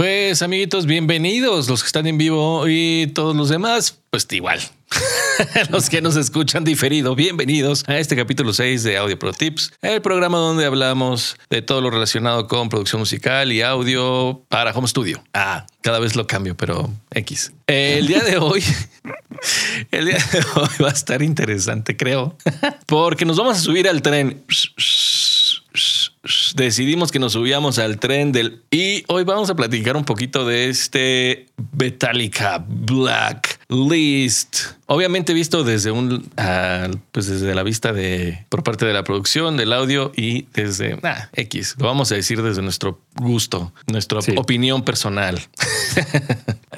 Pues 0.00 0.40
amiguitos, 0.40 0.86
bienvenidos 0.86 1.68
los 1.68 1.82
que 1.82 1.88
están 1.88 2.06
en 2.06 2.16
vivo 2.16 2.66
y 2.66 3.08
todos 3.08 3.36
los 3.36 3.50
demás, 3.50 4.00
pues 4.08 4.26
igual. 4.30 4.58
los 5.70 5.90
que 5.90 6.00
nos 6.00 6.16
escuchan 6.16 6.64
diferido, 6.64 7.14
bienvenidos 7.14 7.84
a 7.86 7.98
este 7.98 8.16
capítulo 8.16 8.54
6 8.54 8.82
de 8.82 8.96
Audio 8.96 9.18
Pro 9.18 9.34
Tips, 9.34 9.74
el 9.82 10.00
programa 10.00 10.38
donde 10.38 10.64
hablamos 10.64 11.36
de 11.50 11.60
todo 11.60 11.82
lo 11.82 11.90
relacionado 11.90 12.48
con 12.48 12.70
producción 12.70 13.00
musical 13.00 13.52
y 13.52 13.60
audio 13.60 14.42
para 14.48 14.70
home 14.72 14.88
studio. 14.88 15.22
Ah, 15.34 15.66
cada 15.82 15.98
vez 15.98 16.16
lo 16.16 16.26
cambio, 16.26 16.56
pero 16.56 16.90
X. 17.10 17.52
El 17.66 18.06
día 18.06 18.24
de 18.24 18.38
hoy, 18.38 18.64
el 19.90 20.06
día 20.06 20.26
de 20.32 20.38
hoy 20.54 20.68
va 20.82 20.88
a 20.88 20.92
estar 20.92 21.20
interesante, 21.20 21.98
creo, 21.98 22.38
porque 22.86 23.26
nos 23.26 23.36
vamos 23.36 23.58
a 23.58 23.60
subir 23.60 23.86
al 23.86 24.00
tren 24.00 24.42
decidimos 26.54 27.10
que 27.10 27.18
nos 27.18 27.32
subíamos 27.32 27.78
al 27.78 27.98
tren 27.98 28.32
del 28.32 28.62
y 28.70 29.04
hoy 29.08 29.24
vamos 29.24 29.48
a 29.48 29.56
platicar 29.56 29.96
un 29.96 30.04
poquito 30.04 30.44
de 30.44 30.68
este 30.68 31.46
Metallica 31.72 32.64
Black 32.68 33.49
List. 33.70 34.56
Obviamente 34.86 35.32
visto 35.32 35.64
desde 35.64 35.90
un 35.90 36.28
ah, 36.36 36.88
pues 37.12 37.26
desde 37.26 37.54
la 37.54 37.62
vista 37.62 37.92
de 37.92 38.44
por 38.48 38.62
parte 38.62 38.84
de 38.84 38.92
la 38.92 39.04
producción 39.04 39.56
del 39.56 39.72
audio 39.72 40.12
y 40.16 40.46
desde 40.52 40.98
X. 41.34 41.76
Lo 41.78 41.86
vamos 41.86 42.10
a 42.12 42.16
decir 42.16 42.42
desde 42.42 42.62
nuestro 42.62 43.00
gusto, 43.14 43.72
nuestra 43.86 44.18
opinión 44.36 44.82
personal. 44.84 45.40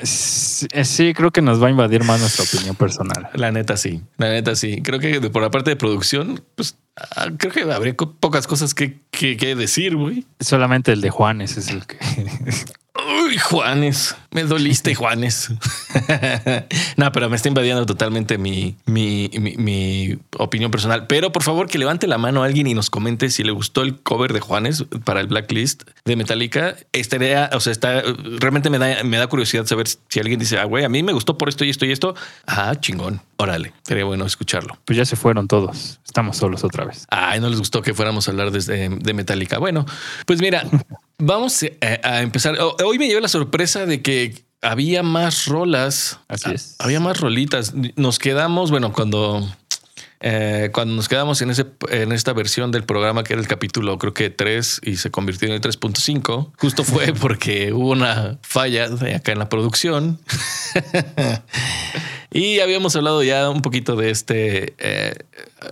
sí, 0.03 1.15
creo 1.15 1.31
que 1.31 1.43
nos 1.43 1.63
va 1.63 1.69
a 1.69 1.71
invadir 1.71 2.05
más 2.05 2.21
nuestra 2.21 2.45
opinión 2.45 2.77
personal. 2.77 3.31
La 3.35 3.51
neta 3.51 3.77
sí, 3.77 4.03
la 4.19 4.29
neta 4.29 4.55
sí. 4.55 4.83
Creo 4.83 5.01
que 5.01 5.21
por 5.31 5.43
la 5.43 5.51
parte 5.51 5.71
de 5.71 5.77
producción, 5.77 6.43
pues 6.55 6.77
Ah, 6.97 7.29
creo 7.37 7.53
que 7.53 7.63
habría 7.73 7.95
pocas 7.95 8.47
cosas 8.47 8.75
que, 8.75 9.01
que, 9.11 9.57
decir, 9.57 9.97
güey. 9.97 10.27
Solamente 10.41 10.93
el 10.93 11.01
de 11.01 11.11
Juanes 11.11 11.57
es 11.57 11.69
el 11.69 11.87
que. 11.87 11.99
Uy, 13.33 13.39
Juanes, 13.39 14.15
me 14.31 14.45
doliste, 14.45 14.95
Juanes. 15.03 15.51
no, 16.99 17.13
pero 17.13 17.31
me 17.31 17.37
está 17.37 17.49
invadiendo 17.49 17.87
totalmente 17.87 18.37
mi, 18.37 18.77
mi, 18.85 19.31
mi, 19.33 20.19
opinión 20.37 20.71
personal. 20.71 21.07
Pero 21.07 21.33
por 21.33 21.43
favor, 21.43 21.67
que 21.67 21.79
levante 21.79 22.07
la 22.07 22.19
mano 22.19 22.43
a 22.43 22.47
alguien 22.47 22.67
y 22.67 22.75
nos 22.75 22.91
comente 22.91 23.31
si 23.31 23.43
le 23.43 23.53
gustó 23.53 23.85
el 23.85 23.99
cover 24.03 24.35
de 24.35 24.41
Juanes 24.41 24.85
para 25.05 25.21
el 25.21 25.29
Blacklist 25.29 25.85
de 26.05 26.17
Metallica. 26.17 26.77
Estaría, 26.93 27.49
o 27.55 27.61
sea, 27.61 27.73
está 27.73 28.03
realmente 28.39 28.69
me 28.69 28.77
da, 28.77 29.03
me 29.03 29.17
da 29.17 29.27
curiosidad 29.29 29.65
saber 29.65 29.87
si 29.89 30.21
alguien 30.21 30.39
dice, 30.39 30.59
ah, 30.59 30.65
güey, 30.65 30.85
a 30.85 30.91
mí 30.91 31.03
me 31.03 31.15
gustó 31.15 31.39
por 31.39 31.49
esto 31.49 31.65
y 31.65 31.71
esto 31.71 31.87
y 31.87 31.93
esto. 31.93 32.15
Ah, 32.47 32.75
chingón. 32.79 33.23
Órale, 33.39 33.73
sería 33.83 34.05
bueno 34.05 34.27
escucharlo. 34.27 34.77
Pues 34.85 34.99
ya 34.99 35.07
se 35.07 35.17
fueron 35.17 35.49
todos. 35.49 36.01
Estamos 36.05 36.37
solos 36.37 36.65
otra 36.65 36.85
vez. 36.85 37.07
Ay, 37.09 37.41
no 37.41 37.49
les 37.49 37.59
gustó 37.59 37.81
que 37.81 37.95
fuéramos 37.95 38.29
a 38.29 38.31
hablar 38.31 38.51
de, 38.51 38.91
de 38.91 39.15
Metallica. 39.15 39.59
Bueno, 39.59 39.87
pues 40.27 40.43
mira, 40.43 40.65
Vamos 41.25 41.63
eh, 41.63 42.01
a 42.03 42.21
empezar. 42.21 42.59
Hoy 42.85 42.99
me 42.99 43.07
llevé 43.07 43.21
la 43.21 43.29
sorpresa 43.29 43.87
de 43.87 44.03
que 44.03 44.45
había 44.61 45.05
más 45.05 45.47
rolas. 45.47 46.19
Así 46.27 46.51
es. 46.51 46.75
Había 46.81 46.99
más 46.99 47.21
rolitas. 47.21 47.75
Nos 47.95 48.19
quedamos, 48.19 48.73
bueno, 48.73 48.93
cuando 48.93 49.49
eh, 50.25 50.71
cuando 50.73 50.95
nos 50.95 51.09
quedamos 51.09 51.43
en, 51.43 51.51
ese, 51.51 51.67
en 51.91 52.13
esta 52.13 52.33
versión 52.33 52.71
del 52.71 52.85
programa 52.85 53.25
que 53.25 53.33
era 53.33 53.43
el 53.43 53.49
capítulo, 53.49 53.99
creo 53.99 54.15
que 54.15 54.31
3 54.31 54.83
y 54.85 54.97
se 54.97 55.11
convirtió 55.11 55.49
en 55.49 55.55
el 55.55 55.61
3.5, 55.61 56.53
justo 56.57 56.85
fue 56.85 57.13
porque 57.21 57.73
hubo 57.73 57.91
una 57.91 58.39
falla 58.43 58.89
acá 59.17 59.33
en 59.33 59.41
la 59.41 59.49
producción. 59.49 60.21
y 62.31 62.61
habíamos 62.61 62.95
hablado 62.95 63.25
ya 63.25 63.51
un 63.51 63.63
poquito 63.63 63.97
de 63.97 64.11
este, 64.11 64.75
eh, 64.79 65.15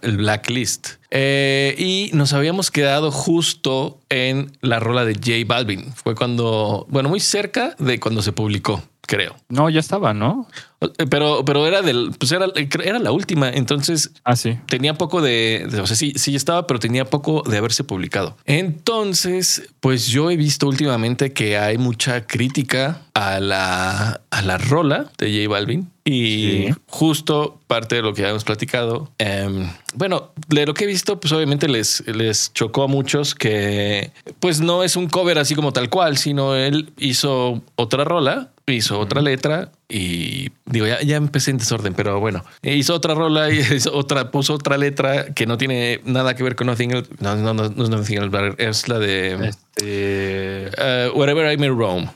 el 0.02 0.16
blacklist. 0.16 0.88
Eh, 1.12 1.76
y 1.78 2.10
nos 2.12 2.32
habíamos 2.32 2.72
quedado 2.72 3.12
justo 3.12 4.00
en 4.08 4.50
la 4.62 4.80
rola 4.80 5.04
de 5.04 5.14
J 5.14 5.30
Balvin. 5.46 5.92
Fue 5.94 6.16
cuando, 6.16 6.86
bueno, 6.88 7.08
muy 7.08 7.20
cerca 7.20 7.76
de 7.78 8.00
cuando 8.00 8.20
se 8.20 8.32
publicó, 8.32 8.82
creo. 9.11 9.34
No, 9.48 9.69
ya 9.69 9.80
estaba, 9.80 10.14
¿no? 10.14 10.47
Eh, 10.80 11.06
pero, 11.11 11.44
pero 11.44 11.66
era 11.66 11.83
del, 11.83 12.12
pues 12.16 12.30
era, 12.30 12.47
era 12.84 13.00
la 13.00 13.11
última. 13.11 13.50
Entonces 13.50 14.12
ah, 14.22 14.36
sí. 14.36 14.56
tenía 14.69 14.94
poco 14.94 15.20
de, 15.20 15.67
o 15.83 15.86
sea, 15.86 15.96
sí, 15.96 16.12
sí 16.14 16.36
estaba, 16.36 16.68
pero 16.68 16.79
tenía 16.79 17.05
poco 17.05 17.42
de 17.42 17.58
haberse 17.58 17.83
publicado. 17.83 18.36
Entonces, 18.45 19.68
pues 19.80 20.07
yo 20.07 20.30
he 20.30 20.36
visto 20.36 20.68
últimamente 20.68 21.33
que 21.33 21.58
hay 21.58 21.77
mucha 21.77 22.29
crítica 22.29 23.02
a 23.14 23.40
la, 23.40 24.20
a 24.30 24.42
la 24.42 24.58
rola 24.58 25.11
de 25.18 25.42
J 25.42 25.48
Balvin. 25.51 25.90
Y 26.05 26.70
justo 26.86 27.61
parte 27.68 27.96
de 27.96 28.02
lo 28.02 28.14
que 28.14 28.23
habíamos 28.23 28.42
platicado. 28.42 29.11
Em, 29.18 29.70
bueno, 29.95 30.33
de 30.48 30.67
lo 30.67 30.74
que 30.74 30.84
he 30.84 30.86
visto, 30.86 31.20
pues 31.20 31.33
obviamente 31.33 31.68
les, 31.68 32.05
les 32.08 32.52
chocó 32.52 32.84
a 32.84 32.86
muchos 32.89 33.34
que 33.36 34.11
pues 34.40 34.61
no 34.61 34.83
es 34.83 34.96
un 34.96 35.08
cover 35.08 35.39
así 35.39 35.55
como 35.55 35.73
tal 35.73 35.89
cual, 35.89 36.17
sino 36.17 36.57
él 36.57 36.92
hizo 36.98 37.63
otra 37.77 38.02
rola, 38.02 38.51
hizo 38.70 38.98
otra 38.98 39.20
letra 39.20 39.73
y 39.89 40.51
digo, 40.67 40.86
ya, 40.86 41.01
ya 41.03 41.17
empecé 41.17 41.51
en 41.51 41.58
desorden, 41.58 41.95
pero 41.95 42.20
bueno, 42.20 42.45
hizo 42.63 42.95
otra 42.95 43.14
rola 43.14 43.51
y 43.53 43.58
hizo 43.75 43.95
otra, 43.95 44.31
puso 44.31 44.55
otra 44.55 44.79
letra 44.79 45.35
que 45.35 45.47
no 45.47 45.58
tiene 45.58 46.01
nada 46.05 46.35
que 46.35 46.42
ver 46.42 46.57
con 46.57 46.69
Nothing 46.69 46.92
Else. 46.92 47.11
No, 47.19 47.36
no, 47.36 47.55
no, 47.55 47.69
no 47.69 47.83
es 47.85 47.91
Nothing 47.91 48.23
Else, 48.23 48.55
es 48.58 48.89
la 48.89 48.98
de 48.98 49.48
este, 49.48 50.70
uh, 50.79 51.19
Wherever 51.19 51.53
I 51.53 51.57
May 51.57 51.70
Roam. 51.70 52.08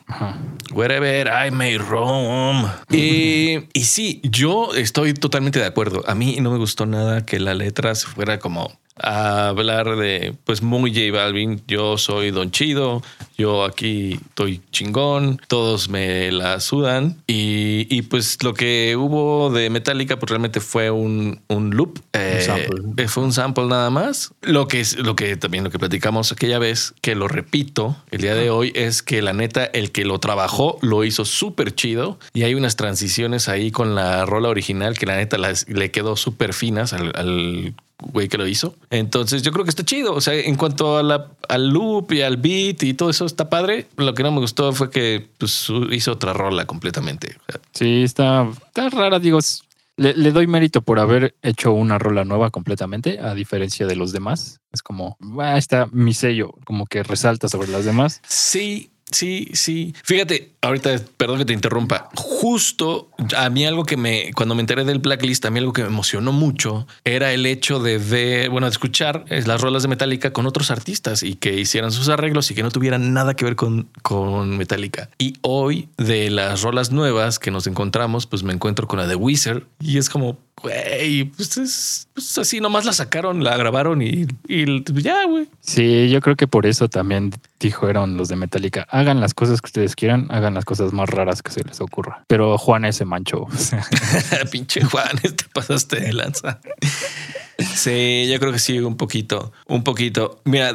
Wherever 0.73 1.27
I 1.29 1.51
May 1.51 1.79
Roam. 1.79 2.71
Y, 2.91 3.59
y 3.73 3.85
sí, 3.85 4.21
yo 4.25 4.75
estoy 4.75 5.15
totalmente 5.15 5.59
de 5.59 5.67
acuerdo. 5.67 6.03
A 6.07 6.15
mí 6.15 6.37
no 6.41 6.51
me 6.51 6.59
gustó 6.59 6.87
nada 6.87 7.25
que 7.25 7.41
la 7.41 7.55
letra 7.55 7.95
fuera 7.95 8.39
como 8.39 8.73
a 8.97 9.49
hablar 9.49 9.97
de, 9.97 10.35
pues 10.45 10.63
muy 10.63 10.93
J 10.95 11.11
Balvin, 11.13 11.63
yo 11.67 11.99
soy 11.99 12.31
Don 12.31 12.51
Chido, 12.51 13.03
yo 13.37 13.65
aquí 13.65 14.21
estoy 14.29 14.61
chingón, 14.71 15.41
todos 15.49 15.89
me 15.89 16.31
la 16.31 16.61
sudan. 16.61 17.17
Y, 17.27 17.87
y 17.91 18.03
pues 18.03 18.43
lo 18.43 18.55
que 18.55 18.95
hubo 18.97 19.51
de 19.51 19.71
Metallica 19.71 20.19
pues 20.19 20.31
realmente 20.31 20.61
fue 20.61 20.91
un, 20.91 21.41
un 21.49 21.71
loop, 21.71 21.99
eh, 22.13 22.47
fue 23.09 23.25
un 23.25 23.33
sample 23.33 23.67
nada 23.67 23.91
más. 23.91 24.33
Lo 24.43 24.69
que 24.69 24.81
es 24.81 24.97
lo 24.99 25.17
que 25.17 25.37
también 25.37 25.65
lo 25.65 25.71
que 25.71 25.79
platicamos 25.79 26.31
aquella 26.31 26.59
vez, 26.59 26.95
que 27.01 27.15
lo 27.15 27.27
repito 27.27 27.97
el 28.11 28.21
día 28.21 28.35
de 28.35 28.51
hoy, 28.51 28.73
es 28.75 29.03
que 29.03 29.23
la 29.23 29.33
neta 29.33 29.65
el 29.65 29.91
que 29.91 30.05
lo 30.05 30.21
trabajó 30.21 30.79
lo 30.83 31.05
hizo 31.05 31.25
súper 31.25 31.75
chido. 31.75 32.19
Y 32.33 32.45
hay 32.45 32.55
unas 32.55 32.77
transiciones 32.77 33.49
ahí 33.49 33.73
con 33.73 33.95
la 33.95 34.25
rola 34.25 34.49
original 34.49 34.97
que 34.97 35.07
la 35.07 35.17
neta 35.17 35.37
le 35.39 35.91
quedó 35.91 36.17
súper 36.17 36.55
finas 36.55 36.93
al, 36.93 37.13
al 37.17 37.75
güey 38.13 38.29
que 38.29 38.39
lo 38.39 38.47
hizo. 38.47 38.75
Entonces 38.91 39.43
yo 39.43 39.53
creo 39.53 39.65
que 39.65 39.71
está 39.71 39.85
chido. 39.85 40.15
O 40.15 40.21
sea, 40.21 40.35
en 40.35 40.57
cuanto 40.57 40.99
a 40.99 41.03
la, 41.03 41.31
al 41.49 41.69
loop 41.69 42.13
y 42.13 42.23
al 42.23 42.37
beat 42.37 42.83
y 42.83 42.95
todo 42.95 43.11
eso 43.11 43.27
está 43.27 43.49
padre. 43.49 43.87
Lo 43.97 44.15
que 44.15 44.23
no 44.23 44.33
me 44.33 44.41
gustó 44.41 44.73
fue 44.73 44.91
que 44.91 45.29
pues, 45.39 45.69
hizo 45.91 46.13
otra 46.13 46.33
rola 46.33 46.67
completamente. 46.67 47.37
Sí, 47.73 48.03
está, 48.03 48.49
está 48.67 48.89
rara. 48.91 49.19
Digo, 49.19 49.41
le, 49.97 50.33
doy 50.33 50.47
mérito 50.47 50.83
por 50.83 50.99
haber 50.99 51.37
hecho 51.43 51.73
una 51.73 51.99
rola 51.99 52.25
nueva 52.25 52.51
completamente, 52.51 53.21
a 53.21 53.35
diferencia 53.35 53.87
de 53.87 53.97
los 53.97 54.13
demás. 54.13 54.61
Es 54.73 54.83
como, 54.83 55.17
ah, 55.39 55.57
está 55.57 55.87
mi 55.93 56.15
sello, 56.15 56.55
como 56.65 56.87
que 56.87 57.03
resalta 57.03 57.49
sobre 57.49 57.69
las 57.69 57.85
demás. 57.85 58.21
Sí, 58.27 58.91
Sí, 59.11 59.49
sí. 59.53 59.95
Fíjate, 60.03 60.53
ahorita, 60.61 60.97
perdón 61.17 61.39
que 61.39 61.45
te 61.45 61.53
interrumpa. 61.53 62.09
Justo 62.15 63.11
a 63.37 63.51
mí 63.51 63.67
algo 63.67 63.85
que 63.85 63.97
me, 63.97 64.33
cuando 64.35 64.55
me 64.55 64.63
enteré 64.63 64.85
del 64.85 64.99
blacklist, 64.99 65.45
a 65.45 65.51
mí 65.51 65.59
algo 65.59 65.73
que 65.73 65.83
me 65.83 65.89
emocionó 65.89 66.33
mucho 66.33 66.87
era 67.05 67.33
el 67.33 67.47
hecho 67.47 67.81
de 67.81 67.99
ver, 67.99 68.51
bueno, 68.51 68.67
de 68.67 68.73
escuchar 68.73 69.25
eh, 69.29 69.43
las 69.47 69.61
rolas 69.61 69.83
de 69.83 69.89
Metallica 69.89 70.33
con 70.33 70.47
otros 70.47 70.71
artistas 70.71 71.23
y 71.23 71.35
que 71.35 71.55
hicieran 71.55 71.93
sus 71.93 72.09
arreglos 72.09 72.51
y 72.51 72.55
que 72.55 72.63
no 72.63 72.71
tuvieran 72.71 73.13
nada 73.13 73.35
que 73.35 73.45
ver 73.45 73.57
con, 73.57 73.89
con 74.03 74.57
Metallica. 74.57 75.11
Y 75.19 75.35
hoy, 75.43 75.89
de 75.99 76.31
las 76.31 76.63
rolas 76.63 76.91
nuevas 76.91 77.39
que 77.39 77.51
nos 77.51 77.67
encontramos, 77.67 78.27
pues 78.27 78.43
me 78.43 78.53
encuentro 78.53 78.89
con 78.89 78.99
la 78.99 79.07
de 79.07 79.17
Wizard 79.17 79.65
y 79.81 79.99
es 79.99 80.09
como, 80.09 80.39
güey, 80.61 81.25
pues, 81.25 81.57
es, 81.57 82.09
pues 82.15 82.39
así 82.39 82.61
nomás 82.61 82.85
la 82.85 82.93
sacaron, 82.93 83.45
la 83.45 83.57
grabaron 83.57 84.03
y, 84.03 84.27
y 84.49 85.03
ya, 85.03 85.27
güey. 85.27 85.49
Sí, 85.61 86.09
yo 86.09 86.21
creo 86.21 86.37
que 86.37 86.47
por 86.47 86.67
eso 86.67 86.89
también 86.89 87.33
dijeron 87.61 88.17
los 88.17 88.29
de 88.29 88.37
Metallica, 88.37 88.87
hagan 88.91 89.21
las 89.21 89.35
cosas 89.35 89.61
que 89.61 89.67
ustedes 89.67 89.97
quieran, 89.97 90.27
hagan 90.31 90.55
las 90.55 90.65
cosas 90.65 90.93
más 90.93 91.09
raras 91.09 91.43
que 91.43 91.51
se 91.51 91.65
les 91.65 91.81
ocurra. 91.81 92.25
Pero 92.29 92.59
Juan 92.59 92.91
se 92.93 93.05
manchó. 93.05 93.47
Pinche 94.51 94.83
Juan, 94.85 95.17
te 95.23 95.45
pasaste 95.53 96.01
de 96.01 96.13
lanza. 96.13 96.61
Sí, 97.59 98.29
yo 98.31 98.41
creo 98.41 98.53
que 98.53 98.59
sí, 98.59 98.81
un 98.81 98.97
poquito, 98.97 99.53
un 99.69 99.85
poquito. 99.85 100.41
Mira, 100.45 100.75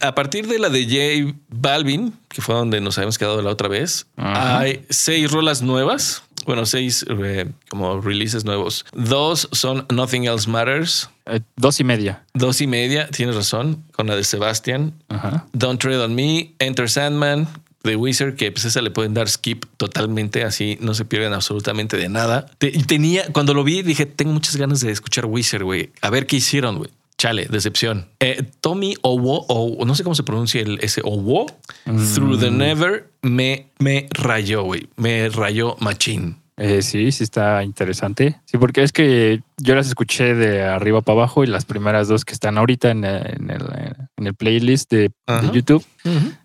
a 0.00 0.14
partir 0.14 0.48
de 0.48 0.58
la 0.58 0.68
de 0.68 0.84
J 0.84 1.38
Balvin, 1.48 2.14
que 2.28 2.42
fue 2.42 2.54
donde 2.54 2.80
nos 2.80 2.98
habíamos 2.98 3.16
quedado 3.16 3.40
la 3.42 3.50
otra 3.50 3.68
vez, 3.68 4.06
hay 4.16 4.84
seis 4.90 5.30
rolas 5.30 5.62
nuevas 5.62 6.24
bueno, 6.46 6.66
seis 6.66 7.04
eh, 7.08 7.50
como 7.68 8.00
releases 8.00 8.44
nuevos. 8.44 8.84
Dos 8.92 9.48
son 9.52 9.86
Nothing 9.90 10.24
Else 10.24 10.48
Matters. 10.48 11.10
Eh, 11.26 11.40
dos 11.56 11.80
y 11.80 11.84
media. 11.84 12.24
Dos 12.34 12.60
y 12.60 12.66
media, 12.66 13.08
tienes 13.08 13.36
razón, 13.36 13.84
con 13.92 14.06
la 14.06 14.16
de 14.16 14.24
Sebastian. 14.24 14.94
Don't 15.52 15.80
Tread 15.80 16.02
on 16.02 16.14
Me, 16.14 16.54
Enter 16.58 16.88
Sandman, 16.88 17.48
The 17.82 17.96
Wizard, 17.96 18.36
que 18.36 18.52
pues 18.52 18.64
esa 18.64 18.82
le 18.82 18.90
pueden 18.90 19.14
dar 19.14 19.28
skip 19.28 19.64
totalmente, 19.76 20.44
así 20.44 20.76
no 20.80 20.94
se 20.94 21.04
pierden 21.04 21.32
absolutamente 21.32 21.96
de 21.96 22.08
nada. 22.08 22.46
tenía, 22.86 23.30
cuando 23.32 23.54
lo 23.54 23.64
vi, 23.64 23.82
dije, 23.82 24.06
tengo 24.06 24.32
muchas 24.32 24.56
ganas 24.56 24.80
de 24.80 24.90
escuchar 24.90 25.26
Wizard, 25.26 25.62
güey. 25.62 25.90
A 26.02 26.10
ver 26.10 26.26
qué 26.26 26.36
hicieron, 26.36 26.78
güey. 26.78 26.90
Chale, 27.20 27.46
decepción. 27.50 28.08
Eh, 28.18 28.44
Tommy 28.62 28.94
Owo, 29.02 29.44
o 29.48 29.84
no 29.84 29.94
sé 29.94 30.02
cómo 30.02 30.14
se 30.14 30.22
pronuncia 30.22 30.62
el, 30.62 30.78
ese 30.80 31.02
Owo, 31.04 31.46
Through 31.84 32.40
the 32.40 32.50
mm. 32.50 32.56
Never 32.56 33.09
me, 33.22 33.70
me 33.78 34.08
rayó, 34.10 34.62
güey. 34.62 34.88
Me 34.96 35.28
rayó 35.28 35.76
machín. 35.80 36.40
Eh, 36.62 36.82
sí, 36.82 37.10
sí 37.10 37.24
está 37.24 37.64
interesante. 37.64 38.38
Sí, 38.44 38.58
porque 38.58 38.82
es 38.82 38.92
que 38.92 39.40
yo 39.56 39.74
las 39.74 39.88
escuché 39.88 40.34
de 40.34 40.62
arriba 40.62 41.00
para 41.00 41.20
abajo 41.20 41.42
y 41.42 41.46
las 41.46 41.64
primeras 41.64 42.06
dos 42.06 42.26
que 42.26 42.34
están 42.34 42.58
ahorita 42.58 42.90
en, 42.90 43.04
el, 43.04 43.26
en 43.26 43.50
el, 43.50 43.62
en 44.18 44.26
el 44.26 44.34
playlist 44.34 44.90
de. 44.90 45.10
YouTube 45.54 45.82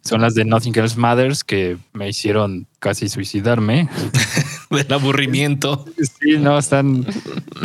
son 0.02 0.22
las 0.22 0.34
de 0.34 0.46
Nothing 0.46 0.78
Else 0.78 0.98
Matters 0.98 1.44
que 1.44 1.78
me 1.92 2.08
hicieron 2.08 2.66
casi 2.80 3.10
suicidarme. 3.10 3.90
Del 4.70 4.94
aburrimiento. 4.94 5.86
Sí, 5.98 6.38
no, 6.38 6.58
están. 6.58 7.06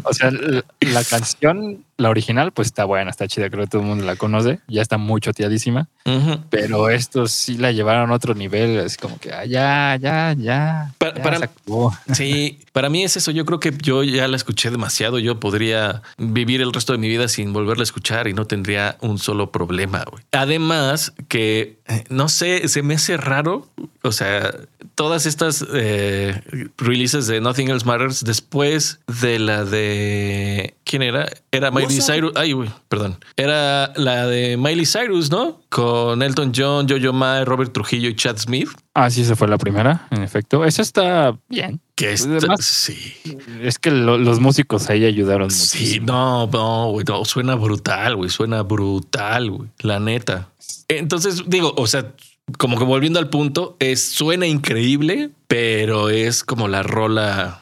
O 0.02 0.12
sea, 0.12 0.32
la, 0.32 0.64
la 0.80 1.04
canción, 1.04 1.84
la 2.00 2.11
original, 2.11 2.52
pues 2.52 2.67
está 2.69 2.85
buena, 2.85 3.11
está 3.11 3.29
chida, 3.29 3.50
creo 3.50 3.64
que 3.64 3.70
todo 3.70 3.82
el 3.82 3.87
mundo 3.88 4.05
la 4.05 4.17
conoce, 4.17 4.61
ya 4.69 4.82
está 4.82 4.99
muy 4.99 5.20
choteadísima, 5.20 5.88
Ujú. 6.05 6.41
pero 6.50 6.91
estos 6.91 7.31
sí 7.31 7.56
la 7.58 7.73
llevaron 7.73 8.11
a 8.11 8.14
otro 8.14 8.35
nivel, 8.35 8.79
es 8.79 8.97
como 8.97 9.19
que 9.19 9.32
ah, 9.32 9.44
ya, 9.44 9.97
ya, 10.00 10.35
ya. 10.37 10.93
Pa- 10.99 11.14
ya 11.14 11.23
para- 11.23 11.38
se 11.38 11.44
acabó. 11.44 11.97
Sí, 12.12 12.61
para 12.73 12.88
mí 12.91 13.05
es 13.05 13.17
eso. 13.17 13.31
Yo 13.31 13.44
creo 13.44 13.61
que 13.61 13.73
yo 13.81 14.02
ya 14.02 14.26
la 14.29 14.37
escuché 14.37 14.70
demasiado. 14.70 15.19
Yo 15.19 15.38
podría 15.41 16.02
vivir 16.19 16.61
el 16.61 16.73
resto 16.73 16.93
de 16.93 16.99
mi 16.99 17.08
vida 17.08 17.29
sin 17.29 17.52
volverla 17.52 17.82
a 17.82 17.85
escuchar 17.85 18.26
y 18.29 18.32
no 18.35 18.46
tendría 18.46 18.96
un 19.00 19.19
solo 19.19 19.50
problema. 19.53 20.05
Además, 20.32 21.12
que 21.29 21.79
eh, 21.87 22.05
no 22.08 22.29
sé, 22.29 22.67
se 22.69 22.82
me 22.82 22.94
hace 22.94 23.17
raro. 23.17 23.69
O 24.03 24.12
sea, 24.12 24.53
todas 24.94 25.26
estas 25.26 25.64
eh, 25.75 26.41
releases 26.79 27.26
de 27.26 27.41
Nothing 27.41 27.69
Else 27.70 27.87
Matters 27.87 28.25
después 28.25 29.00
de 29.20 29.38
la 29.38 29.64
de 29.64 30.75
quién 30.85 31.03
era? 31.03 31.29
Era 31.53 31.70
Miley? 31.98 32.06
Cyrus. 32.06 32.32
Ay, 32.37 32.52
güey, 32.52 32.70
perdón. 32.88 33.19
Era 33.37 33.92
la 33.96 34.26
de 34.26 34.56
Miley 34.56 34.87
Cyrus, 34.87 35.31
¿no? 35.31 35.60
Con 35.69 36.22
Elton 36.22 36.52
John, 36.54 36.87
Jojo 36.88 37.12
Ma, 37.12 37.44
Robert 37.44 37.72
Trujillo 37.72 38.08
y 38.08 38.14
Chad 38.16 38.38
Smith. 38.38 38.69
Ah, 38.94 39.10
sí, 39.10 39.22
esa 39.22 39.37
fue 39.37 39.48
la 39.48 39.58
primera, 39.58 40.08
en 40.10 40.22
efecto. 40.22 40.64
Esa 40.64 40.82
está 40.82 41.37
bien. 41.48 41.81
Que 41.94 42.06
Pues, 42.06 42.20
está- 42.22 42.37
además- 42.38 42.64
sí. 42.64 43.14
Es 43.62 43.78
que 43.78 43.90
lo- 43.90 44.19
los 44.19 44.40
músicos 44.40 44.88
ahí 44.90 45.04
ayudaron 45.04 45.50
Sí, 45.50 45.78
muchísimo. 45.78 46.06
no, 46.06 46.46
no, 46.46 46.90
güey, 46.92 47.04
no, 47.06 47.25
suena 47.25 47.54
brutal, 47.54 48.16
güey, 48.16 48.31
suena 48.31 48.62
brutal, 48.62 49.50
güey, 49.50 49.69
la 49.81 50.00
neta. 50.00 50.48
Entonces, 50.88 51.44
digo, 51.46 51.72
o 51.76 51.86
sea, 51.86 52.12
como 52.58 52.78
que 52.78 52.84
volviendo 52.84 53.19
al 53.20 53.28
punto, 53.28 53.76
es, 53.78 54.02
suena 54.02 54.46
increíble, 54.46 55.31
pero 55.46 56.08
es 56.10 56.43
como 56.43 56.66
la 56.69 56.82
rola, 56.82 57.59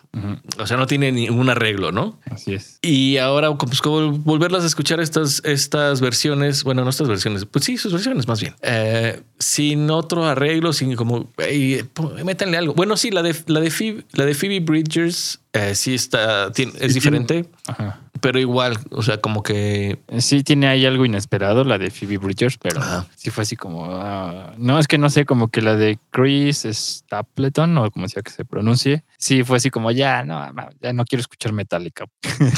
O 0.59 0.67
sea, 0.67 0.77
no 0.77 0.87
tiene 0.87 1.13
ningún 1.13 1.49
arreglo, 1.51 1.93
¿no? 1.93 2.19
Así 2.31 2.55
es. 2.55 2.79
Y 2.83 3.17
ahora, 3.19 3.55
pues, 3.55 3.81
como 3.81 4.13
volverlas 4.19 4.65
a 4.65 4.67
escuchar 4.67 5.01
estas, 5.01 5.43
estas 5.45 6.01
versiones, 6.01 6.65
bueno, 6.65 6.85
no 6.85 6.91
estas 6.91 7.09
versiones, 7.09 7.45
pues 7.45 7.65
sí, 7.65 7.77
sus 7.77 7.93
versiones 7.93 8.27
más 8.29 8.41
bien, 8.41 8.55
eh, 8.63 9.23
sin 9.39 9.91
otro 9.91 10.25
arreglo, 10.25 10.73
sin 10.73 10.95
como, 10.97 11.31
ey, 11.39 11.83
po- 11.95 12.13
métanle 12.25 12.57
algo. 12.57 12.75
Bueno, 12.75 12.97
sí, 12.97 13.11
la 13.11 13.23
de, 13.23 13.35
la 13.47 13.61
de, 13.61 13.71
Phoebe, 13.71 14.05
la 14.13 14.25
de 14.27 14.35
Phoebe 14.35 14.61
Bridgers 14.61 15.41
eh, 15.53 15.75
sí 15.75 15.95
está, 15.95 16.51
tiene- 16.53 16.73
es 16.81 16.89
Sí, 16.93 16.95
diferente, 16.95 17.49
Ajá. 17.67 18.01
Pero 18.21 18.39
igual, 18.39 18.79
o 18.91 19.03
sea, 19.03 19.21
como 19.21 19.43
que 19.43 19.99
Sí, 20.19 20.43
tiene 20.43 20.67
ahí 20.69 20.87
algo 20.87 21.05
inesperado, 21.05 21.65
la 21.65 21.79
de 21.79 21.91
Phoebe 21.91 22.19
Bridgers, 22.19 22.59
pero 22.59 22.81
Ajá. 22.81 23.07
sí 23.17 23.31
fue 23.31 23.43
así 23.43 23.57
como. 23.57 23.87
ah, 23.91 24.55
no, 24.59 24.79
es 24.79 24.87
que 24.87 24.99
no 24.99 25.11
sé, 25.11 25.25
como 25.25 25.49
que 25.49 25.63
la 25.63 25.77
de 25.77 25.99
Chris 26.11 26.67
Stapleton, 26.71 27.77
o 27.79 27.91
como 27.91 28.09
sea 28.09 28.23
que 28.23 28.31
se 28.31 28.45
pronuncie. 28.45 29.05
Sí, 29.19 29.45
fue 29.45 29.57
así 29.57 29.71
como 29.71 29.91
ya, 29.91 30.25
no, 30.25 30.51
ya 30.81 30.93
no 30.93 31.05
quiero 31.05 31.21
escuchar 31.21 31.53
Metallica. 31.53 32.07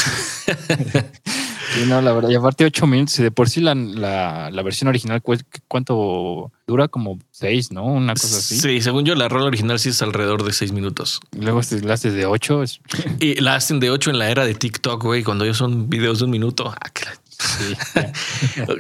Sí, 1.75 1.85
no, 1.87 2.01
la 2.03 2.13
verdad, 2.13 2.31
y 2.31 2.35
aparte 2.35 2.65
ocho 2.65 2.87
minutos, 2.87 3.19
y 3.21 3.23
de 3.23 3.31
por 3.31 3.49
sí 3.49 3.61
la, 3.61 3.75
la, 3.75 4.51
la 4.51 4.63
versión 4.63 4.89
original, 4.89 5.23
¿cu- 5.23 5.37
¿cuánto 5.69 6.51
dura? 6.67 6.89
Como 6.89 7.19
seis, 7.31 7.71
¿no? 7.71 7.85
Una 7.85 8.15
cosa 8.15 8.39
así. 8.39 8.59
Sí, 8.59 8.81
según 8.81 9.05
yo, 9.05 9.15
la 9.15 9.29
rola 9.29 9.47
original 9.47 9.79
sí 9.79 9.91
es 9.91 10.03
alrededor 10.03 10.43
de 10.43 10.53
seis 10.53 10.73
minutos. 10.73 11.21
Y 11.33 11.43
Luego 11.43 11.61
este, 11.61 11.81
la 11.83 11.95
haces 11.95 12.15
de 12.15 12.27
ocho. 12.27 12.63
es- 12.63 12.81
Y 13.21 13.35
la 13.41 13.55
hacen 13.55 13.79
de 13.81 13.91
ocho 13.91 14.11
en 14.11 14.19
la 14.19 14.31
era 14.31 14.45
de 14.45 14.55
TikTok, 14.55 15.03
güey, 15.03 15.23
cuando 15.23 15.45
ellos 15.45 15.59
son 15.59 15.89
videos 15.89 16.19
de 16.19 16.25
un 16.25 16.31
minuto. 16.33 16.73
Ah, 16.75 16.91
que, 16.93 17.05
la- 17.05 17.13
sí, 17.41 17.75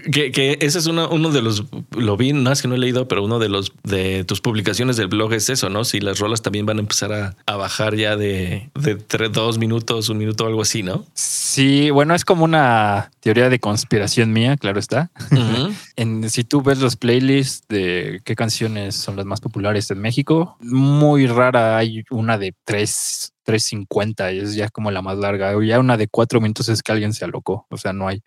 que, 0.12 0.32
que 0.32 0.58
ese 0.60 0.78
es 0.78 0.86
uno, 0.86 1.08
uno 1.10 1.30
de 1.30 1.42
los, 1.42 1.64
lo 1.96 2.16
vi, 2.16 2.32
no 2.32 2.52
es 2.52 2.62
que 2.62 2.68
no 2.68 2.74
he 2.74 2.78
leído, 2.78 3.08
pero 3.08 3.24
uno 3.24 3.38
de 3.38 3.48
los 3.48 3.72
de 3.82 4.24
tus 4.24 4.40
publicaciones 4.40 4.96
del 4.96 5.08
blog 5.08 5.32
es 5.32 5.48
eso, 5.48 5.70
¿no? 5.70 5.84
Si 5.84 6.00
las 6.00 6.18
rolas 6.18 6.42
también 6.42 6.66
van 6.66 6.78
a 6.78 6.80
empezar 6.80 7.12
a, 7.12 7.36
a 7.46 7.56
bajar 7.56 7.96
ya 7.96 8.16
de, 8.16 8.70
de 8.74 8.96
tres, 8.96 9.32
dos 9.32 9.58
minutos, 9.58 10.08
un 10.08 10.18
minuto, 10.18 10.46
algo 10.46 10.62
así, 10.62 10.82
¿no? 10.82 11.06
Sí, 11.14 11.90
bueno, 11.90 12.14
es 12.14 12.24
como 12.24 12.44
una 12.44 13.10
teoría 13.20 13.48
de 13.48 13.58
conspiración 13.58 14.32
mía, 14.32 14.56
claro 14.56 14.78
está. 14.78 15.10
En, 15.96 16.30
si 16.30 16.44
tú 16.44 16.62
ves 16.62 16.78
los 16.78 16.96
playlists 16.96 17.66
de 17.68 18.20
qué 18.24 18.34
canciones 18.34 18.96
son 18.96 19.16
las 19.16 19.26
más 19.26 19.40
populares 19.40 19.90
en 19.90 20.00
México, 20.00 20.56
muy 20.60 21.26
rara 21.26 21.76
hay 21.76 22.04
una 22.10 22.38
de 22.38 22.54
3, 22.64 23.34
3.50, 23.46 24.32
es 24.32 24.54
ya 24.54 24.68
como 24.68 24.90
la 24.90 25.02
más 25.02 25.18
larga. 25.18 25.56
O 25.56 25.62
ya 25.62 25.78
una 25.78 25.96
de 25.96 26.08
4 26.08 26.40
minutos 26.40 26.68
es 26.68 26.82
que 26.82 26.92
alguien 26.92 27.12
se 27.14 27.24
alocó, 27.24 27.66
o 27.70 27.76
sea, 27.76 27.92
no 27.92 28.08
hay. 28.08 28.22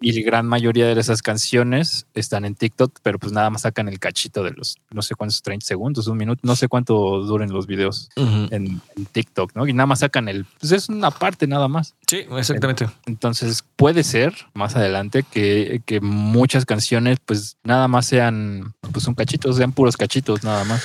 Y 0.00 0.12
la 0.12 0.26
gran 0.26 0.46
mayoría 0.46 0.86
de 0.94 1.00
esas 1.00 1.22
canciones 1.22 2.06
están 2.14 2.44
en 2.44 2.54
TikTok, 2.54 2.98
pero 3.02 3.18
pues 3.18 3.32
nada 3.32 3.50
más 3.50 3.62
sacan 3.62 3.88
el 3.88 3.98
cachito 3.98 4.42
de 4.42 4.52
los, 4.52 4.76
no 4.90 5.02
sé 5.02 5.14
cuántos, 5.14 5.42
30 5.42 5.66
segundos, 5.66 6.06
un 6.06 6.16
minuto, 6.16 6.40
no 6.44 6.56
sé 6.56 6.68
cuánto 6.68 7.20
duren 7.22 7.52
los 7.52 7.66
videos 7.66 8.08
en 8.16 8.80
TikTok, 9.12 9.52
¿no? 9.54 9.66
Y 9.66 9.72
nada 9.72 9.86
más 9.86 10.00
sacan 10.00 10.28
el, 10.28 10.44
pues 10.60 10.72
es 10.72 10.88
una 10.88 11.10
parte 11.10 11.46
nada 11.46 11.68
más. 11.68 11.94
Sí, 12.06 12.24
exactamente. 12.36 12.88
Entonces 13.06 13.64
puede 13.76 14.04
ser 14.04 14.34
más 14.54 14.76
adelante 14.76 15.24
que, 15.30 15.82
que 15.84 16.00
muchas 16.00 16.64
canciones 16.64 17.18
pues 17.24 17.56
nada 17.64 17.88
más 17.88 18.06
sean 18.06 18.74
pues 18.92 19.06
un 19.06 19.14
cachito, 19.14 19.52
sean 19.52 19.72
puros 19.72 19.96
cachitos 19.96 20.44
nada 20.44 20.64
más 20.64 20.84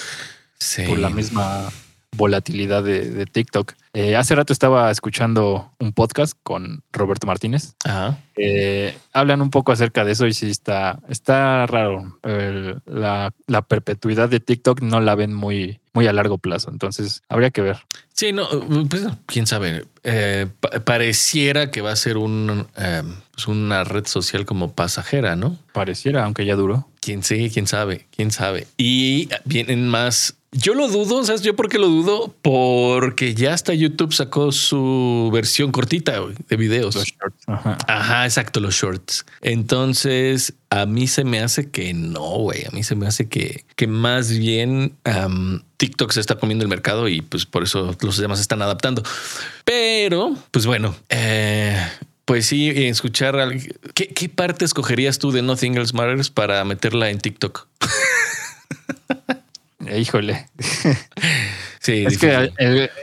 Sí. 0.61 0.83
por 0.87 0.99
la 0.99 1.09
misma 1.09 1.69
volatilidad 2.15 2.83
de, 2.83 3.09
de 3.09 3.25
TikTok. 3.25 3.73
Eh, 3.93 4.15
hace 4.15 4.35
rato 4.35 4.53
estaba 4.53 4.91
escuchando 4.91 5.71
un 5.79 5.93
podcast 5.93 6.33
con 6.43 6.83
Roberto 6.91 7.25
Martínez. 7.25 7.73
Ajá. 7.85 8.19
Eh, 8.35 8.95
hablan 9.13 9.41
un 9.41 9.49
poco 9.49 9.71
acerca 9.71 10.05
de 10.05 10.11
eso 10.11 10.27
y 10.27 10.33
sí 10.33 10.49
está, 10.49 10.99
está 11.09 11.65
raro. 11.65 12.17
El- 12.23 12.81
la, 12.85 13.33
la 13.47 13.61
perpetuidad 13.63 14.29
de 14.29 14.39
TikTok 14.39 14.81
no 14.81 15.01
la 15.01 15.15
ven 15.15 15.33
muy, 15.33 15.79
muy 15.93 16.05
a 16.07 16.13
largo 16.13 16.37
plazo. 16.37 16.69
Entonces 16.71 17.23
habría 17.29 17.49
que 17.49 17.61
ver. 17.61 17.77
Sí, 18.13 18.31
no, 18.31 18.47
pues 18.89 19.07
quién 19.25 19.47
sabe. 19.47 19.85
Eh, 20.03 20.47
pa- 20.59 20.79
pareciera 20.81 21.71
que 21.71 21.81
va 21.81 21.91
a 21.91 21.95
ser 21.95 22.17
un, 22.17 22.67
pues 23.31 23.47
una 23.47 23.83
red 23.85 24.05
social 24.05 24.45
como 24.45 24.73
pasajera, 24.73 25.35
¿no? 25.35 25.57
Pareciera, 25.73 26.25
aunque 26.25 26.45
ya 26.45 26.55
duró. 26.55 26.87
Quién 27.01 27.23
sí, 27.23 27.49
quién 27.51 27.65
sabe, 27.65 28.05
quién 28.15 28.29
sabe. 28.31 28.67
Y 28.77 29.29
vienen 29.45 29.87
más. 29.87 30.35
Yo 30.51 30.73
lo 30.73 30.87
dudo, 30.87 31.23
¿sabes? 31.23 31.41
Yo 31.43 31.55
por 31.55 31.69
qué 31.69 31.77
lo 31.77 31.87
dudo? 31.87 32.33
Porque 32.41 33.35
ya 33.35 33.53
hasta 33.53 33.73
YouTube 33.75 34.13
sacó 34.13 34.51
su 34.51 35.29
versión 35.31 35.71
cortita 35.71 36.19
de 36.47 36.55
videos. 36.57 36.95
Los 36.95 37.05
shorts. 37.05 37.43
Ajá. 37.47 37.77
Ajá, 37.87 38.25
exacto, 38.25 38.59
los 38.59 38.73
shorts. 38.73 39.27
Entonces, 39.41 40.55
a 40.71 40.87
mí 40.87 41.07
se 41.07 41.23
me 41.23 41.39
hace 41.41 41.69
que 41.69 41.93
no, 41.93 42.21
güey. 42.39 42.65
A 42.65 42.71
mí 42.71 42.83
se 42.83 42.95
me 42.95 43.05
hace 43.05 43.29
que, 43.29 43.63
que 43.75 43.85
más 43.85 44.31
bien 44.31 44.95
TikTok 45.77 46.11
se 46.11 46.19
está 46.19 46.35
comiendo 46.39 46.63
el 46.63 46.69
mercado 46.69 47.07
y 47.07 47.21
pues 47.21 47.45
por 47.45 47.61
eso 47.61 47.95
los 48.01 48.17
demás 48.17 48.39
se 48.39 48.41
están 48.41 48.63
adaptando. 48.63 49.03
Pero, 49.65 50.35
pues 50.49 50.65
bueno, 50.65 50.95
eh, 51.09 51.77
pues 52.25 52.47
sí, 52.47 52.69
escuchar. 52.69 53.35
al- 53.35 53.61
¿Qué, 53.93 54.07
¿Qué 54.07 54.29
parte 54.29 54.65
escogerías 54.65 55.19
tú 55.19 55.31
de 55.31 55.43
Nothing 55.43 55.77
Else 55.77 55.95
Matters 55.95 56.31
para 56.31 56.65
meterla 56.65 57.11
en 57.11 57.19
TikTok? 57.19 57.67
Híjole. 59.97 60.47
Sí, 61.81 62.03
Es 62.05 62.17
que 62.17 62.49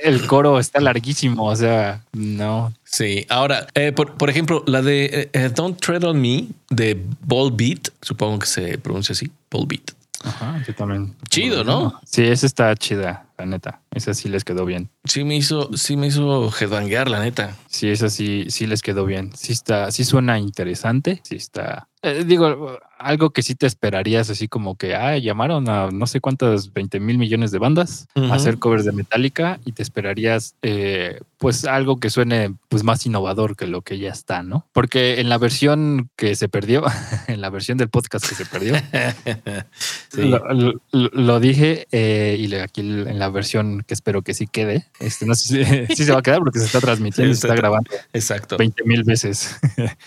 el 0.05 0.27
coro 0.27 0.59
está 0.61 0.81
larguísimo, 0.81 1.45
o 1.47 1.57
sea, 1.57 2.05
no. 2.13 2.75
Sí, 2.85 3.25
ahora, 3.31 3.67
eh, 3.75 3.91
por, 3.91 4.17
por 4.19 4.29
ejemplo, 4.29 4.63
la 4.67 4.83
de 4.83 5.07
eh, 5.07 5.31
eh, 5.33 5.51
Don't 5.53 5.81
Tread 5.81 6.05
on 6.05 6.21
Me 6.21 6.47
de 6.69 7.03
Ball 7.23 7.51
Beat, 7.53 7.89
supongo 8.03 8.41
que 8.41 8.47
se 8.47 8.77
pronuncia 8.79 9.15
así, 9.15 9.31
Ball 9.51 9.67
Beat. 9.67 9.93
Ajá, 10.25 10.63
yo 10.67 10.75
también. 10.75 11.15
Chido, 11.31 11.65
¿no? 11.65 11.99
Sí, 12.05 12.25
esa 12.25 12.47
está 12.47 12.75
chida, 12.77 13.27
la 13.39 13.47
neta. 13.47 13.81
Esa 13.95 14.13
sí 14.13 14.29
les 14.29 14.45
quedó 14.45 14.65
bien. 14.67 14.91
Sí 15.05 15.25
me 15.25 15.37
hizo, 15.37 15.71
sí 15.75 15.97
me 15.97 16.09
hizo 16.09 16.51
headbanguear, 16.59 17.09
la 17.09 17.21
neta. 17.21 17.57
Sí, 17.69 17.89
esa 17.89 18.11
sí, 18.11 18.47
sí 18.49 18.67
les 18.67 18.83
quedó 18.83 19.07
bien. 19.07 19.31
Sí 19.35 19.53
está, 19.53 19.91
sí 19.91 20.05
suena 20.05 20.39
interesante. 20.39 21.21
Sí 21.23 21.37
está. 21.37 21.89
eh, 22.03 22.25
digo, 22.27 22.79
algo 22.99 23.31
que 23.31 23.43
sí 23.43 23.55
te 23.55 23.67
esperarías, 23.67 24.31
así 24.31 24.49
como 24.49 24.77
que 24.77 24.95
ah, 24.95 25.17
llamaron 25.19 25.69
a 25.69 25.91
no 25.91 26.07
sé 26.07 26.21
cuántas 26.21 26.73
20 26.73 26.99
mil 27.01 27.19
millones 27.19 27.51
de 27.51 27.59
bandas 27.59 28.09
a 28.15 28.35
hacer 28.35 28.59
covers 28.59 28.85
de 28.85 28.93
Metallica 28.93 29.59
y 29.65 29.73
te 29.73 29.83
esperarías 29.83 30.55
eh, 30.63 31.21
pues 31.39 31.65
algo 31.67 31.99
que 32.01 32.09
suene 32.11 32.55
pues 32.69 32.83
más 32.85 33.05
innovador 33.07 33.57
que 33.57 33.67
lo 33.67 33.83
que 33.83 33.99
ya 33.99 34.11
está, 34.11 34.43
¿no? 34.43 34.67
Porque 34.73 35.21
en 35.21 35.29
la 35.29 35.37
versión 35.39 36.09
que 36.17 36.35
se 36.37 36.49
perdió, 36.49 36.85
en 37.29 37.41
la 37.41 37.51
versión 37.51 37.77
del 37.79 37.89
podcast 37.91 38.27
que 38.29 38.35
se 38.35 38.47
perdió, 38.47 38.75
Sí. 40.09 40.23
Lo, 40.29 40.39
lo- 40.53 40.81
lo 41.13 41.41
dije 41.41 41.87
eh, 41.93 42.37
y 42.39 42.55
aquí 42.55 42.81
en 42.81 43.19
la 43.19 43.29
versión 43.29 43.83
que 43.87 43.93
espero 43.95 44.23
que 44.23 44.33
sí 44.35 44.47
quede. 44.47 44.87
Este, 45.01 45.27
no 45.27 45.35
sé 45.35 45.65
si, 45.89 45.95
se 46.05 46.13
va 46.13 46.21
a 46.21 46.23
quedar 46.23 46.39
porque 46.41 46.59
se 46.59 46.67
está 46.67 46.81
transmitiendo 46.81 47.35
Sí, 47.35 47.41
se 47.41 47.47
está 47.47 47.55
está- 47.55 47.61
grabando 47.61 47.91
Exacto. 48.13 48.57
20 48.57 48.85
mil 48.85 49.05
veces. 49.05 49.57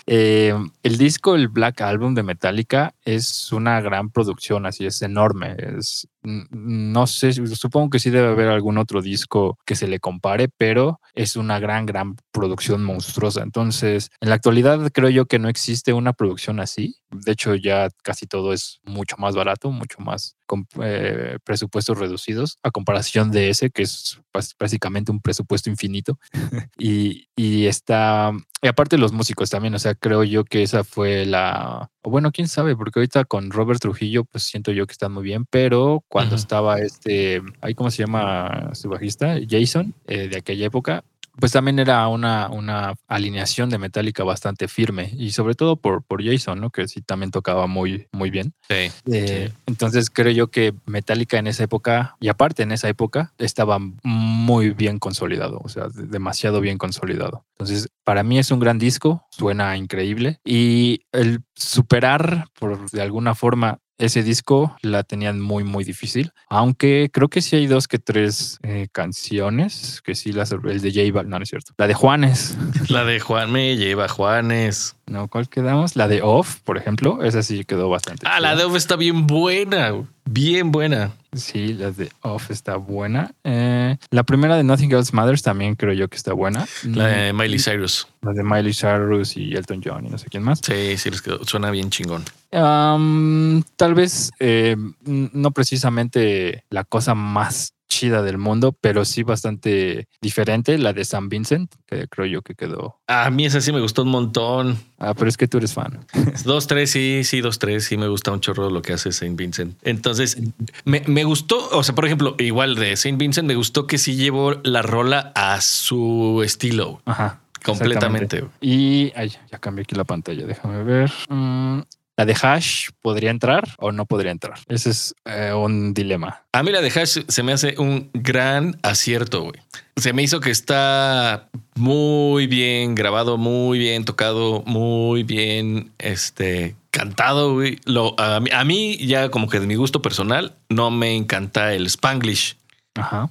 Eh, 0.06 0.54
el 0.82 0.98
disco, 0.98 1.34
el 1.36 1.48
Black 1.48 1.80
Album 1.82 2.14
de 2.14 2.22
Metallica, 2.22 2.79
es 3.04 3.52
una 3.52 3.80
gran 3.80 4.10
producción, 4.10 4.66
así 4.66 4.86
es 4.86 5.02
enorme. 5.02 5.56
Es, 5.58 6.08
no 6.22 7.06
sé, 7.06 7.32
supongo 7.32 7.90
que 7.90 7.98
sí 7.98 8.10
debe 8.10 8.28
haber 8.28 8.48
algún 8.48 8.78
otro 8.78 9.00
disco 9.00 9.58
que 9.64 9.74
se 9.74 9.88
le 9.88 10.00
compare, 10.00 10.48
pero 10.48 11.00
es 11.14 11.36
una 11.36 11.58
gran, 11.58 11.86
gran 11.86 12.16
producción 12.32 12.84
monstruosa. 12.84 13.42
Entonces, 13.42 14.10
en 14.20 14.28
la 14.28 14.34
actualidad 14.34 14.90
creo 14.92 15.08
yo 15.08 15.26
que 15.26 15.38
no 15.38 15.48
existe 15.48 15.92
una 15.92 16.12
producción 16.12 16.60
así. 16.60 16.96
De 17.10 17.32
hecho, 17.32 17.54
ya 17.54 17.88
casi 18.02 18.26
todo 18.26 18.52
es 18.52 18.80
mucho 18.84 19.16
más 19.18 19.34
barato, 19.34 19.70
mucho 19.70 19.98
más 20.00 20.36
con 20.46 20.66
eh, 20.82 21.38
presupuestos 21.44 21.96
reducidos 21.96 22.58
a 22.64 22.72
comparación 22.72 23.30
de 23.30 23.50
ese, 23.50 23.70
que 23.70 23.82
es 23.82 24.20
básicamente 24.58 25.12
un 25.12 25.20
presupuesto 25.20 25.70
infinito. 25.70 26.18
y, 26.76 27.28
y 27.36 27.66
está, 27.66 28.32
y 28.60 28.66
aparte 28.66 28.98
los 28.98 29.12
músicos 29.12 29.48
también, 29.48 29.74
o 29.74 29.78
sea, 29.78 29.94
creo 29.94 30.24
yo 30.24 30.44
que 30.44 30.62
esa 30.62 30.82
fue 30.82 31.24
la, 31.24 31.90
bueno, 32.02 32.32
quién 32.32 32.48
sabe, 32.48 32.76
porque 32.76 32.98
ahorita 32.98 33.24
con 33.24 33.50
Robert 33.50 33.80
Trujillo, 33.80 34.24
pues 34.24 34.44
siento 34.44 34.72
yo 34.72 34.86
que 34.86 34.92
están 34.92 35.12
muy 35.12 35.22
bien, 35.22 35.46
pero 35.46 36.04
cuando 36.10 36.34
estaba 36.34 36.80
este, 36.80 37.40
ahí 37.60 37.74
cómo 37.74 37.90
se 37.90 38.02
llama 38.02 38.70
su 38.74 38.88
bajista, 38.88 39.36
Jason, 39.48 39.94
eh, 40.08 40.28
de 40.28 40.38
aquella 40.38 40.66
época, 40.66 41.04
pues 41.38 41.52
también 41.52 41.78
era 41.78 42.06
una, 42.08 42.48
una 42.50 42.94
alineación 43.06 43.70
de 43.70 43.78
Metallica 43.78 44.24
bastante 44.24 44.66
firme 44.68 45.10
y 45.16 45.30
sobre 45.30 45.54
todo 45.54 45.76
por, 45.76 46.02
por 46.02 46.22
Jason, 46.22 46.60
¿no? 46.60 46.70
Que 46.70 46.88
sí 46.88 47.00
también 47.00 47.30
tocaba 47.30 47.66
muy, 47.68 48.08
muy 48.12 48.30
bien. 48.30 48.52
Sí, 48.68 48.90
eh, 49.12 49.52
Entonces 49.66 50.10
creo 50.10 50.32
yo 50.32 50.48
que 50.48 50.74
Metallica 50.86 51.38
en 51.38 51.46
esa 51.46 51.62
época, 51.64 52.16
y 52.20 52.28
aparte 52.28 52.64
en 52.64 52.72
esa 52.72 52.88
época, 52.88 53.32
estaba 53.38 53.78
muy 54.02 54.70
bien 54.70 54.98
consolidado, 54.98 55.60
o 55.62 55.68
sea, 55.68 55.86
demasiado 55.94 56.60
bien 56.60 56.76
consolidado. 56.76 57.44
Entonces, 57.58 57.88
para 58.04 58.24
mí 58.24 58.38
es 58.38 58.50
un 58.50 58.58
gran 58.58 58.78
disco, 58.78 59.24
suena 59.30 59.76
increíble 59.76 60.40
y 60.44 61.02
el 61.12 61.42
superar, 61.54 62.46
por 62.58 62.90
de 62.90 63.02
alguna 63.02 63.34
forma, 63.34 63.78
ese 64.00 64.22
disco 64.22 64.76
la 64.82 65.02
tenían 65.02 65.40
muy, 65.40 65.62
muy 65.62 65.84
difícil. 65.84 66.32
Aunque 66.48 67.10
creo 67.12 67.28
que 67.28 67.42
sí 67.42 67.56
hay 67.56 67.66
dos 67.66 67.86
que 67.86 67.98
tres 67.98 68.58
eh, 68.62 68.88
canciones 68.90 70.00
que 70.02 70.14
sí 70.14 70.32
las. 70.32 70.52
El 70.52 70.80
de 70.80 70.90
J 70.90 71.22
no, 71.24 71.38
no 71.38 71.42
es 71.42 71.48
cierto. 71.48 71.74
La 71.76 71.86
de 71.86 71.94
Juanes. 71.94 72.56
La 72.88 73.04
de 73.04 73.20
Juan 73.20 73.52
me 73.52 73.76
lleva 73.76 74.08
Juanes. 74.08 74.96
No, 75.10 75.26
¿cuál 75.26 75.48
quedamos? 75.48 75.96
La 75.96 76.06
de 76.06 76.22
Off, 76.22 76.60
por 76.62 76.78
ejemplo. 76.78 77.22
Esa 77.22 77.42
sí 77.42 77.64
quedó 77.64 77.88
bastante. 77.88 78.26
Ah, 78.28 78.38
la 78.38 78.54
de 78.54 78.64
Off 78.64 78.76
está 78.76 78.94
bien 78.94 79.26
buena. 79.26 79.92
Bien 80.24 80.70
buena. 80.70 81.10
Sí, 81.32 81.74
la 81.74 81.90
de 81.90 82.10
Off 82.22 82.52
está 82.52 82.76
buena. 82.76 83.32
Eh, 83.42 83.96
la 84.10 84.22
primera 84.22 84.56
de 84.56 84.62
Nothing 84.62 84.92
Else 84.92 85.14
Matters 85.14 85.42
también 85.42 85.74
creo 85.74 85.92
yo 85.92 86.08
que 86.08 86.16
está 86.16 86.32
buena. 86.32 86.64
La 86.84 87.08
de 87.08 87.32
Miley 87.32 87.58
Cyrus. 87.58 88.06
La 88.22 88.32
de 88.32 88.44
Miley 88.44 88.72
Cyrus 88.72 89.36
y 89.36 89.54
Elton 89.54 89.82
John 89.84 90.06
y 90.06 90.10
no 90.10 90.18
sé 90.18 90.28
quién 90.30 90.44
más. 90.44 90.60
Sí, 90.62 90.96
sí, 90.96 91.10
les 91.10 91.22
quedó. 91.22 91.44
suena 91.44 91.72
bien 91.72 91.90
chingón. 91.90 92.24
tal 92.50 93.94
vez 93.94 94.30
eh, 94.38 94.76
no 95.04 95.50
precisamente 95.50 96.64
la 96.70 96.84
cosa 96.84 97.16
más 97.16 97.74
chida 97.90 98.22
del 98.22 98.38
mundo, 98.38 98.74
pero 98.80 99.04
sí 99.04 99.22
bastante 99.22 100.08
diferente, 100.22 100.78
la 100.78 100.94
de 100.94 101.04
San 101.04 101.28
Vincent, 101.28 101.74
que 101.86 102.08
creo 102.08 102.26
yo 102.26 102.42
que 102.42 102.54
quedó. 102.54 103.00
A 103.06 103.28
mí 103.30 103.44
esa 103.44 103.60
sí 103.60 103.72
me 103.72 103.80
gustó 103.80 104.02
un 104.02 104.08
montón. 104.08 104.78
Ah, 104.98 105.12
pero 105.12 105.28
es 105.28 105.36
que 105.36 105.48
tú 105.48 105.58
eres 105.58 105.74
fan. 105.74 106.06
Dos, 106.44 106.66
tres, 106.66 106.90
sí, 106.90 107.22
sí, 107.24 107.40
dos, 107.40 107.58
tres, 107.58 107.84
sí 107.84 107.96
me 107.96 108.08
gusta 108.08 108.32
un 108.32 108.40
chorro 108.40 108.70
lo 108.70 108.80
que 108.80 108.94
hace 108.94 109.12
Saint 109.12 109.36
Vincent. 109.36 109.76
Entonces, 109.82 110.38
me, 110.84 111.02
me, 111.06 111.24
gustó, 111.24 111.68
o 111.70 111.82
sea, 111.82 111.94
por 111.94 112.06
ejemplo, 112.06 112.36
igual 112.38 112.76
de 112.76 112.96
Saint 112.96 113.18
Vincent, 113.18 113.46
me 113.46 113.54
gustó 113.54 113.86
que 113.86 113.98
sí 113.98 114.14
llevó 114.14 114.54
la 114.62 114.82
rola 114.82 115.32
a 115.34 115.60
su 115.60 116.42
estilo. 116.44 117.02
Ajá. 117.04 117.40
Completamente. 117.64 118.44
Y 118.60 119.12
ay, 119.14 119.32
ya 119.50 119.58
cambié 119.58 119.82
aquí 119.82 119.94
la 119.94 120.04
pantalla, 120.04 120.46
déjame 120.46 120.82
ver. 120.82 121.12
Mm, 121.28 121.80
¿La 122.20 122.26
de 122.26 122.36
hash 122.38 122.88
podría 123.00 123.30
entrar 123.30 123.66
o 123.78 123.92
no 123.92 124.04
podría 124.04 124.30
entrar? 124.30 124.58
Ese 124.68 124.90
es 124.90 125.14
eh, 125.24 125.54
un 125.54 125.94
dilema. 125.94 126.42
A 126.52 126.62
mí 126.62 126.70
la 126.70 126.82
de 126.82 126.88
hash 126.88 127.20
se 127.26 127.42
me 127.42 127.54
hace 127.54 127.76
un 127.78 128.10
gran 128.12 128.78
acierto, 128.82 129.40
güey. 129.40 129.54
Se 129.96 130.12
me 130.12 130.22
hizo 130.22 130.38
que 130.40 130.50
está 130.50 131.48
muy 131.76 132.46
bien 132.46 132.94
grabado, 132.94 133.38
muy 133.38 133.78
bien 133.78 134.04
tocado, 134.04 134.62
muy 134.66 135.22
bien 135.22 135.92
este, 135.96 136.76
cantado, 136.90 137.54
güey. 137.54 137.78
Lo, 137.86 138.14
a, 138.20 138.38
mí, 138.40 138.50
a 138.52 138.64
mí 138.64 138.98
ya 138.98 139.30
como 139.30 139.48
que 139.48 139.58
de 139.58 139.66
mi 139.66 139.76
gusto 139.76 140.02
personal 140.02 140.54
no 140.68 140.90
me 140.90 141.16
encanta 141.16 141.72
el 141.72 141.86
spanglish. 141.86 142.58
Ajá. 142.96 143.30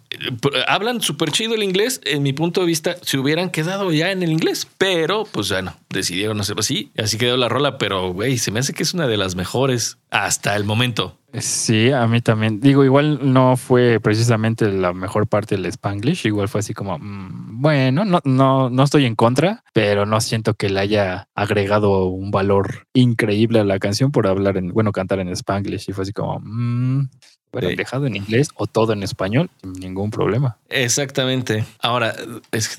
Hablan 0.67 1.01
súper 1.01 1.31
chido 1.31 1.55
el 1.55 1.63
inglés. 1.63 2.01
En 2.05 2.23
mi 2.23 2.33
punto 2.33 2.61
de 2.61 2.67
vista, 2.67 2.95
se 3.01 3.17
hubieran 3.17 3.49
quedado 3.49 3.91
ya 3.91 4.11
en 4.11 4.23
el 4.23 4.31
inglés, 4.31 4.67
pero 4.77 5.25
pues 5.31 5.49
bueno, 5.49 5.75
decidieron 5.89 6.39
hacerlo 6.39 6.61
así. 6.61 6.91
Así 6.97 7.17
quedó 7.17 7.35
la 7.37 7.49
rola, 7.49 7.77
pero 7.77 8.13
güey, 8.13 8.37
se 8.37 8.51
me 8.51 8.59
hace 8.59 8.73
que 8.73 8.83
es 8.83 8.93
una 8.93 9.07
de 9.07 9.17
las 9.17 9.35
mejores 9.35 9.97
hasta 10.11 10.55
el 10.55 10.63
momento. 10.63 11.17
Sí, 11.33 11.91
a 11.91 12.07
mí 12.07 12.21
también. 12.21 12.59
Digo, 12.59 12.83
igual 12.83 13.31
no 13.31 13.55
fue 13.55 13.99
precisamente 13.99 14.71
la 14.71 14.93
mejor 14.93 15.27
parte 15.27 15.55
del 15.55 15.67
Spanglish. 15.67 16.25
Igual 16.25 16.47
fue 16.47 16.61
así 16.61 16.73
como, 16.73 16.97
mmm, 16.97 17.61
bueno, 17.61 18.03
no, 18.03 18.19
no, 18.23 18.69
no 18.71 18.83
estoy 18.83 19.05
en 19.05 19.15
contra, 19.15 19.63
pero 19.73 20.07
no 20.07 20.21
siento 20.21 20.55
que 20.55 20.69
le 20.69 20.79
haya 20.79 21.27
agregado 21.35 22.05
un 22.05 22.31
valor 22.31 22.87
increíble 22.93 23.59
a 23.59 23.63
la 23.63 23.77
canción 23.77 24.11
por 24.11 24.25
hablar 24.25 24.57
en, 24.57 24.69
bueno, 24.69 24.91
cantar 24.91 25.19
en 25.19 25.29
Spanglish. 25.29 25.89
Y 25.89 25.93
fue 25.93 26.01
así 26.01 26.13
como, 26.13 26.39
mmm, 26.39 27.09
pero 27.51 27.69
dejado 27.69 28.05
en 28.05 28.15
inglés 28.15 28.49
o 28.55 28.67
todo 28.67 28.93
en 28.93 29.03
español, 29.03 29.49
sin 29.61 29.73
ningún 29.73 30.11
problema. 30.11 30.57
Exactamente. 30.69 31.65
Ahora, 31.79 32.15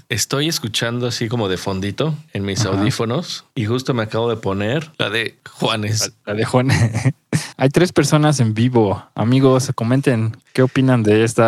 estoy 0.09 0.49
escuchando 0.49 1.07
así 1.07 1.29
como 1.29 1.49
de 1.49 1.57
fondito 1.57 2.15
en 2.33 2.45
mis 2.45 2.65
audífonos 2.65 3.45
y 3.55 3.67
justo 3.67 3.95
me 3.95 4.03
acabo 4.03 4.29
de 4.31 4.37
poner 4.37 4.91
la 4.99 5.11
de 5.11 5.39
Juanes. 5.51 6.13
La, 6.25 6.35
de 6.35 6.45
Juanes. 6.45 7.15
Hay 7.57 7.69
tres 7.71 7.93
personas 7.93 8.41
en 8.41 8.55
vivo. 8.55 9.05
Amigos, 9.15 9.71
comenten 9.75 10.37
qué 10.53 10.63
opinan 10.63 11.03
de 11.03 11.25
este 11.25 11.43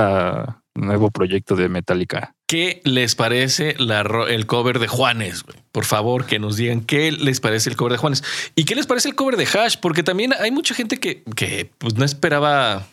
nuevo 0.75 1.11
proyecto 1.11 1.57
de 1.57 1.69
Metallica. 1.69 2.35
¿Qué 2.52 2.82
les 2.85 3.14
parece 3.14 3.76
el 3.78 4.47
cover 4.47 4.78
de 4.78 4.87
Juanes? 4.87 5.42
Por 5.73 5.87
favor, 5.87 6.26
que 6.26 6.38
nos 6.38 6.56
digan 6.56 6.82
qué 6.82 7.11
les 7.11 7.40
parece 7.40 7.71
el 7.71 7.76
cover 7.76 7.92
de 7.92 7.99
Juanes 7.99 8.23
y 8.54 8.64
qué 8.64 8.75
les 8.75 8.87
parece 8.87 9.09
el 9.09 9.14
cover 9.14 9.38
de 9.38 9.47
Hash, 9.47 9.76
porque 9.80 10.02
también 10.02 10.35
hay 10.38 10.50
mucha 10.50 10.75
gente 10.75 10.99
que, 10.99 11.23
que 11.35 11.71
pues, 11.78 11.94
no 11.94 12.04
esperaba, 12.04 12.87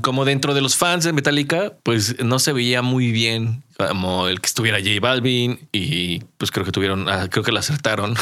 como 0.00 0.24
dentro 0.24 0.54
de 0.54 0.62
los 0.62 0.76
fans 0.76 1.04
de 1.04 1.12
Metallica, 1.12 1.74
pues 1.82 2.24
no 2.24 2.38
se 2.38 2.54
veía 2.54 2.80
muy 2.80 3.12
bien 3.12 3.64
como 3.76 4.28
el 4.28 4.40
que 4.40 4.46
estuviera 4.46 4.78
J 4.78 4.98
Balvin 5.00 5.68
y 5.72 6.20
pues 6.38 6.50
creo 6.50 6.64
que 6.64 6.72
tuvieron, 6.72 7.08
ah, 7.10 7.28
creo 7.30 7.44
que 7.44 7.52
lo 7.52 7.58
acertaron. 7.58 8.14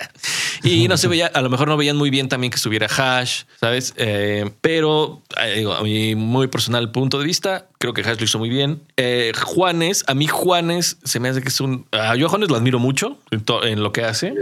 y 0.62 0.88
no 0.88 0.96
se 0.96 1.08
veía, 1.08 1.26
a 1.26 1.42
lo 1.42 1.50
mejor 1.50 1.68
no 1.68 1.76
veían 1.76 1.96
muy 1.96 2.08
bien 2.08 2.28
también 2.28 2.50
que 2.50 2.56
estuviera 2.56 2.86
Hash, 2.86 3.42
¿sabes? 3.60 3.92
Eh, 3.96 4.50
pero 4.62 5.22
eh, 5.42 5.56
digo, 5.58 5.74
a 5.74 5.82
mi 5.82 6.14
muy 6.14 6.48
personal 6.48 6.90
punto 6.90 7.18
de 7.18 7.26
vista, 7.26 7.68
creo 7.84 7.92
que 7.92 8.00
Hash 8.08 8.18
lo 8.18 8.24
hizo 8.24 8.38
muy 8.38 8.48
bien. 8.48 8.80
Eh, 8.96 9.32
Juanes, 9.42 10.04
a 10.06 10.14
mí 10.14 10.26
Juanes 10.26 10.96
se 11.04 11.20
me 11.20 11.28
hace 11.28 11.42
que 11.42 11.48
es 11.48 11.60
un... 11.60 11.86
yo 12.16 12.26
a 12.26 12.28
Juanes 12.30 12.48
lo 12.48 12.56
admiro 12.56 12.78
mucho 12.78 13.18
en, 13.30 13.82
lo 13.82 13.92
que 13.92 14.04
hace, 14.04 14.34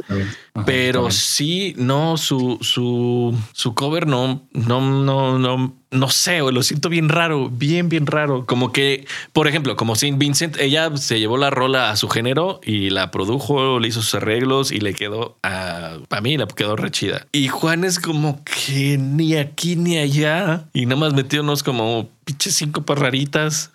pero 0.64 1.10
sí, 1.10 1.74
no, 1.76 2.16
su, 2.16 2.58
su, 2.60 3.36
su 3.52 3.74
cover 3.74 4.06
no, 4.06 4.42
no, 4.52 4.80
no, 4.80 5.38
no 5.38 5.74
no 5.92 6.08
sé, 6.08 6.38
lo 6.38 6.62
siento 6.62 6.88
bien 6.88 7.08
raro, 7.08 7.50
bien, 7.50 7.88
bien 7.88 8.06
raro. 8.06 8.46
Como 8.46 8.72
que, 8.72 9.06
por 9.32 9.46
ejemplo, 9.46 9.76
como 9.76 9.94
Saint 9.94 10.18
Vincent, 10.18 10.56
ella 10.58 10.96
se 10.96 11.20
llevó 11.20 11.36
la 11.36 11.50
rola 11.50 11.90
a 11.90 11.96
su 11.96 12.08
género 12.08 12.60
y 12.64 12.90
la 12.90 13.10
produjo, 13.10 13.78
le 13.78 13.88
hizo 13.88 14.00
sus 14.00 14.14
arreglos 14.14 14.72
y 14.72 14.80
le 14.80 14.94
quedó 14.94 15.36
a, 15.42 15.98
a 16.08 16.20
mí, 16.22 16.38
le 16.38 16.46
quedó 16.46 16.76
rechida. 16.76 17.26
Y 17.32 17.48
Juan 17.48 17.84
es 17.84 18.00
como 18.00 18.42
que 18.44 18.96
ni 18.98 19.36
aquí 19.36 19.76
ni 19.76 19.98
allá 19.98 20.64
y 20.72 20.86
nada 20.86 20.98
más 20.98 21.12
metió 21.12 21.42
unos 21.42 21.62
como 21.62 22.08
pinches 22.24 22.54
cinco 22.54 22.82
parraritas. 22.82 23.70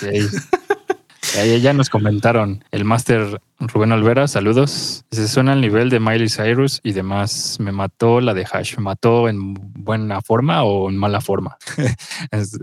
Sí. 0.00 1.60
ya 1.60 1.72
nos 1.72 1.90
comentaron 1.90 2.64
el 2.70 2.84
máster 2.84 3.40
Rubén 3.58 3.92
Olvera, 3.92 4.26
saludos. 4.26 5.04
Se 5.10 5.28
suena 5.28 5.52
al 5.52 5.60
nivel 5.60 5.90
de 5.90 6.00
Miley 6.00 6.28
Cyrus 6.28 6.80
y 6.82 6.92
demás. 6.92 7.58
Me 7.60 7.72
mató 7.72 8.20
la 8.20 8.34
de 8.34 8.46
Hash. 8.50 8.76
¿Me 8.76 8.84
mató 8.84 9.28
en 9.28 9.54
buena 9.54 10.22
forma 10.22 10.62
o 10.64 10.88
en 10.88 10.96
mala 10.96 11.20
forma? 11.20 11.58
es, 12.30 12.58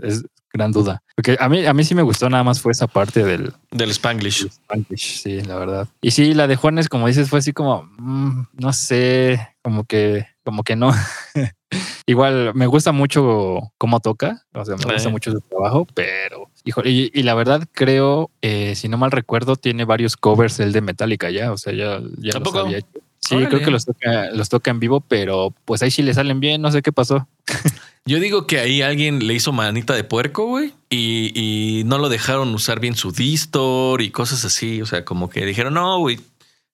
gran 0.52 0.72
duda. 0.72 1.02
Porque 1.14 1.36
a 1.38 1.48
mí, 1.48 1.66
a 1.66 1.74
mí 1.74 1.84
sí 1.84 1.94
me 1.94 2.02
gustó, 2.02 2.28
nada 2.28 2.42
más 2.42 2.60
fue 2.60 2.72
esa 2.72 2.86
parte 2.86 3.22
del, 3.24 3.52
del 3.70 3.90
Spanglish. 3.90 4.46
Spanglish, 4.46 5.20
sí, 5.22 5.40
la 5.42 5.56
verdad. 5.56 5.88
Y 6.00 6.10
sí, 6.10 6.34
la 6.34 6.46
de 6.46 6.56
Juanes, 6.56 6.88
como 6.88 7.06
dices, 7.06 7.28
fue 7.28 7.38
así 7.38 7.52
como, 7.52 7.88
mm, 7.98 8.46
no 8.54 8.72
sé, 8.72 9.54
como 9.62 9.84
que, 9.84 10.26
como 10.44 10.64
que 10.64 10.74
no. 10.74 10.92
Igual 12.06 12.54
me 12.54 12.66
gusta 12.66 12.92
mucho 12.92 13.60
cómo 13.76 14.00
toca, 14.00 14.46
o 14.54 14.64
sea, 14.64 14.76
me 14.76 14.94
gusta 14.94 15.10
mucho 15.10 15.30
su 15.30 15.40
trabajo, 15.40 15.86
pero 15.94 16.50
y, 16.64 17.22
la 17.22 17.34
verdad 17.34 17.68
creo, 17.72 18.30
eh, 18.40 18.74
si 18.74 18.88
no 18.88 18.96
mal 18.96 19.10
recuerdo, 19.10 19.56
tiene 19.56 19.84
varios 19.84 20.16
covers 20.16 20.60
el 20.60 20.72
de 20.72 20.80
Metallica 20.80 21.30
ya, 21.30 21.52
o 21.52 21.58
sea, 21.58 21.72
ya, 21.72 22.00
ya 22.18 22.38
los 22.38 22.54
había 22.54 22.78
hecho. 22.78 22.88
Sí, 23.20 23.36
creo 23.36 23.60
que 23.60 23.70
los 23.70 23.84
toca, 23.84 24.30
los 24.30 24.48
toca 24.48 24.70
en 24.70 24.80
vivo, 24.80 25.00
pero 25.00 25.52
pues 25.66 25.82
ahí 25.82 25.90
sí 25.90 26.02
le 26.02 26.14
salen 26.14 26.40
bien, 26.40 26.62
no 26.62 26.72
sé 26.72 26.80
qué 26.80 26.92
pasó. 26.92 27.28
Yo 28.06 28.20
digo 28.20 28.46
que 28.46 28.58
ahí 28.58 28.80
alguien 28.80 29.26
le 29.26 29.34
hizo 29.34 29.52
manita 29.52 29.94
de 29.94 30.02
puerco, 30.02 30.46
güey, 30.46 30.72
y, 30.88 31.32
y, 31.34 31.84
no 31.84 31.98
lo 31.98 32.08
dejaron 32.08 32.54
usar 32.54 32.80
bien 32.80 32.96
su 32.96 33.12
distor 33.12 34.00
y 34.00 34.10
cosas 34.10 34.46
así. 34.46 34.80
O 34.80 34.86
sea, 34.86 35.04
como 35.04 35.28
que 35.28 35.44
dijeron, 35.44 35.74
no, 35.74 35.98
güey, 35.98 36.18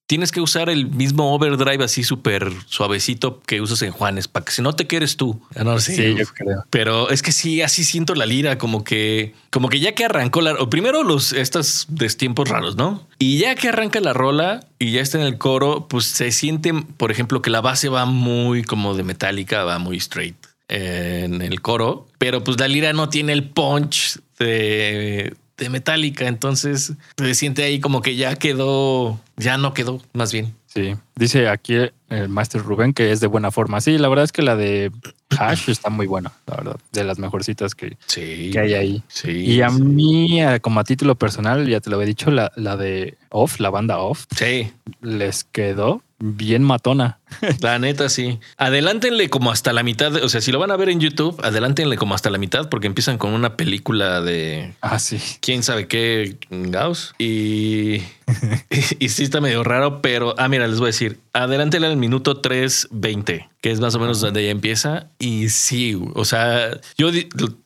tienes 0.07 0.33
que 0.33 0.41
usar 0.41 0.69
el 0.69 0.87
mismo 0.91 1.35
overdrive 1.35 1.85
así 1.85 2.05
súper 2.05 2.53
suavecito 2.67 3.41
que 3.47 3.61
usas 3.61 3.83
en 3.83 3.93
Juanes, 3.93 4.29
para 4.29 4.45
que 4.45 4.53
si 4.53 4.63
no 4.63 4.75
te 4.75 4.87
quieres 4.87 5.17
tú. 5.17 5.41
Ah, 5.57 5.65
no 5.65 5.79
sé. 5.79 5.97
Sí, 5.97 6.15
yo 6.17 6.27
creo. 6.27 6.65
Pero 6.71 7.11
es 7.11 7.23
que 7.23 7.33
sí, 7.33 7.63
así 7.63 7.85
siento 7.85 8.15
la 8.15 8.27
lira, 8.27 8.59
como 8.59 8.85
que, 8.85 9.35
como 9.51 9.69
que 9.69 9.81
ya 9.81 9.95
que 9.95 10.05
arrancó 10.05 10.41
la, 10.41 10.55
o 10.55 10.69
primero 10.69 11.03
los 11.03 11.33
estos 11.33 11.87
destiempos 11.89 12.49
raros, 12.49 12.77
¿no? 12.77 13.07
Y 13.19 13.39
ya 13.39 13.55
que 13.55 13.69
arranca 13.69 14.01
la 14.01 14.13
rola 14.13 14.61
y 14.79 14.93
ya 14.93 15.01
está 15.01 15.19
en 15.19 15.25
el 15.25 15.39
coro, 15.39 15.87
pues 15.89 16.05
se 16.07 16.31
siente, 16.33 16.73
por 16.97 17.11
ejemplo, 17.11 17.41
que 17.41 17.51
la 17.51 17.61
base 17.61 17.89
va 17.89 18.05
muy 18.05 18.63
como 18.63 18.95
de 18.95 19.03
metálica, 19.03 19.65
va 19.65 19.79
muy 19.79 19.97
straight 19.97 20.37
en 20.69 21.43
el 21.43 21.61
coro, 21.61 22.07
pero 22.19 22.43
pues 22.43 22.59
la 22.59 22.69
lira 22.69 22.93
no 22.93 23.09
tiene 23.09 23.33
el 23.33 23.49
punch 23.51 24.19
de, 24.39 25.35
de 25.57 25.69
Metallica, 25.69 26.27
entonces 26.27 26.93
se 27.17 27.35
siente 27.35 27.63
ahí 27.65 27.81
como 27.81 28.03
que 28.03 28.17
ya 28.17 28.35
quedó, 28.37 29.21
ya 29.37 29.57
no 29.59 29.73
quedó, 29.75 30.01
más 30.13 30.33
bien. 30.33 30.55
Sí, 30.67 30.97
dice 31.15 31.49
aquí 31.49 31.77
el 32.09 32.29
Master 32.29 32.61
Rubén 32.63 32.93
que 32.93 33.13
es 33.13 33.21
de 33.21 33.29
buena 33.29 33.53
forma. 33.53 33.81
Sí, 33.81 33.97
la 33.97 34.09
verdad 34.09 34.25
es 34.25 34.33
que 34.33 34.43
la 34.43 34.57
de 34.57 34.91
Hash 35.39 35.71
está 35.71 35.89
muy 35.89 36.09
buena, 36.09 36.33
la 36.49 36.57
verdad, 36.57 36.77
de 36.91 37.05
las 37.05 37.21
mejorcitas 37.21 37.77
que, 37.77 37.97
Sí. 38.07 38.51
que 38.53 38.59
hay 38.59 38.75
ahí. 38.75 39.03
Sí. 39.07 39.31
Y 39.31 39.63
a 39.63 39.69
mí, 39.71 40.41
como 40.63 40.81
a 40.81 40.85
título 40.85 41.15
personal, 41.15 41.69
ya 41.69 41.81
te 41.81 41.91
lo 41.91 41.97
había 41.97 42.07
dicho, 42.09 42.33
la, 42.33 42.51
la 42.57 42.77
de 42.77 43.17
Off, 43.31 43.61
la 43.61 43.71
banda 43.71 43.99
Off, 43.99 44.25
Sí, 44.37 44.73
les 45.01 45.45
quedó 45.45 46.03
bien 46.25 46.63
matona. 46.63 47.19
la 47.61 47.79
neta 47.79 48.09
sí. 48.09 48.39
Adelántenle 48.57 49.29
como 49.29 49.51
hasta 49.51 49.73
la 49.73 49.83
mitad, 49.83 50.15
o 50.17 50.29
sea, 50.29 50.41
si 50.41 50.53
lo 50.53 50.59
van 50.59 50.71
a 50.71 50.77
ver 50.77 50.89
en 50.89 51.01
YouTube, 51.01 51.39
adelántenle 51.43 51.97
como 51.97 52.15
hasta 52.15 52.31
la 52.31 52.39
mitad 52.39 52.69
porque 52.69 52.87
empiezan 52.87 53.19
con 53.19 53.33
una 53.33 53.57
película 53.57 54.21
de 54.21 54.75
Ah, 54.81 54.99
sí. 54.99 55.19
quién 55.41 55.63
sabe 55.63 55.87
qué 55.87 56.37
Gauss 56.51 57.15
y, 57.19 58.01
y, 58.99 59.09
sí 59.11 59.25
está 59.25 59.41
medio 59.41 59.63
raro, 59.65 60.01
pero 60.01 60.35
ah, 60.39 60.49
mira, 60.49 60.67
les 60.67 60.79
voy 60.79 60.87
a 60.87 60.89
decir, 60.89 61.21
adelántele 61.33 61.87
al 61.87 61.97
minuto 61.97 62.41
3.20, 62.41 63.49
que 63.61 63.71
es 63.71 63.81
más 63.81 63.95
o 63.95 63.99
menos 63.99 64.21
donde 64.21 64.45
ya 64.45 64.51
empieza. 64.51 65.09
Y 65.19 65.51
sí, 65.51 65.99
o 66.15 66.25
sea, 66.25 66.81
yo 66.97 67.11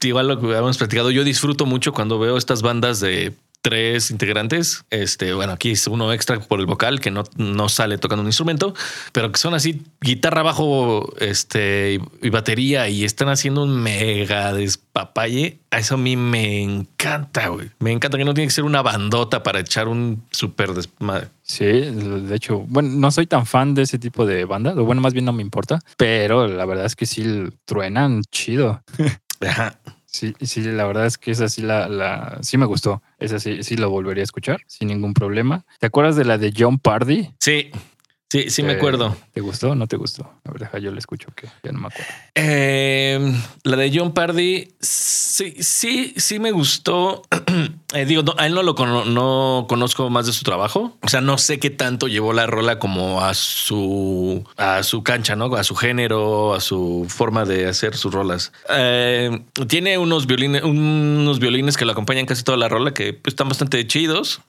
igual 0.02 0.28
lo 0.28 0.40
que 0.40 0.46
habíamos 0.46 0.78
platicado, 0.78 1.10
yo 1.10 1.22
disfruto 1.24 1.66
mucho 1.66 1.92
cuando 1.92 2.18
veo 2.18 2.36
estas 2.36 2.62
bandas 2.62 3.00
de 3.00 3.34
tres 3.60 4.10
integrantes. 4.10 4.84
Este, 4.90 5.32
bueno, 5.34 5.52
aquí 5.52 5.72
es 5.72 5.86
uno 5.86 6.12
extra 6.12 6.38
por 6.40 6.60
el 6.60 6.66
vocal 6.66 7.00
que 7.00 7.10
no, 7.10 7.24
no 7.36 7.68
sale 7.68 7.98
tocando 7.98 8.22
un 8.22 8.28
instrumento, 8.28 8.74
pero 9.12 9.32
que 9.32 9.38
son 9.38 9.54
así 9.54 9.82
guitarra, 10.00 10.42
bajo, 10.42 11.14
este 11.18 12.00
y, 12.22 12.30
batería 12.30 12.88
y 12.88 13.04
están 13.04 13.28
haciendo 13.28 13.62
un 13.62 13.80
mega 13.80 14.52
despapalle. 14.52 15.58
A 15.70 15.78
eso 15.78 15.94
a 15.94 15.98
mí 15.98 16.16
me 16.16 16.62
encanta, 16.62 17.48
güey. 17.48 17.70
Me 17.78 17.92
encanta 17.92 18.18
que 18.18 18.24
no 18.24 18.34
tiene 18.34 18.48
que 18.48 18.54
ser 18.54 18.64
una 18.64 18.82
bandota 18.82 19.42
para 19.42 19.60
echar 19.60 19.88
un 19.88 20.24
súper 20.30 20.72
desmadre. 20.74 21.28
Sí, 21.42 21.64
de 21.64 22.34
hecho, 22.34 22.64
bueno, 22.68 22.90
no 22.90 23.10
soy 23.10 23.26
tan 23.26 23.46
fan 23.46 23.74
de 23.74 23.82
ese 23.82 23.98
tipo 23.98 24.26
de 24.26 24.44
bandas, 24.44 24.76
o 24.76 24.84
bueno, 24.84 25.00
más 25.00 25.14
bien 25.14 25.24
no 25.24 25.32
me 25.32 25.42
importa, 25.42 25.80
pero 25.96 26.46
la 26.46 26.66
verdad 26.66 26.84
es 26.84 26.94
que 26.94 27.06
sí 27.06 27.24
truenan 27.64 28.22
chido. 28.30 28.82
Ajá. 29.40 29.78
Sí, 30.10 30.34
sí, 30.40 30.62
la 30.62 30.86
verdad 30.86 31.04
es 31.06 31.18
que 31.18 31.30
esa 31.30 31.48
sí 31.48 31.60
la, 31.60 31.86
la 31.86 32.38
sí 32.40 32.56
me 32.56 32.64
gustó. 32.64 33.02
Esa 33.18 33.38
sí, 33.38 33.62
sí 33.62 33.76
lo 33.76 33.90
volvería 33.90 34.22
a 34.22 34.24
escuchar 34.24 34.62
sin 34.66 34.88
ningún 34.88 35.12
problema. 35.12 35.66
¿Te 35.78 35.86
acuerdas 35.86 36.16
de 36.16 36.24
la 36.24 36.38
de 36.38 36.52
John 36.56 36.78
Pardy? 36.78 37.30
Sí, 37.38 37.70
sí, 38.30 38.50
sí 38.50 38.62
me 38.62 38.72
Eh, 38.72 38.76
acuerdo. 38.76 39.16
¿Te 39.32 39.40
gustó 39.40 39.70
o 39.70 39.74
no 39.74 39.86
te 39.86 39.96
gustó? 39.96 40.30
A 40.44 40.50
ver, 40.52 40.60
deja 40.60 40.78
yo 40.78 40.90
le 40.92 40.98
escucho 40.98 41.28
que 41.34 41.48
ya 41.62 41.72
no 41.72 41.80
me 41.80 41.86
acuerdo. 41.88 42.06
Eh, 42.34 43.32
la 43.64 43.76
de 43.76 43.90
John 43.94 44.12
Pardy, 44.14 44.68
sí, 44.80 45.54
sí, 45.60 46.14
sí 46.16 46.38
me 46.38 46.50
gustó. 46.52 47.22
Eh, 47.94 48.04
digo, 48.04 48.22
no, 48.22 48.34
a 48.36 48.44
él 48.46 48.52
no 48.52 48.62
lo 48.62 48.74
cono- 48.74 49.06
no 49.06 49.64
conozco 49.66 50.10
más 50.10 50.26
de 50.26 50.34
su 50.34 50.44
trabajo. 50.44 50.98
O 51.00 51.08
sea, 51.08 51.22
no 51.22 51.38
sé 51.38 51.58
qué 51.58 51.70
tanto 51.70 52.06
llevó 52.06 52.34
la 52.34 52.46
rola 52.46 52.78
como 52.78 53.22
a 53.24 53.32
su 53.32 54.44
a 54.58 54.82
su 54.82 55.02
cancha, 55.02 55.36
¿no? 55.36 55.46
A 55.56 55.64
su 55.64 55.74
género, 55.74 56.52
a 56.54 56.60
su 56.60 57.06
forma 57.08 57.46
de 57.46 57.66
hacer 57.66 57.96
sus 57.96 58.12
rolas. 58.12 58.52
Eh, 58.68 59.40
tiene 59.68 59.96
unos 59.96 60.26
violines, 60.26 60.64
unos 60.64 61.38
violines 61.38 61.78
que 61.78 61.86
lo 61.86 61.92
acompañan 61.92 62.26
casi 62.26 62.42
toda 62.42 62.58
la 62.58 62.68
rola 62.68 62.92
que 62.92 63.14
pues, 63.14 63.32
están 63.32 63.48
bastante 63.48 63.86
chidos. 63.86 64.42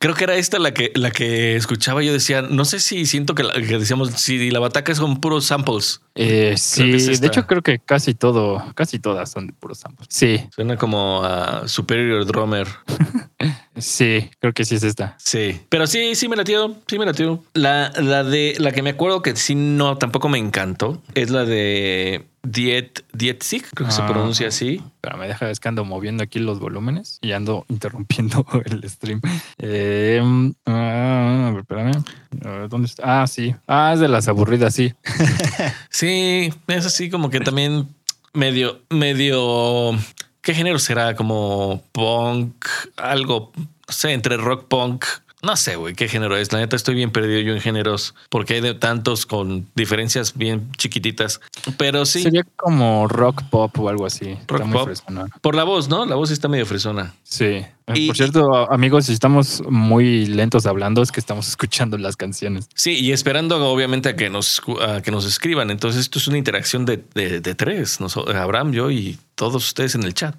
Creo 0.00 0.16
que 0.16 0.24
era 0.24 0.34
esta 0.34 0.58
la 0.58 0.74
que 0.74 0.90
la 0.96 1.12
que 1.12 1.54
escuchaba. 1.54 2.02
Yo 2.02 2.12
decía, 2.12 2.42
no 2.42 2.64
sé 2.64 2.80
si 2.80 3.03
siento 3.06 3.34
que, 3.34 3.42
la- 3.44 3.52
que 3.54 3.78
decíamos 3.78 4.10
si 4.10 4.50
la 4.50 4.58
bataca 4.58 4.94
son 4.94 5.20
puros 5.20 5.44
samples. 5.44 6.00
Eh, 6.14 6.54
sí, 6.56 6.92
es 6.94 7.20
de 7.20 7.26
hecho 7.26 7.46
creo 7.46 7.62
que 7.62 7.78
casi 7.78 8.14
todo, 8.14 8.62
casi 8.74 8.98
todas 8.98 9.30
son 9.30 9.48
de 9.48 9.52
puros 9.52 9.78
samples. 9.78 10.08
Sí, 10.10 10.40
Suena 10.54 10.76
como 10.76 11.22
a 11.24 11.66
Superior 11.68 12.24
Drummer. 12.26 12.66
sí, 13.76 14.30
creo 14.40 14.52
que 14.52 14.64
sí 14.64 14.74
es 14.76 14.82
esta. 14.82 15.16
Sí. 15.18 15.60
Pero 15.68 15.86
sí, 15.86 16.14
sí 16.14 16.28
me 16.28 16.36
latió. 16.36 16.76
Sí 16.86 16.98
me 16.98 17.06
latió. 17.06 17.42
La, 17.54 17.90
la 17.96 18.24
de 18.24 18.54
la 18.58 18.72
que 18.72 18.82
me 18.82 18.90
acuerdo 18.90 19.22
que 19.22 19.34
sí 19.36 19.54
no 19.54 19.98
tampoco 19.98 20.28
me 20.28 20.38
encantó 20.38 21.02
es 21.14 21.30
la 21.30 21.44
de 21.44 22.26
Diet 22.42 23.04
Dietzig, 23.14 23.64
creo 23.74 23.88
que 23.88 23.94
se 23.94 24.02
Ah. 24.02 24.06
pronuncia 24.06 24.48
así. 24.48 24.82
Pero 25.00 25.16
me 25.16 25.26
deja 25.26 25.50
es 25.50 25.60
que 25.60 25.68
ando 25.68 25.84
moviendo 25.84 26.22
aquí 26.22 26.38
los 26.38 26.58
volúmenes 26.60 27.18
y 27.22 27.32
ando 27.32 27.64
interrumpiendo 27.70 28.46
el 28.66 28.88
stream. 28.88 29.20
Eh, 29.58 30.20
ah, 30.66 31.46
a 31.48 31.50
ver, 31.52 31.60
espérame. 31.60 32.04
¿Dónde 32.68 32.86
está? 32.86 33.22
Ah, 33.22 33.26
sí. 33.26 33.54
Ah, 33.66 33.92
es 33.94 34.00
de 34.00 34.08
las 34.08 34.28
aburridas, 34.28 34.74
sí. 34.74 34.92
Sí, 35.90 36.52
es 36.66 36.86
así 36.86 37.08
como 37.10 37.30
que 37.30 37.40
también 37.40 37.88
medio, 38.32 38.80
medio. 38.90 39.92
¿Qué 40.44 40.52
género 40.54 40.78
será? 40.78 41.16
Como 41.16 41.82
punk, 41.92 42.66
algo, 42.98 43.50
no 43.56 43.66
sé, 43.88 44.12
entre 44.12 44.36
rock 44.36 44.68
punk. 44.68 45.06
No 45.44 45.56
sé, 45.56 45.76
güey, 45.76 45.94
qué 45.94 46.08
género 46.08 46.36
es. 46.36 46.52
La 46.52 46.58
neta 46.58 46.74
estoy 46.76 46.94
bien 46.94 47.10
perdido 47.10 47.40
yo 47.40 47.52
en 47.54 47.60
géneros 47.60 48.14
porque 48.30 48.54
hay 48.54 48.60
de 48.60 48.74
tantos 48.74 49.26
con 49.26 49.66
diferencias 49.74 50.34
bien 50.36 50.70
chiquititas. 50.76 51.40
Pero 51.76 52.06
sí, 52.06 52.22
Sería 52.22 52.44
como 52.56 53.06
rock 53.08 53.42
pop 53.50 53.78
o 53.78 53.88
algo 53.88 54.06
así. 54.06 54.36
Rock 54.46 54.60
Está 54.60 54.64
muy 54.64 54.72
pop. 54.78 54.84
fresona. 54.86 55.26
por 55.40 55.54
la 55.54 55.64
voz, 55.64 55.88
¿no? 55.88 56.06
La 56.06 56.14
voz 56.16 56.30
está 56.30 56.48
medio 56.48 56.66
fresona. 56.66 57.14
Sí. 57.22 57.64
Y- 57.94 58.06
Por 58.06 58.16
cierto, 58.16 58.72
amigos, 58.72 59.04
si 59.06 59.12
estamos 59.12 59.62
muy 59.68 60.24
lentos 60.26 60.64
hablando, 60.64 61.02
es 61.02 61.12
que 61.12 61.20
estamos 61.20 61.48
escuchando 61.48 61.98
las 61.98 62.16
canciones. 62.16 62.66
Sí, 62.74 62.92
y 62.98 63.12
esperando 63.12 63.62
obviamente 63.70 64.08
a 64.08 64.16
que 64.16 64.30
nos, 64.30 64.62
a 64.80 65.02
que 65.02 65.10
nos 65.10 65.26
escriban. 65.26 65.70
Entonces 65.70 66.00
esto 66.00 66.18
es 66.18 66.26
una 66.26 66.38
interacción 66.38 66.86
de, 66.86 67.04
de- 67.14 67.40
de 67.40 67.54
tres, 67.54 68.00
Nos- 68.00 68.16
Abraham, 68.16 68.72
yo 68.72 68.90
y 68.90 69.18
todos 69.34 69.66
ustedes 69.66 69.94
en 69.96 70.04
el 70.04 70.14
chat. 70.14 70.34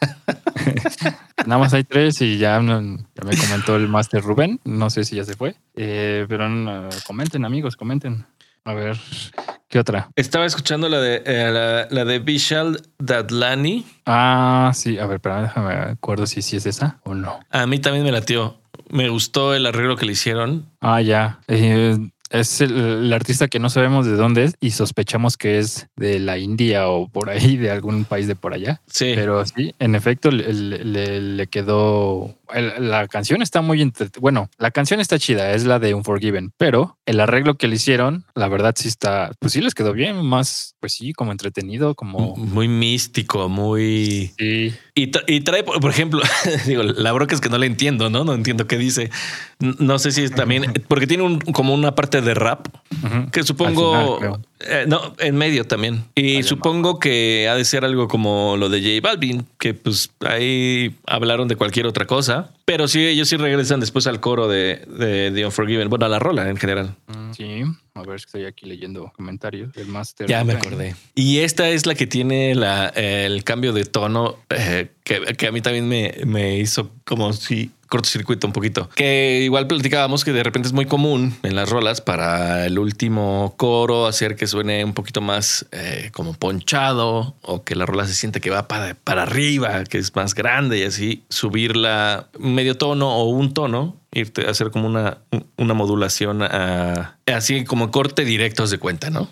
Nada 1.46 1.60
más 1.60 1.72
hay 1.74 1.84
tres 1.84 2.20
y 2.22 2.38
ya, 2.38 2.60
ya 2.60 2.60
me 2.60 3.36
comentó 3.36 3.76
el 3.76 3.88
Master 3.88 4.22
Rubén. 4.22 4.60
No 4.64 4.90
sé 4.90 5.04
si 5.04 5.16
ya 5.16 5.24
se 5.24 5.34
fue. 5.36 5.54
Eh, 5.76 6.26
pero 6.28 6.48
no, 6.48 6.88
comenten, 7.06 7.44
amigos, 7.44 7.76
comenten. 7.76 8.26
A 8.64 8.74
ver, 8.74 8.98
¿qué 9.68 9.78
otra? 9.78 10.10
Estaba 10.16 10.44
escuchando 10.44 10.88
la 10.88 10.98
de 10.98 11.22
eh, 11.24 11.50
la, 11.52 11.86
la 11.88 12.04
de 12.04 12.18
Vishal 12.18 12.82
Dadlani. 12.98 13.86
Ah, 14.06 14.72
sí, 14.74 14.98
a 14.98 15.06
ver, 15.06 15.20
pero 15.20 15.40
déjame 15.40 15.72
acuerdo 15.74 16.26
si, 16.26 16.42
si 16.42 16.56
es 16.56 16.66
esa 16.66 16.98
o 17.04 17.14
no. 17.14 17.38
A 17.50 17.66
mí 17.66 17.78
también 17.78 18.04
me 18.04 18.10
latió. 18.10 18.60
Me 18.90 19.08
gustó 19.08 19.54
el 19.54 19.66
arreglo 19.66 19.96
que 19.96 20.06
le 20.06 20.12
hicieron. 20.12 20.66
Ah, 20.80 21.00
ya. 21.00 21.38
Eh, 21.46 21.96
es 22.30 22.60
el, 22.60 22.76
el 22.76 23.12
artista 23.12 23.48
que 23.48 23.58
no 23.58 23.70
sabemos 23.70 24.06
de 24.06 24.12
dónde 24.16 24.44
es 24.44 24.54
y 24.60 24.72
sospechamos 24.72 25.36
que 25.36 25.58
es 25.58 25.88
de 25.96 26.18
la 26.18 26.38
India 26.38 26.88
o 26.88 27.08
por 27.08 27.30
ahí, 27.30 27.56
de 27.56 27.70
algún 27.70 28.04
país 28.04 28.26
de 28.26 28.36
por 28.36 28.52
allá. 28.54 28.80
Sí. 28.86 29.12
Pero 29.14 29.44
sí, 29.46 29.74
en 29.78 29.94
efecto, 29.94 30.30
le, 30.30 30.52
le- 30.52 31.46
quedó. 31.46 32.34
el- 32.52 32.88
la 32.90 33.06
canción 33.08 33.42
está 33.42 33.60
muy. 33.62 33.92
Bueno, 34.20 34.50
la 34.58 34.70
canción 34.70 35.00
está 35.00 35.18
chida, 35.18 35.52
es 35.52 35.64
la 35.64 35.78
de 35.78 35.94
Unforgiven, 35.94 36.52
pero 36.56 36.98
el 37.06 37.20
arreglo 37.20 37.56
que 37.56 37.68
le 37.68 37.76
hicieron, 37.76 38.24
la 38.34 38.48
verdad 38.48 38.74
sí 38.76 38.88
está. 38.88 39.32
Pues 39.38 39.52
sí 39.52 39.60
les 39.60 39.74
quedó 39.74 39.92
bien, 39.92 40.24
más, 40.24 40.74
pues 40.80 40.92
sí, 40.94 41.12
como 41.12 41.32
entretenido, 41.32 41.94
como. 41.94 42.34
Muy 42.36 42.68
místico, 42.68 43.48
muy... 43.48 44.32
Sí. 44.38 44.74
Y, 44.98 45.10
tra- 45.10 45.24
y 45.26 45.42
trae, 45.42 45.62
por 45.62 45.90
ejemplo, 45.90 46.22
digo, 46.66 46.82
la 46.82 47.12
broca 47.12 47.34
es 47.34 47.42
que 47.42 47.50
no 47.50 47.58
le 47.58 47.66
entiendo, 47.66 48.08
¿no? 48.08 48.24
No 48.24 48.32
entiendo 48.32 48.66
qué 48.66 48.78
dice. 48.78 49.10
No 49.58 49.98
sé 49.98 50.10
si 50.10 50.22
es 50.22 50.32
también, 50.34 50.72
porque 50.88 51.06
tiene 51.06 51.22
un, 51.22 51.38
como 51.38 51.74
una 51.74 51.94
parte 51.94 52.22
de 52.22 52.32
rap 52.32 52.66
que 53.30 53.42
supongo, 53.42 54.18
final, 54.18 54.40
eh, 54.60 54.84
no, 54.88 55.14
en 55.18 55.36
medio 55.36 55.66
también. 55.66 56.04
Y 56.14 56.42
supongo 56.44 56.98
que 56.98 57.46
ha 57.50 57.54
de 57.54 57.66
ser 57.66 57.84
algo 57.84 58.08
como 58.08 58.56
lo 58.56 58.70
de 58.70 58.80
J 58.80 59.06
Balvin, 59.06 59.46
que 59.58 59.74
pues 59.74 60.10
ahí 60.26 60.94
hablaron 61.06 61.46
de 61.46 61.56
cualquier 61.56 61.86
otra 61.86 62.06
cosa. 62.06 62.50
Pero 62.64 62.88
sí, 62.88 63.04
ellos 63.06 63.28
sí 63.28 63.36
regresan 63.36 63.80
después 63.80 64.06
al 64.06 64.20
coro 64.20 64.48
de, 64.48 64.82
de 64.88 65.30
The 65.30 65.44
Unforgiven, 65.44 65.90
bueno, 65.90 66.06
a 66.06 66.08
la 66.08 66.18
rola 66.18 66.48
en 66.48 66.56
general. 66.56 66.94
Mm, 67.08 67.32
Sí, 67.32 67.62
a 67.96 68.02
ver, 68.02 68.16
que 68.16 68.26
estoy 68.26 68.44
aquí 68.44 68.66
leyendo 68.66 69.12
comentarios 69.14 69.72
del 69.72 69.86
Master. 69.88 70.26
Ya 70.26 70.44
me 70.44 70.54
acordé. 70.54 70.94
Y 71.14 71.38
esta 71.38 71.68
es 71.68 71.86
la 71.86 71.94
que 71.94 72.06
tiene 72.06 72.54
la, 72.54 72.88
el 72.88 73.42
cambio 73.44 73.72
de 73.72 73.84
tono 73.84 74.36
eh, 74.50 74.90
que, 75.04 75.20
que 75.36 75.46
a 75.46 75.52
mí 75.52 75.60
también 75.60 75.88
me, 75.88 76.14
me 76.24 76.58
hizo 76.58 76.90
como 77.04 77.32
si 77.32 77.70
cortocircuito 77.96 78.46
un 78.46 78.52
poquito. 78.52 78.90
Que 78.94 79.40
igual 79.42 79.66
platicábamos 79.66 80.22
que 80.22 80.32
de 80.32 80.42
repente 80.42 80.68
es 80.68 80.74
muy 80.74 80.84
común 80.84 81.34
en 81.42 81.56
las 81.56 81.70
rolas 81.70 82.02
para 82.02 82.66
el 82.66 82.78
último 82.78 83.54
coro 83.56 84.06
hacer 84.06 84.36
que 84.36 84.46
suene 84.46 84.84
un 84.84 84.92
poquito 84.92 85.22
más 85.22 85.66
eh, 85.72 86.10
como 86.12 86.34
ponchado 86.34 87.36
o 87.40 87.64
que 87.64 87.74
la 87.74 87.86
rola 87.86 88.06
se 88.06 88.12
siente 88.12 88.42
que 88.42 88.50
va 88.50 88.68
para, 88.68 88.94
para 88.94 89.22
arriba, 89.22 89.84
que 89.84 89.96
es 89.96 90.14
más 90.14 90.34
grande 90.34 90.78
y 90.78 90.82
así 90.82 91.24
subirla 91.30 92.28
medio 92.38 92.76
tono 92.76 93.16
o 93.16 93.24
un 93.30 93.54
tono 93.54 93.96
irte 94.12 94.46
a 94.46 94.50
hacer 94.50 94.70
como 94.70 94.86
una, 94.86 95.18
una 95.56 95.74
modulación 95.74 96.42
a, 96.42 97.18
así 97.26 97.64
como 97.64 97.90
corte 97.90 98.24
directos 98.24 98.70
de 98.70 98.78
cuenta, 98.78 99.10
¿no? 99.10 99.28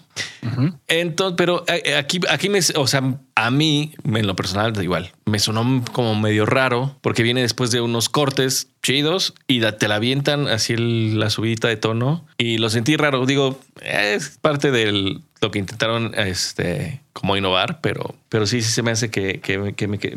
Entonces, 0.89 1.37
pero 1.37 1.65
eh, 1.69 1.97
aquí, 1.97 2.21
aquí 2.29 2.49
me, 2.49 2.61
o 2.77 2.87
sea, 2.87 3.19
a 3.37 3.51
mí, 3.51 3.93
en 4.05 4.27
lo 4.27 4.37
personal, 4.37 4.73
da 4.73 4.83
igual, 4.83 5.13
me 5.25 5.39
sonó 5.39 5.85
como 5.93 6.15
medio 6.15 6.47
raro 6.47 6.97
porque 7.01 7.23
viene 7.23 7.43
después 7.43 7.71
de 7.71 7.81
unos 7.81 8.09
cortes 8.09 8.69
chidos 8.83 9.35
y 9.49 9.61
te 9.61 9.89
la 9.89 9.97
avientan 9.97 10.47
así 10.47 10.77
la 10.77 11.31
subidita 11.31 11.69
de 11.69 11.77
tono 11.77 12.25
y 12.39 12.59
lo 12.59 12.71
sentí 12.71 12.97
raro. 12.97 13.27
Digo, 13.27 13.59
es 13.83 14.39
parte 14.41 14.71
de 14.71 15.21
lo 15.41 15.51
que 15.51 15.59
intentaron 15.59 16.15
este, 16.17 17.01
como 17.13 17.37
innovar, 17.37 17.81
pero, 17.81 18.15
pero 18.29 18.47
sí, 18.47 18.63
sí 18.63 18.71
se 18.71 18.83
me 18.83 18.93
hace 18.93 19.11
que, 19.11 19.41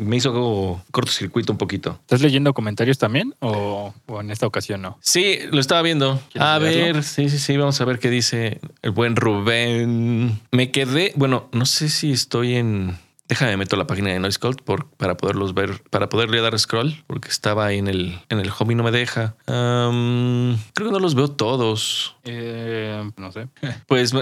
me, 0.00 0.16
hizo 0.16 0.32
como 0.32 0.84
cortocircuito 0.90 1.52
un 1.52 1.58
poquito. 1.58 1.98
¿Estás 2.02 2.20
leyendo 2.20 2.54
comentarios 2.54 2.98
también 2.98 3.34
o, 3.40 3.92
en 4.20 4.30
esta 4.30 4.46
ocasión 4.46 4.82
no? 4.82 4.98
Sí, 5.00 5.38
lo 5.50 5.60
estaba 5.60 5.82
viendo. 5.82 6.20
A 6.38 6.58
ver, 6.58 7.02
sí, 7.02 7.28
sí, 7.28 7.38
sí, 7.38 7.56
vamos 7.56 7.80
a 7.80 7.84
ver 7.84 7.98
qué 7.98 8.10
dice 8.10 8.60
el 8.82 8.92
buen 8.92 9.16
Rubén. 9.16 10.40
Me 10.52 10.70
quedé, 10.70 11.12
bueno, 11.16 11.48
no 11.52 11.66
sé 11.66 11.88
si 11.88 12.12
estoy 12.12 12.54
en 12.54 12.96
Déjame 13.28 13.58
meto 13.58 13.76
la 13.76 13.86
página 13.86 14.10
de 14.10 14.18
Noise 14.18 14.38
Cult 14.38 14.62
por, 14.62 14.86
para 14.86 15.16
poderlos 15.16 15.52
ver, 15.52 15.82
para 15.90 16.08
poderle 16.08 16.40
dar 16.40 16.58
scroll, 16.58 17.04
porque 17.06 17.28
estaba 17.28 17.66
ahí 17.66 17.78
en 17.78 17.86
el, 17.86 18.18
en 18.30 18.40
el 18.40 18.50
home 18.56 18.72
y 18.72 18.76
no 18.76 18.82
me 18.82 18.90
deja. 18.90 19.36
creo 19.44 20.88
que 20.88 20.92
no 20.92 20.98
los 20.98 21.14
veo 21.14 21.28
todos. 21.28 22.16
Eh, 22.24 23.10
no 23.16 23.32
sé. 23.32 23.48
Pues 23.86 24.12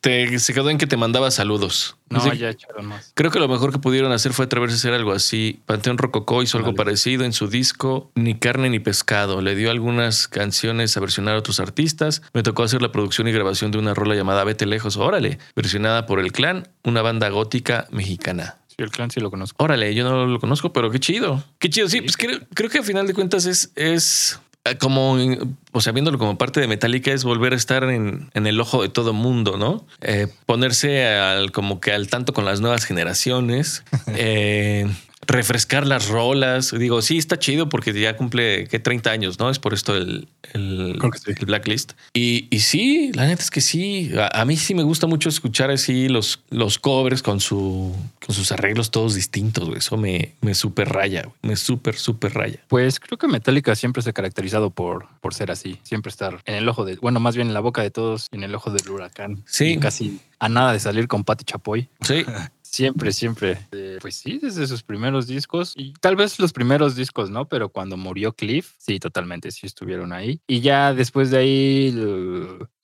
te, 0.00 0.38
se 0.38 0.54
quedó 0.54 0.70
en 0.70 0.78
que 0.78 0.86
te 0.86 0.96
mandaba 0.96 1.30
saludos. 1.30 1.96
No, 2.08 2.32
ya 2.32 2.50
echaron 2.50 2.86
más. 2.86 3.12
Creo 3.14 3.30
que 3.32 3.40
lo 3.40 3.48
mejor 3.48 3.72
que 3.72 3.78
pudieron 3.78 4.12
hacer 4.12 4.32
fue 4.32 4.44
atreverse 4.44 4.74
a 4.74 4.78
hacer 4.78 4.94
algo 4.94 5.12
así. 5.12 5.60
Panteón 5.66 5.98
Rococó 5.98 6.42
hizo 6.42 6.58
algo 6.58 6.74
parecido 6.74 7.24
en 7.24 7.32
su 7.32 7.48
disco 7.48 8.10
Ni 8.14 8.38
carne 8.38 8.70
ni 8.70 8.78
pescado. 8.78 9.40
Le 9.40 9.56
dio 9.56 9.70
algunas 9.70 10.28
canciones 10.28 10.96
a 10.96 11.00
versionar 11.00 11.34
a 11.34 11.38
otros 11.38 11.58
artistas. 11.58 12.22
Me 12.32 12.42
tocó 12.42 12.62
hacer 12.62 12.82
la 12.82 12.92
producción 12.92 13.26
y 13.26 13.32
grabación 13.32 13.72
de 13.72 13.78
una 13.78 13.94
rola 13.94 14.14
llamada 14.14 14.44
Vete 14.44 14.66
Lejos, 14.66 14.96
órale, 14.96 15.38
versionada 15.56 16.06
por 16.06 16.20
El 16.20 16.32
Clan, 16.32 16.68
una 16.84 17.02
banda 17.02 17.28
gótica 17.28 17.88
mexicana. 17.90 18.55
Sí, 18.76 18.84
el 18.84 18.90
clan 18.90 19.10
sí 19.10 19.20
lo 19.20 19.30
conozco. 19.30 19.62
Órale, 19.64 19.94
yo 19.94 20.04
no 20.04 20.26
lo 20.26 20.38
conozco, 20.38 20.72
pero 20.72 20.90
qué 20.90 21.00
chido. 21.00 21.42
Qué 21.58 21.70
chido. 21.70 21.88
Sí, 21.88 22.02
pues 22.02 22.16
creo, 22.16 22.40
creo 22.52 22.68
que 22.68 22.78
a 22.78 22.82
final 22.82 23.06
de 23.06 23.14
cuentas 23.14 23.46
es, 23.46 23.72
es 23.74 24.38
eh, 24.66 24.76
como, 24.76 25.16
o 25.72 25.80
sea, 25.80 25.92
viéndolo 25.92 26.18
como 26.18 26.36
parte 26.36 26.60
de 26.60 26.66
Metallica, 26.68 27.12
es 27.12 27.24
volver 27.24 27.52
a 27.52 27.56
estar 27.56 27.84
en, 27.84 28.30
el 28.34 28.60
ojo 28.60 28.82
de 28.82 28.88
todo 28.88 29.12
mundo, 29.12 29.56
¿no? 29.56 29.86
Eh, 30.00 30.26
ponerse 30.44 31.06
al, 31.06 31.52
como 31.52 31.80
que 31.80 31.92
al 31.92 32.08
tanto 32.08 32.32
con 32.32 32.44
las 32.44 32.60
nuevas 32.60 32.84
generaciones. 32.84 33.84
eh, 34.08 34.86
refrescar 35.26 35.86
las 35.86 36.08
rolas. 36.08 36.74
Digo, 36.76 37.02
sí, 37.02 37.18
está 37.18 37.38
chido 37.38 37.68
porque 37.68 37.98
ya 37.98 38.16
cumple 38.16 38.66
que 38.68 38.78
30 38.78 39.10
años, 39.10 39.38
¿no? 39.38 39.50
Es 39.50 39.58
por 39.58 39.74
esto 39.74 39.96
el, 39.96 40.28
el, 40.52 40.98
blacklist. 41.46 41.92
Y, 42.14 42.48
y, 42.50 42.60
sí, 42.60 43.10
la 43.14 43.26
neta 43.26 43.42
es 43.42 43.50
que 43.50 43.60
sí. 43.60 44.12
A, 44.32 44.44
mí 44.44 44.56
sí 44.56 44.74
me 44.74 44.82
gusta 44.82 45.06
mucho 45.06 45.28
escuchar 45.28 45.70
así 45.70 46.08
los, 46.08 46.42
los 46.50 46.78
covers 46.78 47.22
con, 47.22 47.40
su, 47.40 47.94
con 48.24 48.34
sus 48.34 48.52
arreglos 48.52 48.90
todos 48.90 49.14
distintos. 49.14 49.68
Eso 49.76 49.96
me, 49.96 50.34
me 50.40 50.54
super 50.54 50.88
raya, 50.88 51.28
me 51.42 51.56
súper, 51.56 51.96
súper 51.96 52.34
raya. 52.34 52.60
Pues 52.68 53.00
creo 53.00 53.18
que 53.18 53.28
Metallica 53.28 53.74
siempre 53.74 54.02
se 54.02 54.10
ha 54.10 54.12
caracterizado 54.12 54.70
por, 54.70 55.08
por 55.20 55.34
ser 55.34 55.50
así. 55.50 55.78
Siempre 55.82 56.10
estar 56.10 56.40
en 56.44 56.54
el 56.54 56.68
ojo 56.68 56.84
de, 56.84 56.96
bueno, 56.96 57.20
más 57.20 57.36
bien 57.36 57.48
en 57.48 57.54
la 57.54 57.60
boca 57.60 57.82
de 57.82 57.90
todos 57.90 58.28
y 58.32 58.36
en 58.36 58.44
el 58.44 58.54
ojo 58.54 58.70
del 58.70 58.88
huracán. 58.88 59.42
Sí. 59.46 59.78
casi 59.78 60.20
a 60.38 60.48
nada 60.48 60.72
de 60.72 60.80
salir 60.80 61.08
con 61.08 61.24
Patti 61.24 61.44
Chapoy. 61.44 61.88
Sí. 62.02 62.24
Siempre, 62.70 63.12
siempre. 63.12 63.58
Eh, 63.72 63.98
pues 64.00 64.16
sí, 64.16 64.38
desde 64.40 64.66
sus 64.66 64.82
primeros 64.82 65.26
discos. 65.26 65.74
Y 65.76 65.92
tal 65.94 66.16
vez 66.16 66.38
los 66.38 66.52
primeros 66.52 66.96
discos, 66.96 67.30
¿no? 67.30 67.48
Pero 67.48 67.68
cuando 67.68 67.96
murió 67.96 68.32
Cliff, 68.32 68.74
sí, 68.78 68.98
totalmente, 68.98 69.50
sí 69.50 69.66
estuvieron 69.66 70.12
ahí. 70.12 70.40
Y 70.46 70.60
ya 70.60 70.92
después 70.94 71.30
de 71.30 71.38
ahí, 71.38 71.94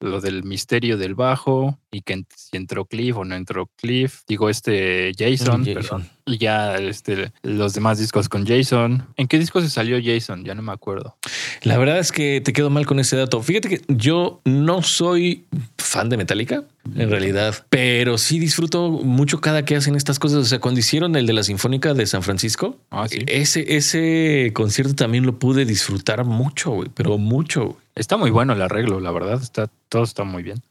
lo, 0.03 0.21
del 0.21 0.45
misterio 0.45 0.97
del 0.97 1.15
bajo 1.15 1.79
y 1.91 2.03
que 2.03 2.25
si 2.35 2.57
entró 2.57 2.85
Cliff 2.85 3.17
o 3.17 3.25
no 3.25 3.35
entró 3.35 3.69
Cliff. 3.77 4.23
Digo, 4.27 4.49
este 4.49 5.12
Jason, 5.17 5.65
Jason. 5.65 6.09
Y 6.25 6.38
ya 6.38 6.77
este, 6.77 7.33
los 7.43 7.75
demás 7.75 7.99
discos 7.99 8.29
con 8.29 8.47
Jason. 8.47 9.07
¿En 9.17 9.27
qué 9.27 9.38
disco 9.38 9.61
se 9.61 9.69
salió 9.69 9.99
Jason? 10.03 10.45
Ya 10.45 10.55
no 10.55 10.62
me 10.62 10.73
acuerdo. 10.73 11.17
La 11.62 11.79
verdad 11.79 11.99
es 11.99 12.12
que 12.12 12.41
te 12.41 12.53
quedo 12.53 12.71
mal 12.71 12.87
con 12.87 13.01
ese 13.01 13.17
dato. 13.17 13.43
Fíjate 13.43 13.69
que 13.69 13.83
yo 13.88 14.41
no 14.45 14.83
soy 14.83 15.45
fan 15.79 16.09
de 16.09 16.17
Metallica, 16.17 16.65
en 16.97 17.11
realidad, 17.11 17.65
pero 17.69 18.19
sí 18.19 18.38
disfruto 18.38 18.91
mucho 18.91 19.41
cada 19.41 19.65
que 19.65 19.77
hacen 19.77 19.95
estas 19.95 20.19
cosas. 20.19 20.38
O 20.38 20.45
sea, 20.45 20.61
cuando 20.61 20.81
hicieron 20.81 21.15
el 21.17 21.27
de 21.27 21.33
la 21.33 21.43
Sinfónica 21.43 21.95
de 21.95 22.07
San 22.07 22.23
Francisco, 22.23 22.77
ah, 22.91 23.07
ese, 23.27 23.77
ese 23.77 24.51
concierto 24.55 24.95
también 24.95 25.25
lo 25.25 25.38
pude 25.38 25.65
disfrutar 25.65 26.25
mucho, 26.25 26.81
pero 26.95 27.19
mucho. 27.19 27.77
Está 27.94 28.16
muy 28.16 28.31
bueno 28.31 28.52
el 28.52 28.62
arreglo, 28.62 29.00
la 29.00 29.11
verdad. 29.11 29.40
Está, 29.40 29.68
todo 29.88 30.05
está 30.05 30.24
muy 30.24 30.42
bien. 30.42 30.62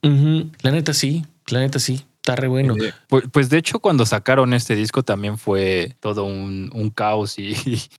La 0.62 0.72
neta 0.72 0.94
sí, 0.94 1.26
la 1.48 1.60
neta 1.60 1.80
sí. 1.80 2.06
Está 2.22 2.36
re 2.36 2.48
bueno. 2.48 2.76
Eh, 2.76 2.94
pues, 3.08 3.24
pues, 3.32 3.50
de 3.50 3.58
hecho, 3.58 3.80
cuando 3.80 4.06
sacaron 4.06 4.54
este 4.54 4.76
disco 4.76 5.02
también 5.02 5.40
fue 5.40 5.96
todo 6.02 6.24
un, 6.26 6.92
caos 6.94 7.40
y, 7.40 7.56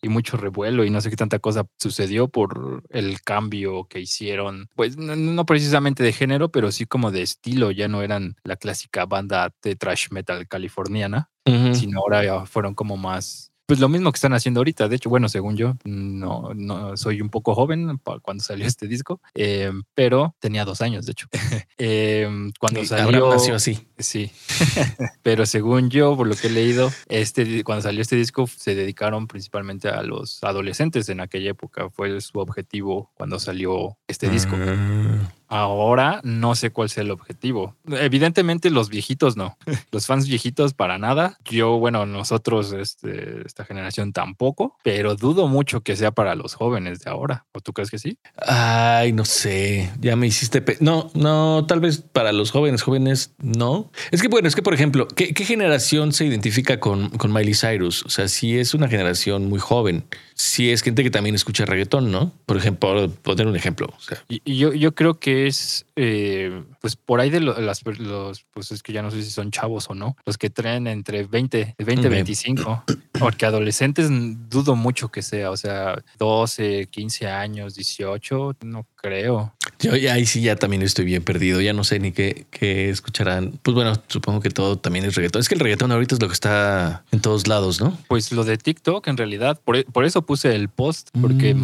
mucho 0.08 0.36
revuelo 0.36 0.84
y 0.84 0.90
no 0.90 1.00
sé 1.00 1.10
qué 1.10 1.16
tanta 1.16 1.40
cosa 1.40 1.66
sucedió 1.76 2.28
por 2.28 2.84
el 2.90 3.20
cambio 3.22 3.84
que 3.88 3.98
hicieron. 3.98 4.68
Pues 4.76 4.96
no, 4.96 5.44
precisamente 5.44 6.04
de 6.04 6.12
género, 6.12 6.50
pero 6.50 6.70
sí 6.70 6.86
como 6.86 7.10
de 7.10 7.22
estilo. 7.22 7.72
Ya 7.72 7.88
no 7.88 8.02
eran 8.02 8.36
la 8.44 8.54
clásica 8.54 9.06
banda 9.06 9.52
de 9.60 9.74
trash 9.74 10.10
metal 10.10 10.46
californiana, 10.46 11.30
sino 11.44 11.98
ahora 11.98 12.46
fueron 12.46 12.74
como 12.74 12.96
más 12.96 13.51
pues 13.66 13.80
lo 13.80 13.88
mismo 13.88 14.10
que 14.12 14.16
están 14.16 14.34
haciendo 14.34 14.60
ahorita. 14.60 14.88
De 14.88 14.96
hecho, 14.96 15.10
bueno, 15.10 15.28
según 15.28 15.56
yo, 15.56 15.76
no, 15.84 16.52
no 16.54 16.96
soy 16.96 17.20
un 17.20 17.30
poco 17.30 17.54
joven 17.54 17.98
cuando 18.22 18.42
salió 18.42 18.66
este 18.66 18.86
disco, 18.86 19.20
eh, 19.34 19.72
pero 19.94 20.34
tenía 20.40 20.64
dos 20.64 20.80
años, 20.80 21.06
de 21.06 21.12
hecho. 21.12 21.28
eh, 21.78 22.28
cuando 22.58 22.84
salió. 22.84 23.30
nació 23.30 23.54
así. 23.54 23.86
Sí. 23.98 24.30
pero 25.22 25.46
según 25.46 25.90
yo, 25.90 26.16
por 26.16 26.26
lo 26.26 26.34
que 26.34 26.48
he 26.48 26.50
leído, 26.50 26.90
este, 27.08 27.64
cuando 27.64 27.82
salió 27.82 28.02
este 28.02 28.16
disco, 28.16 28.46
se 28.46 28.74
dedicaron 28.74 29.26
principalmente 29.26 29.88
a 29.88 30.02
los 30.02 30.42
adolescentes 30.42 31.08
en 31.08 31.20
aquella 31.20 31.50
época. 31.50 31.90
Fue 31.90 32.20
su 32.20 32.38
objetivo 32.38 33.10
cuando 33.14 33.38
salió 33.38 33.96
este 34.06 34.28
disco. 34.28 34.56
Ah. 34.58 35.30
Ahora 35.52 36.22
no 36.24 36.54
sé 36.54 36.70
cuál 36.70 36.88
sea 36.88 37.02
el 37.02 37.10
objetivo. 37.10 37.76
Evidentemente 37.86 38.70
los 38.70 38.88
viejitos 38.88 39.36
no. 39.36 39.58
Los 39.92 40.06
fans 40.06 40.26
viejitos 40.26 40.72
para 40.72 40.96
nada. 40.96 41.36
Yo, 41.44 41.78
bueno, 41.78 42.06
nosotros, 42.06 42.72
este, 42.72 43.46
esta 43.46 43.66
generación 43.66 44.14
tampoco, 44.14 44.78
pero 44.82 45.14
dudo 45.14 45.48
mucho 45.48 45.82
que 45.82 45.94
sea 45.94 46.10
para 46.10 46.34
los 46.36 46.54
jóvenes 46.54 47.00
de 47.00 47.10
ahora. 47.10 47.44
¿O 47.52 47.60
tú 47.60 47.74
crees 47.74 47.90
que 47.90 47.98
sí? 47.98 48.16
Ay, 48.46 49.12
no 49.12 49.26
sé. 49.26 49.92
Ya 50.00 50.16
me 50.16 50.26
hiciste... 50.26 50.64
no, 50.80 51.10
no, 51.12 51.66
tal 51.68 51.80
vez 51.80 51.98
para 52.00 52.32
los 52.32 52.50
jóvenes, 52.50 52.80
jóvenes 52.80 53.34
no. 53.36 53.90
Es 54.10 54.22
que 54.22 54.28
bueno, 54.28 54.48
es 54.48 54.56
que 54.56 54.62
por 54.62 54.72
ejemplo, 54.72 55.06
¿qué, 55.06 55.34
generación 55.44 56.14
se 56.14 56.24
identifica 56.24 56.80
con, 56.80 57.10
con 57.10 57.30
Miley 57.30 57.54
Cyrus? 57.54 58.06
O 58.06 58.08
sea, 58.08 58.28
si 58.28 58.58
es 58.58 58.72
una 58.72 58.88
generación 58.88 59.50
muy 59.50 59.58
joven 59.58 60.06
si 60.42 60.70
es 60.70 60.82
gente 60.82 61.04
que 61.04 61.10
también 61.10 61.36
escucha 61.36 61.64
reggaetón, 61.64 62.10
¿no? 62.10 62.32
Por 62.46 62.56
ejemplo, 62.56 63.08
poner 63.22 63.46
un 63.46 63.54
ejemplo. 63.54 63.94
y, 64.28 64.56
yo, 64.56 64.72
yo 64.72 64.92
creo 64.92 65.20
que 65.20 65.46
es, 65.46 65.86
eh, 65.94 66.64
pues 66.80 66.96
por 66.96 67.20
ahí 67.20 67.30
de 67.30 67.38
las, 67.38 67.84
los, 67.86 68.44
pues 68.52 68.72
es 68.72 68.82
que 68.82 68.92
ya 68.92 69.02
no 69.02 69.12
sé 69.12 69.22
si 69.22 69.30
son 69.30 69.52
chavos 69.52 69.88
o 69.88 69.94
no, 69.94 70.16
los 70.26 70.38
que 70.38 70.50
traen 70.50 70.88
entre 70.88 71.22
20, 71.22 71.76
20, 71.78 72.08
25, 72.08 72.84
porque 73.20 73.46
adolescentes 73.46 74.08
dudo 74.50 74.74
mucho 74.74 75.10
que 75.10 75.22
sea, 75.22 75.52
o 75.52 75.56
sea, 75.56 76.02
12, 76.18 76.88
15 76.90 77.28
años, 77.28 77.76
18, 77.76 78.56
no 78.64 78.84
creo. 78.96 79.54
Yo 79.78 79.92
ahí 79.92 80.26
sí 80.26 80.42
ya 80.42 80.56
también 80.56 80.82
estoy 80.82 81.04
bien 81.04 81.22
perdido, 81.22 81.60
ya 81.60 81.72
no 81.72 81.84
sé 81.84 81.98
ni 81.98 82.12
qué, 82.12 82.46
qué 82.50 82.90
escucharán. 82.90 83.58
Pues 83.62 83.74
bueno, 83.74 83.94
supongo 84.08 84.40
que 84.40 84.50
todo 84.50 84.78
también 84.78 85.04
es 85.04 85.14
reggaetón. 85.14 85.40
Es 85.40 85.48
que 85.48 85.54
el 85.54 85.60
reggaetón 85.60 85.90
ahorita 85.92 86.14
es 86.14 86.22
lo 86.22 86.28
que 86.28 86.34
está 86.34 87.04
en 87.10 87.20
todos 87.20 87.48
lados, 87.48 87.80
¿no? 87.80 87.98
Pues 88.08 88.32
lo 88.32 88.44
de 88.44 88.58
TikTok, 88.58 89.06
en 89.08 89.16
realidad, 89.16 89.60
por, 89.64 89.84
por 89.86 90.04
eso 90.04 90.22
puse 90.32 90.54
el 90.54 90.70
post, 90.70 91.10
porque 91.20 91.52
mm. 91.52 91.58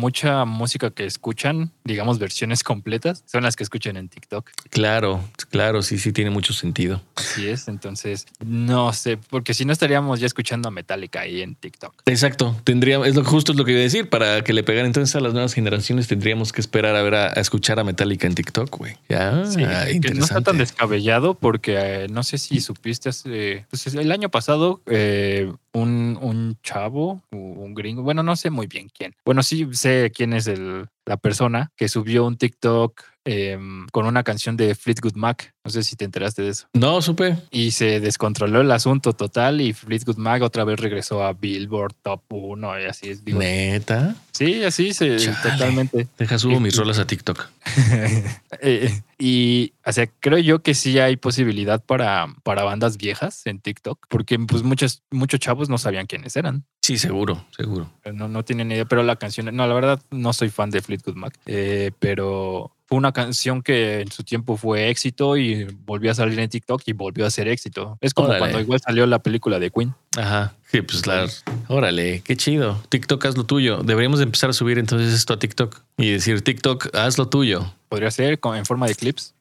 mucha 0.00 0.46
música 0.46 0.90
que 0.90 1.04
escuchan, 1.04 1.70
digamos 1.84 2.18
versiones 2.18 2.64
completas, 2.64 3.22
son 3.26 3.42
las 3.42 3.56
que 3.56 3.62
escuchan 3.62 3.98
en 3.98 4.08
TikTok. 4.08 4.48
Claro, 4.70 5.22
claro, 5.50 5.82
sí, 5.82 5.98
sí, 5.98 6.14
tiene 6.14 6.30
mucho 6.30 6.54
sentido. 6.54 7.02
Así 7.16 7.46
es, 7.46 7.68
entonces, 7.68 8.24
no 8.42 8.94
sé, 8.94 9.18
porque 9.18 9.52
si 9.52 9.66
no 9.66 9.74
estaríamos 9.74 10.18
ya 10.18 10.26
escuchando 10.26 10.68
a 10.68 10.70
Metallica 10.70 11.20
ahí 11.20 11.42
en 11.42 11.56
TikTok. 11.56 11.92
Exacto, 12.06 12.56
tendríamos, 12.64 13.06
es 13.06 13.16
lo 13.16 13.22
justo 13.22 13.52
es 13.52 13.58
lo 13.58 13.66
que 13.66 13.72
iba 13.72 13.80
a 13.80 13.84
decir, 13.84 14.08
para 14.08 14.42
que 14.42 14.54
le 14.54 14.62
pegaran 14.62 14.86
entonces 14.86 15.14
a 15.14 15.20
las 15.20 15.34
nuevas 15.34 15.52
generaciones 15.52 16.08
tendríamos 16.08 16.52
que 16.52 16.62
esperar 16.62 16.96
a 16.96 17.02
ver 17.02 17.16
a, 17.16 17.28
escuchar 17.32 17.78
a 17.80 17.84
Metallica 17.84 18.26
en 18.26 18.34
TikTok, 18.34 18.74
güey. 18.78 18.96
Ya, 19.10 19.44
sí, 19.44 19.58
no 19.60 20.24
está 20.24 20.40
tan 20.40 20.56
descabellado 20.56 21.34
porque 21.34 21.74
eh, 21.76 22.06
no 22.08 22.22
sé 22.22 22.38
si 22.38 22.62
supiste 22.62 23.10
hace, 23.10 23.66
pues 23.68 23.86
el 23.88 24.10
año 24.10 24.30
pasado 24.30 24.80
eh, 24.86 25.52
un, 25.76 26.18
un 26.20 26.58
chavo, 26.62 27.22
un 27.30 27.74
gringo, 27.74 28.02
bueno, 28.02 28.22
no 28.22 28.34
sé 28.36 28.50
muy 28.50 28.66
bien 28.66 28.88
quién. 28.88 29.14
Bueno, 29.24 29.42
sí 29.42 29.68
sé 29.72 30.10
quién 30.14 30.32
es 30.32 30.46
el, 30.46 30.88
la 31.04 31.16
persona 31.18 31.70
que 31.76 31.88
subió 31.88 32.24
un 32.26 32.38
TikTok 32.38 33.02
em, 33.26 33.86
con 33.92 34.06
una 34.06 34.22
canción 34.22 34.56
de 34.56 34.74
Fleetwood 34.74 35.14
Mac. 35.16 35.52
No 35.64 35.70
sé 35.70 35.82
si 35.82 35.96
te 35.96 36.04
enteraste 36.04 36.42
de 36.42 36.50
eso. 36.50 36.68
No, 36.72 37.02
supe. 37.02 37.36
Y 37.50 37.72
se 37.72 38.00
descontroló 38.00 38.60
el 38.60 38.70
asunto 38.70 39.12
total 39.12 39.60
y 39.60 39.72
Fleetwood 39.72 40.16
Mac 40.16 40.42
otra 40.42 40.64
vez 40.64 40.78
regresó 40.80 41.24
a 41.24 41.32
Billboard 41.32 41.94
Top 42.02 42.22
1 42.28 42.80
y 42.80 42.84
así 42.84 43.10
es. 43.10 43.24
digo, 43.24 43.38
Neta. 43.40 44.14
sí, 44.32 44.62
así 44.62 44.94
se 44.94 45.16
Chale. 45.16 45.36
totalmente. 45.42 46.06
Deja 46.16 46.38
subo 46.38 46.60
mis 46.60 46.76
rolas 46.76 46.98
a 46.98 47.06
TikTok. 47.06 47.46
Eh, 48.62 49.02
y, 49.18 49.74
o 49.84 49.92
sea, 49.92 50.06
creo 50.20 50.38
yo 50.38 50.62
que 50.62 50.74
sí 50.74 50.98
hay 50.98 51.16
posibilidad 51.16 51.82
para, 51.84 52.26
para 52.42 52.62
bandas 52.62 52.96
viejas 52.96 53.42
en 53.46 53.58
TikTok, 53.60 54.06
porque 54.08 54.38
pues 54.38 54.62
muchos, 54.62 55.02
muchos 55.10 55.40
chavos 55.40 55.68
no 55.68 55.76
sabían 55.78 56.06
quiénes 56.06 56.36
eran. 56.36 56.64
Sí, 56.80 56.96
seguro, 56.96 57.44
seguro. 57.54 57.90
No, 58.14 58.28
no 58.28 58.44
tienen 58.44 58.70
idea, 58.72 58.84
pero 58.84 59.02
la 59.02 59.16
canción, 59.16 59.54
no, 59.54 59.66
la 59.66 59.74
verdad 59.74 60.00
no 60.10 60.32
soy 60.32 60.48
fan 60.48 60.70
de 60.70 60.80
Fleetwood 60.80 61.16
Mac, 61.16 61.34
eh, 61.46 61.90
pero 61.98 62.75
fue 62.86 62.98
una 62.98 63.12
canción 63.12 63.62
que 63.62 64.00
en 64.02 64.10
su 64.12 64.22
tiempo 64.22 64.56
fue 64.56 64.88
éxito 64.90 65.36
y 65.36 65.64
volvió 65.84 66.10
a 66.10 66.14
salir 66.14 66.38
en 66.38 66.48
TikTok 66.48 66.82
y 66.86 66.92
volvió 66.92 67.26
a 67.26 67.30
ser 67.30 67.48
éxito. 67.48 67.98
Es 68.00 68.14
como 68.14 68.28
Órale. 68.28 68.38
cuando 68.40 68.60
igual 68.60 68.80
salió 68.80 69.06
la 69.06 69.18
película 69.18 69.58
de 69.58 69.70
Queen. 69.70 69.94
Ajá. 70.16 70.54
Sí, 70.70 70.82
pues 70.82 71.06
la. 71.06 71.26
Órale, 71.68 72.22
qué 72.24 72.36
chido. 72.36 72.80
TikTok, 72.88 73.24
haz 73.26 73.36
lo 73.36 73.44
tuyo. 73.44 73.82
Deberíamos 73.82 74.18
de 74.20 74.24
empezar 74.24 74.50
a 74.50 74.52
subir 74.52 74.78
entonces 74.78 75.12
esto 75.14 75.32
a 75.34 75.38
TikTok 75.38 75.80
y 75.96 76.10
decir 76.10 76.42
TikTok, 76.42 76.94
haz 76.94 77.18
lo 77.18 77.28
tuyo. 77.28 77.72
Podría 77.88 78.10
ser 78.10 78.38
con- 78.40 78.56
en 78.56 78.66
forma 78.66 78.86
de 78.88 78.94
clips. 78.94 79.34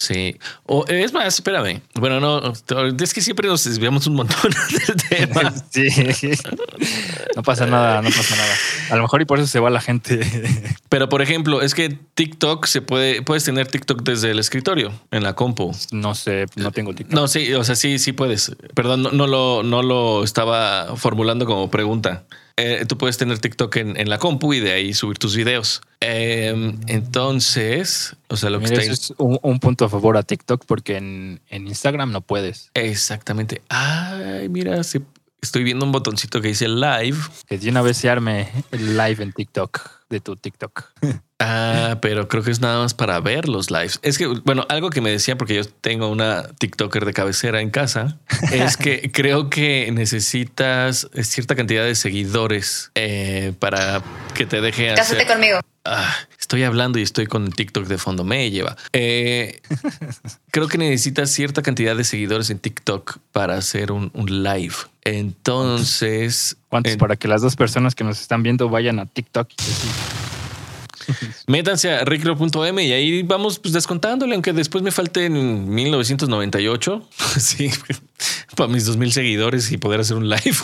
Sí. 0.00 0.38
O 0.64 0.86
es 0.88 1.12
más, 1.12 1.34
espérame. 1.34 1.82
Bueno, 1.94 2.20
no, 2.20 2.54
es 2.98 3.12
que 3.12 3.20
siempre 3.20 3.46
nos 3.46 3.62
desviamos 3.64 4.06
un 4.06 4.14
montón 4.14 4.50
del 4.86 4.96
tema. 4.96 5.54
Sí. 5.70 5.88
No 7.36 7.42
pasa 7.42 7.66
nada, 7.66 8.00
no 8.00 8.08
pasa 8.08 8.34
nada. 8.34 8.54
A 8.90 8.96
lo 8.96 9.02
mejor 9.02 9.20
y 9.20 9.24
por 9.26 9.38
eso 9.38 9.46
se 9.46 9.60
va 9.60 9.68
la 9.68 9.82
gente. 9.82 10.20
Pero 10.88 11.10
por 11.10 11.20
ejemplo, 11.20 11.60
es 11.60 11.74
que 11.74 11.90
TikTok 11.90 12.64
se 12.66 12.80
puede, 12.80 13.20
puedes 13.20 13.44
tener 13.44 13.66
TikTok 13.66 14.02
desde 14.02 14.30
el 14.30 14.38
escritorio 14.38 14.90
en 15.10 15.22
la 15.22 15.34
compu. 15.34 15.72
No 15.92 16.14
sé, 16.14 16.46
no 16.56 16.72
tengo 16.72 16.94
TikTok. 16.94 17.14
No, 17.14 17.28
sí, 17.28 17.52
o 17.52 17.62
sea, 17.62 17.76
sí, 17.76 17.98
sí 17.98 18.12
puedes. 18.12 18.56
Perdón, 18.74 19.02
no, 19.02 19.10
no 19.12 19.26
lo, 19.26 19.62
no 19.62 19.82
lo 19.82 20.24
estaba 20.24 20.96
formulando 20.96 21.44
como 21.44 21.70
pregunta. 21.70 22.24
Eh, 22.60 22.84
tú 22.86 22.98
puedes 22.98 23.16
tener 23.16 23.38
TikTok 23.38 23.74
en, 23.76 23.96
en 23.98 24.10
la 24.10 24.18
compu 24.18 24.52
y 24.52 24.60
de 24.60 24.72
ahí 24.72 24.92
subir 24.92 25.18
tus 25.18 25.34
videos. 25.34 25.80
Eh, 26.00 26.74
entonces, 26.88 28.16
o 28.28 28.36
sea, 28.36 28.50
lo 28.50 28.58
que 28.58 28.66
está 28.66 28.82
eso 28.82 28.92
es 28.92 29.14
un, 29.16 29.38
un 29.42 29.60
punto 29.60 29.86
a 29.86 29.88
favor 29.88 30.16
a 30.16 30.22
TikTok 30.22 30.64
porque 30.66 30.96
en, 30.96 31.40
en 31.48 31.66
Instagram 31.66 32.12
no 32.12 32.20
puedes. 32.20 32.70
exactamente. 32.74 33.62
Ay, 33.68 34.48
mira, 34.48 34.80
estoy 34.80 35.64
viendo 35.64 35.86
un 35.86 35.92
botoncito 35.92 36.40
que 36.40 36.48
dice 36.48 36.68
live. 36.68 37.16
Que 37.46 37.58
de 37.58 37.70
una 37.70 37.82
vez 37.82 37.96
se 37.96 38.10
arme 38.10 38.48
el 38.72 38.96
live 38.96 39.22
en 39.22 39.32
TikTok 39.32 39.99
de 40.10 40.20
tu 40.20 40.36
TikTok. 40.36 40.84
Ah, 41.42 41.96
pero 42.02 42.28
creo 42.28 42.42
que 42.42 42.50
es 42.50 42.60
nada 42.60 42.80
más 42.82 42.92
para 42.92 43.18
ver 43.18 43.48
los 43.48 43.70
lives. 43.70 43.98
Es 44.02 44.18
que, 44.18 44.26
bueno, 44.26 44.66
algo 44.68 44.90
que 44.90 45.00
me 45.00 45.10
decían, 45.10 45.38
porque 45.38 45.54
yo 45.54 45.64
tengo 45.64 46.08
una 46.08 46.42
TikToker 46.58 47.06
de 47.06 47.14
cabecera 47.14 47.62
en 47.62 47.70
casa, 47.70 48.18
es 48.52 48.76
que 48.76 49.10
creo 49.10 49.48
que 49.48 49.90
necesitas 49.90 51.08
cierta 51.22 51.56
cantidad 51.56 51.82
de 51.82 51.94
seguidores 51.94 52.90
eh, 52.94 53.54
para 53.58 54.02
que 54.34 54.44
te 54.44 54.60
deje 54.60 54.94
Cásate 54.94 55.22
hacer. 55.22 55.32
conmigo. 55.32 55.60
Ah, 55.86 56.14
estoy 56.50 56.64
hablando 56.64 56.98
y 56.98 57.02
estoy 57.02 57.26
con 57.28 57.48
TikTok 57.52 57.86
de 57.86 57.96
fondo. 57.96 58.24
Me 58.24 58.50
lleva. 58.50 58.76
Eh, 58.92 59.60
creo 60.50 60.66
que 60.66 60.78
necesitas 60.78 61.30
cierta 61.30 61.62
cantidad 61.62 61.94
de 61.94 62.02
seguidores 62.02 62.50
en 62.50 62.58
TikTok 62.58 63.18
para 63.30 63.54
hacer 63.54 63.92
un, 63.92 64.10
un 64.14 64.42
live. 64.42 64.74
Entonces, 65.04 66.56
¿Cuántos? 66.68 66.94
en- 66.94 66.98
Para 66.98 67.14
que 67.14 67.28
las 67.28 67.40
dos 67.40 67.54
personas 67.54 67.94
que 67.94 68.02
nos 68.02 68.20
están 68.20 68.42
viendo 68.42 68.68
vayan 68.68 68.98
a 68.98 69.06
TikTok. 69.06 69.48
Métanse 71.46 71.92
a 71.92 72.04
rickro.m 72.04 72.84
y 72.84 72.92
ahí 72.92 73.22
vamos 73.22 73.60
pues, 73.60 73.72
descontándole, 73.72 74.34
aunque 74.34 74.52
después 74.52 74.82
me 74.82 74.90
falte 74.90 75.26
en 75.26 75.72
1998. 75.72 77.08
Sí, 77.38 77.70
para 78.56 78.68
mis 78.72 78.86
2000 78.86 79.12
seguidores 79.12 79.70
y 79.70 79.78
poder 79.78 80.00
hacer 80.00 80.16
un 80.16 80.28
live. 80.28 80.56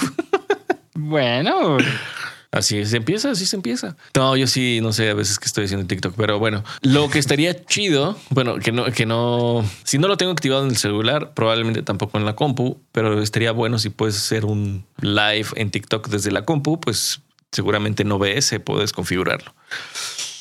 Bueno, 0.95 1.77
Así 2.51 2.85
se 2.87 2.97
empieza, 2.97 3.31
así 3.31 3.47
se 3.47 3.57
empieza. 3.57 3.97
No, 4.15 4.37
yo 4.37 4.47
sí, 4.47 4.81
no 4.83 4.93
sé 4.93 5.11
a 5.11 5.15
veces 5.15 5.39
que 5.39 5.47
estoy 5.47 5.65
haciendo 5.65 5.87
TikTok, 5.87 6.15
pero 6.17 6.39
bueno, 6.39 6.65
lo 6.83 7.09
que 7.11 7.19
estaría 7.19 7.65
chido, 7.67 8.19
bueno, 8.31 8.57
que 8.59 8.73
no, 8.73 8.87
que 8.87 9.07
no, 9.07 9.65
si 9.85 9.99
no 9.99 10.09
lo 10.09 10.17
tengo 10.17 10.33
activado 10.33 10.63
en 10.65 10.71
el 10.71 10.77
celular, 10.77 11.35
probablemente 11.35 11.83
tampoco 11.83 12.19
en 12.19 12.25
la 12.25 12.37
compu, 12.37 12.81
pero 12.93 13.21
estaría 13.21 13.53
bueno 13.53 13.79
si 13.79 13.91
puedes 13.91 14.17
hacer 14.17 14.45
un 14.45 14.87
live 15.01 15.49
en 15.57 15.71
TikTok 15.71 16.09
desde 16.09 16.31
la 16.31 16.45
compu, 16.45 16.81
pues 16.81 17.21
seguramente 17.53 18.03
en 18.03 18.13
OBS 18.13 18.61
puedes 18.65 18.93
configurarlo. 18.93 19.55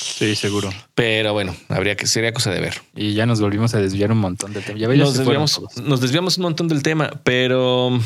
Sí, 0.06 0.36
seguro. 0.36 0.70
Pero 0.94 1.34
bueno, 1.34 1.56
habría 1.70 1.96
que, 1.96 2.08
sería 2.08 2.34
cosa 2.34 2.52
de 2.52 2.62
ver. 2.62 2.82
Y 2.96 3.14
ya 3.14 3.26
nos 3.26 3.42
volvimos 3.42 3.74
a 3.76 3.80
desviar 3.80 4.12
un 4.12 4.20
montón 4.20 4.54
de 4.54 4.62
temas. 4.62 4.80
Ya 4.80 4.88
nos 4.88 5.18
desviamos, 5.18 5.62
nos 5.84 6.02
desviamos 6.02 6.38
un 6.38 6.44
montón 6.44 6.68
del 6.68 6.84
tema, 6.84 7.10
pero 7.24 8.00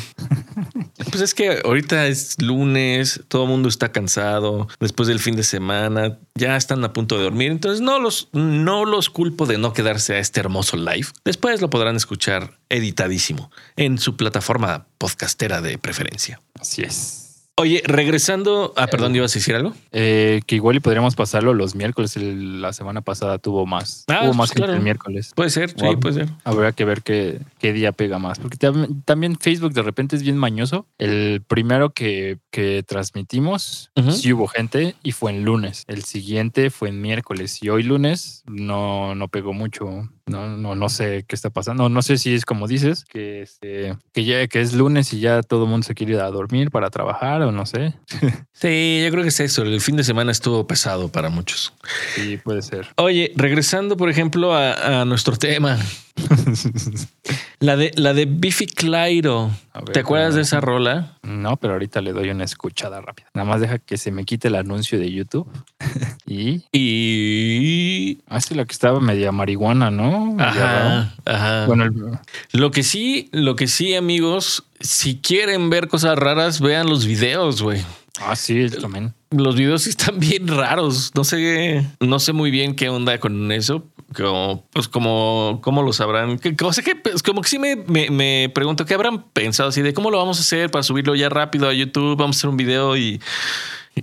pues 1.10 1.22
es 1.22 1.34
que 1.34 1.60
ahorita 1.64 2.06
es 2.06 2.40
lunes, 2.40 3.20
todo 3.28 3.44
el 3.44 3.50
mundo 3.50 3.68
está 3.68 3.92
cansado 3.92 4.68
después 4.80 5.08
del 5.08 5.20
fin 5.20 5.36
de 5.36 5.42
semana, 5.42 6.18
ya 6.34 6.56
están 6.56 6.82
a 6.84 6.92
punto 6.92 7.16
de 7.16 7.24
dormir, 7.24 7.50
entonces 7.50 7.80
no 7.80 7.98
los, 7.98 8.28
no 8.32 8.84
los 8.84 9.10
culpo 9.10 9.46
de 9.46 9.58
no 9.58 9.72
quedarse 9.72 10.14
a 10.14 10.18
este 10.18 10.40
hermoso 10.40 10.76
live. 10.76 11.08
Después 11.24 11.60
lo 11.60 11.70
podrán 11.70 11.96
escuchar 11.96 12.58
editadísimo 12.68 13.50
en 13.76 13.98
su 13.98 14.16
plataforma 14.16 14.86
podcastera 14.98 15.60
de 15.60 15.78
preferencia. 15.78 16.40
Así 16.58 16.82
es. 16.82 17.29
Oye, 17.60 17.82
regresando, 17.84 18.72
ah, 18.76 18.86
perdón, 18.86 19.14
¿ibas 19.14 19.32
a 19.32 19.38
decir 19.38 19.54
algo? 19.54 19.74
Eh, 19.92 20.40
que 20.46 20.54
igual 20.54 20.76
y 20.76 20.80
podríamos 20.80 21.14
pasarlo 21.14 21.52
los 21.52 21.74
miércoles. 21.74 22.16
El- 22.16 22.62
la 22.62 22.72
semana 22.72 23.02
pasada 23.02 23.36
tuvo 23.36 23.66
más. 23.66 24.04
Ah, 24.08 24.20
hubo 24.20 24.26
pues 24.28 24.36
más 24.38 24.48
gente 24.48 24.62
claro. 24.62 24.72
el 24.78 24.82
miércoles. 24.82 25.32
Puede 25.34 25.50
ser, 25.50 25.70
sí, 25.70 25.96
puede 26.00 26.14
ser. 26.14 26.28
Habrá 26.44 26.72
que 26.72 26.86
ver 26.86 27.02
qué, 27.02 27.38
qué 27.58 27.74
día 27.74 27.92
pega 27.92 28.18
más. 28.18 28.38
Porque 28.38 28.56
tam- 28.56 29.02
también 29.04 29.36
Facebook 29.38 29.74
de 29.74 29.82
repente 29.82 30.16
es 30.16 30.22
bien 30.22 30.38
mañoso. 30.38 30.86
El 30.96 31.42
primero 31.46 31.90
que, 31.90 32.38
que 32.50 32.82
transmitimos, 32.82 33.90
Ujú. 33.94 34.12
sí 34.12 34.32
hubo 34.32 34.46
gente 34.46 34.94
y 35.02 35.12
fue 35.12 35.30
en 35.32 35.44
lunes. 35.44 35.84
El 35.86 36.04
siguiente 36.04 36.70
fue 36.70 36.88
en 36.88 37.02
miércoles 37.02 37.62
y 37.62 37.68
hoy 37.68 37.82
lunes 37.82 38.42
no, 38.46 39.14
no 39.14 39.28
pegó 39.28 39.52
mucho. 39.52 40.08
No, 40.30 40.56
no, 40.56 40.74
no 40.74 40.88
sé 40.88 41.24
qué 41.26 41.34
está 41.34 41.50
pasando. 41.50 41.88
No 41.88 42.02
sé 42.02 42.18
si 42.18 42.34
es 42.34 42.44
como 42.44 42.66
dices, 42.68 43.04
que, 43.04 43.42
este, 43.42 43.96
que 44.12 44.24
ya 44.24 44.46
que 44.48 44.60
es 44.60 44.72
lunes 44.72 45.12
y 45.12 45.20
ya 45.20 45.42
todo 45.42 45.64
el 45.64 45.70
mundo 45.70 45.86
se 45.86 45.94
quiere 45.94 46.14
ir 46.14 46.20
a 46.20 46.30
dormir 46.30 46.70
para 46.70 46.90
trabajar 46.90 47.42
o 47.42 47.52
no 47.52 47.66
sé. 47.66 47.94
Sí, 48.52 49.00
yo 49.02 49.10
creo 49.10 49.22
que 49.22 49.30
es 49.30 49.40
eso. 49.40 49.62
El 49.62 49.80
fin 49.80 49.96
de 49.96 50.04
semana 50.04 50.32
estuvo 50.32 50.66
pesado 50.66 51.08
para 51.10 51.30
muchos. 51.30 51.72
Sí, 52.14 52.36
puede 52.36 52.60
ser. 52.60 52.88
Oye, 52.96 53.32
regresando, 53.34 53.96
por 53.96 54.10
ejemplo, 54.10 54.54
a, 54.54 55.00
a 55.00 55.04
nuestro 55.06 55.36
tema. 55.36 55.78
La 57.60 57.76
de 57.76 57.90
la 57.96 58.14
de 58.14 58.24
Biffy 58.24 58.66
Clyro. 58.66 59.50
Ver, 59.74 59.84
¿Te 59.92 60.00
acuerdas 60.00 60.34
de 60.34 60.40
esa 60.42 60.60
rola? 60.62 61.18
No, 61.22 61.58
pero 61.58 61.74
ahorita 61.74 62.00
le 62.00 62.12
doy 62.14 62.30
una 62.30 62.44
escuchada 62.44 63.02
rápida. 63.02 63.26
Nada 63.34 63.46
más 63.48 63.60
deja 63.60 63.78
que 63.78 63.98
se 63.98 64.10
me 64.10 64.24
quite 64.24 64.48
el 64.48 64.54
anuncio 64.54 64.98
de 64.98 65.12
YouTube. 65.12 65.46
y. 66.26 66.62
Y 66.72 68.18
Ah, 68.28 68.38
es 68.38 68.50
la 68.56 68.64
que 68.64 68.72
estaba 68.72 68.98
media 69.00 69.30
marihuana, 69.30 69.90
¿no? 69.90 70.36
Ajá, 70.38 71.14
ajá. 71.26 71.66
Bueno, 71.66 71.84
el- 71.84 72.18
Lo 72.58 72.70
que 72.70 72.82
sí, 72.82 73.28
lo 73.32 73.56
que 73.56 73.66
sí, 73.66 73.94
amigos, 73.94 74.64
si 74.80 75.16
quieren 75.18 75.68
ver 75.68 75.88
cosas 75.88 76.18
raras, 76.18 76.60
vean 76.60 76.86
los 76.88 77.04
videos, 77.04 77.60
güey. 77.62 77.82
Ah, 78.20 78.36
sí, 78.36 78.68
también. 78.70 79.14
Los 79.30 79.56
videos 79.56 79.86
están 79.86 80.18
bien 80.18 80.48
raros. 80.48 81.12
No 81.14 81.24
sé, 81.24 81.86
no 82.00 82.18
sé 82.18 82.32
muy 82.32 82.50
bien 82.50 82.74
qué 82.74 82.88
onda 82.88 83.18
con 83.18 83.50
eso. 83.52 83.84
Como, 84.14 84.66
pues 84.72 84.88
como, 84.88 85.60
cómo 85.62 85.82
lo 85.82 85.92
sabrán. 85.92 86.38
Sea 86.40 86.84
que 86.84 86.96
pues, 86.96 87.22
como 87.22 87.42
que 87.42 87.48
sí 87.48 87.58
me, 87.60 87.76
me, 87.76 88.10
me 88.10 88.50
pregunto 88.52 88.84
qué 88.84 88.94
habrán 88.94 89.22
pensado 89.30 89.68
así 89.68 89.82
de 89.82 89.92
cómo 89.94 90.10
lo 90.10 90.18
vamos 90.18 90.38
a 90.38 90.40
hacer 90.40 90.70
para 90.70 90.82
subirlo 90.82 91.14
ya 91.14 91.28
rápido 91.28 91.68
a 91.68 91.72
YouTube. 91.72 92.16
Vamos 92.16 92.36
a 92.36 92.38
hacer 92.38 92.50
un 92.50 92.56
video 92.56 92.96
y, 92.96 93.20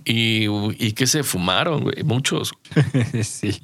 y, 0.05 0.45
y 0.79 0.91
que 0.93 1.07
se 1.07 1.23
fumaron, 1.23 1.83
güey. 1.83 2.03
Muchos. 2.03 2.53
sí. 3.23 3.59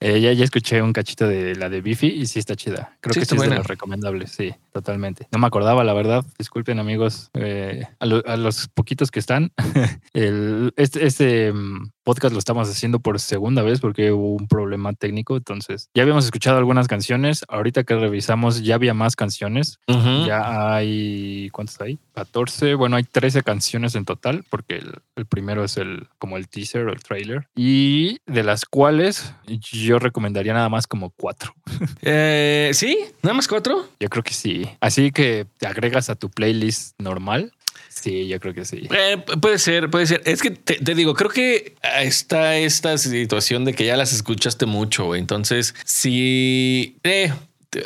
Eh, 0.00 0.20
ya, 0.20 0.32
ya 0.32 0.44
escuché 0.44 0.82
un 0.82 0.92
cachito 0.92 1.28
de 1.28 1.54
la 1.54 1.68
de 1.68 1.80
Biffy 1.80 2.08
y 2.08 2.26
sí 2.26 2.38
está 2.38 2.56
chida. 2.56 2.96
Creo 3.00 3.12
Sí, 3.14 3.20
que 3.20 3.26
sí 3.26 3.34
es 3.34 3.40
de 3.40 3.46
buena. 3.46 3.56
los 3.58 3.66
recomendables. 3.66 4.32
Sí, 4.32 4.52
totalmente. 4.72 5.26
No 5.32 5.38
me 5.38 5.46
acordaba, 5.46 5.84
la 5.84 5.92
verdad. 5.92 6.24
Disculpen, 6.38 6.78
amigos. 6.78 7.30
eh, 7.34 7.84
a, 8.00 8.06
lo- 8.06 8.22
a 8.26 8.36
los 8.36 8.68
poquitos 8.68 9.10
que 9.10 9.18
están. 9.20 9.52
El, 10.12 10.72
este 10.76 11.06
este 11.06 11.52
mm, 11.52 11.90
podcast 12.04 12.32
lo 12.32 12.38
estamos 12.38 12.68
haciendo 12.68 13.00
por 13.00 13.18
segunda 13.20 13.62
vez 13.62 13.80
porque 13.80 14.12
hubo 14.12 14.34
un 14.34 14.48
problema 14.48 14.92
técnico. 14.92 15.36
Entonces, 15.36 15.88
ya 15.94 16.02
habíamos 16.02 16.24
escuchado 16.24 16.58
algunas 16.58 16.88
canciones. 16.88 17.44
Ahorita 17.48 17.84
que 17.84 17.94
revisamos, 17.96 18.62
ya 18.62 18.74
había 18.74 18.94
más 18.94 19.16
canciones. 19.16 19.78
Ujú. 19.88 20.26
Ya 20.26 20.74
hay, 20.74 21.48
¿cuántos 21.52 21.80
hay? 21.80 21.98
14, 22.14 22.74
bueno, 22.74 22.96
hay 22.96 23.04
13 23.04 23.42
canciones 23.42 23.94
en 23.94 24.04
total, 24.04 24.44
porque 24.50 24.76
el, 24.76 24.92
el 25.16 25.26
primero 25.26 25.64
es 25.64 25.76
el 25.78 26.08
como 26.18 26.36
el 26.36 26.48
teaser 26.48 26.86
o 26.86 26.92
el 26.92 27.02
trailer. 27.02 27.48
Y 27.56 28.18
de 28.26 28.42
las 28.42 28.64
cuales 28.66 29.34
yo 29.46 29.98
recomendaría 29.98 30.52
nada 30.52 30.68
más 30.68 30.86
como 30.86 31.10
cuatro. 31.10 31.54
Eh, 32.04 32.70
sí, 32.74 32.98
nada 33.22 33.34
más 33.34 33.46
cuatro. 33.48 33.86
Yo 34.00 34.08
creo 34.08 34.22
que 34.24 34.34
sí. 34.34 34.61
Así 34.80 35.10
que 35.12 35.46
te 35.58 35.66
agregas 35.66 36.10
a 36.10 36.14
tu 36.14 36.30
playlist 36.30 37.00
normal 37.00 37.52
Sí, 37.94 38.26
yo 38.26 38.40
creo 38.40 38.54
que 38.54 38.64
sí. 38.64 38.88
Eh, 38.90 39.18
puede 39.40 39.58
ser, 39.58 39.90
puede 39.90 40.06
ser. 40.06 40.22
Es 40.24 40.40
que 40.40 40.50
te, 40.50 40.94
digo, 40.94 41.14
creo 41.14 41.30
que 41.30 41.74
está 42.00 42.56
esta 42.56 42.96
situación 42.98 43.64
de 43.64 43.74
que 43.74 43.84
ya 43.84 43.96
las 43.96 44.12
escuchaste 44.12 44.66
mucho. 44.66 45.14
Entonces, 45.14 45.74
sí, 45.84 46.96
eh, 47.04 47.32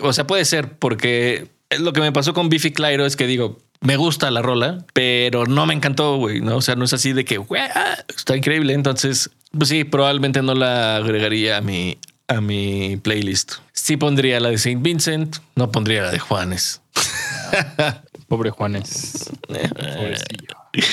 o 0.01 0.13
sea, 0.13 0.27
puede 0.27 0.45
ser 0.45 0.79
porque 0.79 1.49
lo 1.79 1.93
que 1.93 2.01
me 2.01 2.13
pasó 2.13 2.35
con 2.35 2.49
Biffy 2.49 2.73
Clyro 2.73 3.05
es 3.05 3.17
que 3.17 3.27
digo, 3.27 3.59
me 3.81 3.97
gusta 3.97 4.31
la 4.31 4.43
rola, 4.43 4.85
pero 4.93 5.45
no 5.47 5.67
me 5.67 5.75
encantó, 5.75 6.17
güey. 6.17 6.41
No, 6.41 6.57
o 6.57 6.63
sea, 6.63 6.77
no 6.77 6.85
es 6.85 6.93
así 6.93 7.13
de 7.13 7.25
que 7.25 7.41
ah, 7.75 7.97
está 8.17 8.37
increíble. 8.37 8.75
Entonces, 8.75 9.31
pues 9.57 9.69
sí, 9.69 9.85
probablemente 9.85 10.41
no 10.41 10.55
la 10.55 10.97
agregaría 10.97 11.57
a 11.57 11.61
mi, 11.61 11.99
a 12.29 12.41
mi 12.41 12.97
playlist. 12.97 13.55
Sí 13.73 13.97
pondría 13.97 14.41
la 14.41 14.51
de 14.51 14.59
Saint 14.59 14.83
Vincent, 14.83 15.37
no 15.55 15.71
pondría 15.71 16.03
la 16.03 16.11
de 16.11 16.19
Juanes. 16.19 16.81
Pobre 18.29 18.51
Juanes. 18.51 19.31
Pobrecillo. 19.47 20.57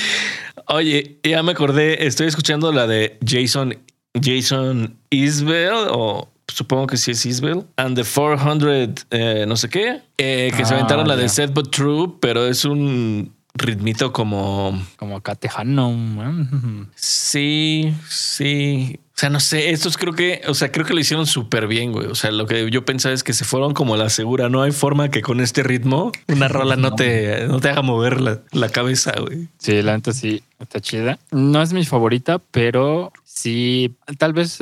Oye, 0.67 1.17
ya 1.23 1.43
me 1.43 1.51
acordé, 1.51 2.05
estoy 2.05 2.27
escuchando 2.27 2.71
la 2.71 2.87
de 2.87 3.17
Jason, 3.25 3.77
Jason 4.19 4.95
Isbell, 5.09 5.73
o 5.89 6.29
supongo 6.47 6.87
que 6.87 6.97
sí 6.97 7.11
es 7.11 7.25
Isbell, 7.25 7.65
and 7.75 7.95
the 7.97 8.03
400, 8.03 9.05
eh, 9.11 9.45
no 9.47 9.57
sé 9.57 9.69
qué, 9.69 10.01
eh, 10.17 10.51
que 10.55 10.65
se 10.65 10.73
Ah, 10.73 10.77
aventaron 10.77 11.07
la 11.07 11.15
de. 11.15 11.27
Set 11.27 11.53
But 11.53 11.71
True, 11.71 12.13
pero 12.21 12.45
es 12.47 12.63
un 12.65 13.33
ritmito 13.55 14.13
como... 14.13 14.81
Como 14.97 15.17
acá 15.17 15.35
tejano. 15.35 15.91
¿eh? 15.91 16.85
Sí, 16.95 17.93
sí. 18.09 18.99
O 19.15 19.19
sea, 19.19 19.29
no 19.29 19.39
sé, 19.39 19.69
estos 19.69 19.95
creo 19.95 20.13
que, 20.13 20.41
o 20.47 20.55
sea, 20.55 20.71
creo 20.71 20.87
que 20.87 20.93
lo 20.95 20.99
hicieron 20.99 21.27
súper 21.27 21.67
bien, 21.67 21.91
güey. 21.91 22.07
O 22.07 22.15
sea, 22.15 22.31
lo 22.31 22.47
que 22.47 22.71
yo 22.71 22.83
pensaba 22.83 23.13
es 23.13 23.23
que 23.23 23.33
se 23.33 23.45
fueron 23.45 23.75
como 23.75 23.93
a 23.93 23.97
la 23.97 24.09
segura. 24.09 24.49
No 24.49 24.63
hay 24.63 24.71
forma 24.71 25.11
que 25.11 25.21
con 25.21 25.39
este 25.39 25.61
ritmo 25.61 26.11
una 26.27 26.47
rola 26.47 26.77
no 26.77 26.95
te, 26.95 27.47
no 27.47 27.59
te 27.59 27.69
haga 27.69 27.83
mover 27.83 28.19
la, 28.19 28.41
la 28.51 28.69
cabeza, 28.69 29.13
güey. 29.19 29.49
Sí, 29.59 29.83
la 29.83 29.95
neta 29.95 30.13
sí, 30.13 30.41
está 30.59 30.79
chida. 30.79 31.19
No 31.29 31.61
es 31.61 31.73
mi 31.73 31.85
favorita, 31.85 32.39
pero 32.39 33.13
sí, 33.23 33.95
tal 34.17 34.33
vez 34.33 34.57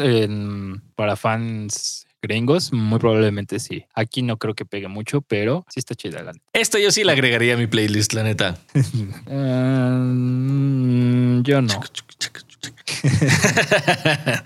para 0.95 1.15
fans 1.15 2.05
gringos, 2.21 2.71
muy 2.73 2.99
probablemente 2.99 3.57
sí. 3.59 3.85
Aquí 3.93 4.21
no 4.21 4.37
creo 4.37 4.53
que 4.53 4.65
pegue 4.65 4.87
mucho, 4.87 5.21
pero 5.21 5.65
sí 5.69 5.79
está 5.79 5.95
chida 5.95 6.21
la 6.23 6.33
neta. 6.33 6.45
Esta 6.53 6.77
yo 6.77 6.91
sí 6.91 7.03
la 7.03 7.13
agregaría 7.13 7.55
a 7.55 7.57
mi 7.57 7.67
playlist, 7.67 8.13
la 8.13 8.23
neta. 8.23 8.57
Mm, 10.13 11.41
yo 11.43 11.61
no. 11.61 11.79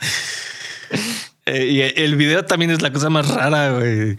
Eh, 1.47 1.65
y 1.67 1.81
el 2.01 2.15
video 2.15 2.43
también 2.43 2.71
es 2.71 2.81
la 2.81 2.91
cosa 2.91 3.11
más 3.11 3.27
rara, 3.29 3.69
güey. 3.73 4.17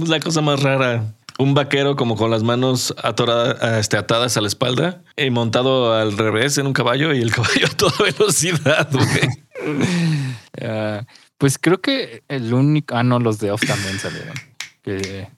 Es 0.00 0.08
la 0.08 0.20
cosa 0.20 0.40
más 0.42 0.62
rara. 0.62 1.12
Un 1.36 1.52
vaquero 1.52 1.96
como 1.96 2.14
con 2.14 2.30
las 2.30 2.44
manos 2.44 2.94
atorada- 3.02 3.80
este, 3.80 3.96
atadas 3.96 4.36
a 4.36 4.40
la 4.40 4.46
espalda 4.46 5.02
y 5.16 5.28
montado 5.30 5.92
al 5.92 6.16
revés 6.16 6.56
en 6.56 6.68
un 6.68 6.72
caballo 6.72 7.12
y 7.12 7.20
el 7.20 7.32
caballo 7.34 7.66
a 7.66 7.76
toda 7.76 7.94
velocidad, 8.04 8.88
güey. 8.92 9.78
Ah, 10.60 11.04
pues 11.36 11.58
creo 11.58 11.80
que 11.80 12.22
el 12.28 12.52
único. 12.54 12.94
Ah, 12.96 13.02
no, 13.02 13.18
los 13.18 13.38
de 13.40 13.50
Off 13.50 13.62
también 13.66 13.98
salieron. 13.98 14.34
Que 14.82 15.28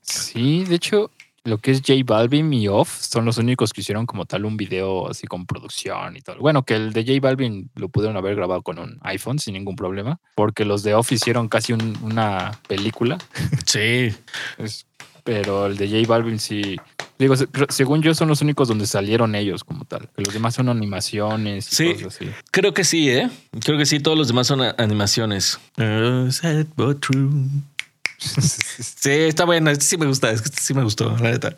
sí, 0.00 0.64
de 0.64 0.76
hecho, 0.76 1.10
lo 1.44 1.58
que 1.58 1.72
es 1.72 1.80
J 1.84 1.94
Balvin 2.04 2.52
y 2.52 2.68
Off 2.68 3.00
son 3.00 3.24
los 3.24 3.36
únicos 3.38 3.72
que 3.72 3.80
hicieron 3.80 4.06
como 4.06 4.26
tal 4.26 4.44
un 4.44 4.56
video 4.56 5.08
así 5.10 5.26
con 5.26 5.44
producción 5.46 6.16
y 6.16 6.20
todo. 6.20 6.36
Bueno, 6.38 6.62
que 6.64 6.74
el 6.76 6.92
de 6.92 7.04
J 7.04 7.18
Balvin 7.20 7.70
lo 7.74 7.88
pudieron 7.88 8.16
haber 8.16 8.36
grabado 8.36 8.62
con 8.62 8.78
un 8.78 8.98
iPhone 9.02 9.38
sin 9.38 9.54
ningún 9.54 9.74
problema, 9.76 10.20
porque 10.36 10.64
los 10.64 10.82
de 10.82 10.94
Off 10.94 11.10
hicieron 11.12 11.48
casi 11.48 11.72
un- 11.72 11.98
una 12.02 12.52
película. 12.68 13.18
Sí. 13.66 14.14
Es- 14.58 14.86
pero 15.24 15.66
el 15.66 15.76
de 15.76 15.88
J 15.88 16.08
Balvin 16.08 16.38
sí. 16.40 16.76
Digo, 17.18 17.34
según 17.68 18.02
yo, 18.02 18.12
son 18.14 18.26
los 18.28 18.40
únicos 18.42 18.66
donde 18.66 18.86
salieron 18.88 19.36
ellos 19.36 19.62
como 19.62 19.84
tal. 19.84 20.08
Que 20.16 20.22
los 20.22 20.34
demás 20.34 20.54
son 20.56 20.68
animaciones 20.68 21.72
y 21.72 21.76
Sí. 21.76 21.92
cosas 21.94 22.16
así. 22.16 22.28
Creo 22.50 22.74
que 22.74 22.82
sí, 22.82 23.08
¿eh? 23.08 23.30
Creo 23.64 23.78
que 23.78 23.86
sí. 23.86 24.00
Todos 24.00 24.18
los 24.18 24.26
demás 24.26 24.48
son 24.48 24.60
animaciones. 24.78 25.60
Uh, 25.78 26.28
sad 26.32 26.66
but 26.76 27.00
true. 27.00 27.30
Sí, 28.78 29.10
está 29.10 29.44
buena. 29.44 29.70
Este 29.70 29.84
sí 29.84 29.96
me 29.96 30.06
gusta. 30.06 30.30
Este 30.30 30.60
sí 30.60 30.74
me 30.74 30.82
gustó, 30.82 31.10
la 31.18 31.30
neta. 31.30 31.56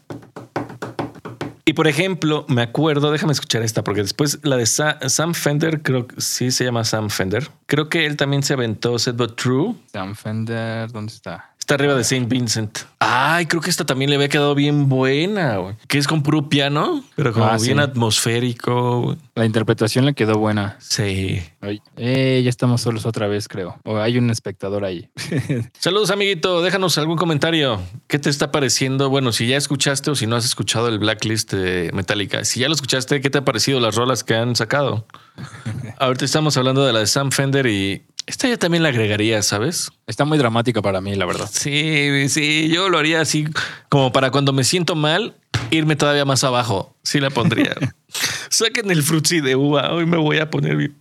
Y 1.67 1.73
por 1.73 1.89
ejemplo, 1.89 2.45
me 2.49 2.61
acuerdo, 2.61 3.11
déjame 3.11 3.33
escuchar 3.33 3.63
esta, 3.63 3.83
porque 3.83 4.03
después 4.03 4.39
la 4.43 4.57
de 4.59 4.67
Sa- 4.67 4.99
Sam 5.09 5.33
Fender, 5.33 5.81
creo 5.83 6.07
que 6.07 6.21
sí 6.21 6.51
se 6.51 6.63
llama 6.65 6.85
Sam 6.85 7.09
Fender. 7.09 7.49
Creo 7.67 7.89
que 7.89 8.05
él 8.05 8.19
también 8.19 8.43
se 8.43 8.53
aventó 8.53 8.99
Set 8.99 9.17
But 9.17 9.37
True. 9.41 9.75
Sam 9.91 10.15
Fender, 10.15 10.93
¿dónde 10.93 11.13
está? 11.15 11.54
Está 11.65 11.77
arriba 11.77 11.95
de 11.95 12.05
Saint 12.05 12.29
Vincent. 12.29 12.81
Ay, 12.99 13.47
creo 13.47 13.63
que 13.63 13.71
esta 13.71 13.87
también 13.87 14.11
le 14.11 14.17
había 14.17 14.29
quedado 14.29 14.55
bien 14.55 14.91
buena, 14.91 15.57
güey. 15.57 15.77
Que 15.89 15.97
es 15.97 16.07
con 16.07 16.23
puro 16.23 16.51
piano, 16.51 17.03
pero 17.17 17.33
como 17.33 17.47
Ah, 17.47 17.57
bien 17.57 17.79
sí. 17.79 17.83
atmosférico. 17.83 19.01
güey. 19.01 19.17
La 19.35 19.47
interpretación 19.47 20.05
le 20.05 20.13
quedó 20.13 20.35
buena. 20.39 20.77
Sí. 20.79 21.43
Ay, 21.63 21.81
eh, 21.97 22.43
ya 22.45 22.51
estamos 22.51 22.83
solos 22.83 23.07
otra 23.07 23.29
vez, 23.29 23.49
creo. 23.49 23.79
O 23.85 23.97
hay 23.97 24.19
un 24.19 24.29
espectador 24.29 24.85
ahí. 24.85 25.09
Saludos, 25.79 26.11
amiguito. 26.11 26.61
Déjanos 26.61 26.99
algún 26.99 27.17
comentario. 27.17 27.81
¿Qué 28.09 28.19
te 28.19 28.29
está 28.29 28.53
pareciendo? 28.53 29.09
Bueno, 29.09 29.33
si 29.33 29.47
ya 29.47 29.57
escuchaste 29.57 30.11
o 30.11 30.15
si 30.15 30.27
no 30.27 30.37
has 30.37 30.45
escuchado 30.45 30.89
el 30.89 30.99
blacklist 30.99 31.51
de 31.55 31.93
Metallica. 31.95 32.45
Si 32.45 32.61
ya 32.61 32.69
lo 32.69 32.75
escuchaste, 32.75 33.23
¿qué 33.23 33.31
te 33.31 33.39
ha 33.39 33.45
parecido 33.47 33.81
las 33.81 33.95
rolas 33.95 34.23
que 34.23 34.35
han 34.37 34.55
sacado? 34.55 35.07
Ahorita 35.99 36.27
estamos 36.27 36.59
hablando 36.59 36.85
de 36.85 36.93
la 36.93 36.99
de 36.99 37.07
Sam 37.07 37.31
Fender 37.31 37.67
y 37.67 38.03
esta 38.27 38.49
yo 38.49 38.59
también 38.59 38.83
la 38.83 38.89
agregaría, 38.89 39.43
¿sabes? 39.43 39.91
Está 40.07 40.25
muy 40.25 40.39
dramática 40.39 40.83
para 40.83 41.01
mí, 41.01 41.15
la 41.15 41.27
verdad. 41.27 41.49
Sí, 41.53 42.29
sí, 42.29 42.69
yo 42.73 42.89
lo 42.89 42.99
haría 42.99 43.21
así 43.21 43.47
como 43.89 44.13
para 44.13 44.31
cuando 44.31 44.53
me 44.53 44.65
siento 44.65 44.95
mal, 44.95 45.35
irme 45.71 45.97
todavía 45.97 46.25
más 46.25 46.45
abajo. 46.45 46.97
Sí 47.03 47.21
la 47.21 47.31
pondría. 47.31 47.75
Saquen 48.49 48.91
el 48.91 49.03
frutzi 49.03 49.41
de 49.41 49.57
uva. 49.57 49.93
Hoy 49.93 50.07
me 50.07 50.17
voy 50.17 50.39
a 50.39 50.51
poner 50.51 50.77
bien. 50.77 50.97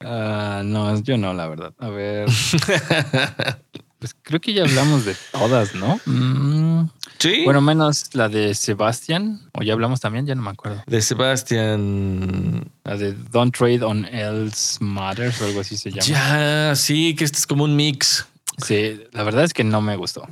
Ah, 0.00 0.62
no, 0.64 1.00
yo 1.02 1.16
no, 1.16 1.32
la 1.32 1.48
verdad. 1.48 1.72
A 1.78 1.88
ver. 1.88 2.28
pues 4.04 4.14
creo 4.22 4.38
que 4.38 4.52
ya 4.52 4.64
hablamos 4.64 5.06
de 5.06 5.16
todas, 5.32 5.74
¿no? 5.74 5.98
Mm, 6.04 6.90
Sí. 7.18 7.40
Bueno, 7.46 7.62
menos 7.62 8.10
la 8.12 8.28
de 8.28 8.54
Sebastián. 8.54 9.40
O 9.54 9.62
ya 9.62 9.72
hablamos 9.72 10.00
también, 10.00 10.26
ya 10.26 10.34
no 10.34 10.42
me 10.42 10.50
acuerdo. 10.50 10.82
de 10.86 11.00
Sebastián. 11.00 12.70
La 12.84 12.98
de 12.98 13.14
Don't 13.14 13.56
Trade 13.56 13.82
on 13.82 14.04
Else 14.04 14.76
Matters 14.84 15.40
o 15.40 15.46
algo 15.46 15.60
así 15.60 15.78
se 15.78 15.90
llama. 15.90 16.02
Ya, 16.04 16.74
sí, 16.76 17.14
que 17.14 17.24
este 17.24 17.38
es 17.38 17.46
como 17.46 17.64
un 17.64 17.74
mix. 17.76 18.26
Sí, 18.58 19.00
la 19.12 19.22
verdad 19.24 19.44
es 19.44 19.52
que 19.52 19.64
no 19.64 19.80
me 19.80 19.96
gustó. 19.96 20.26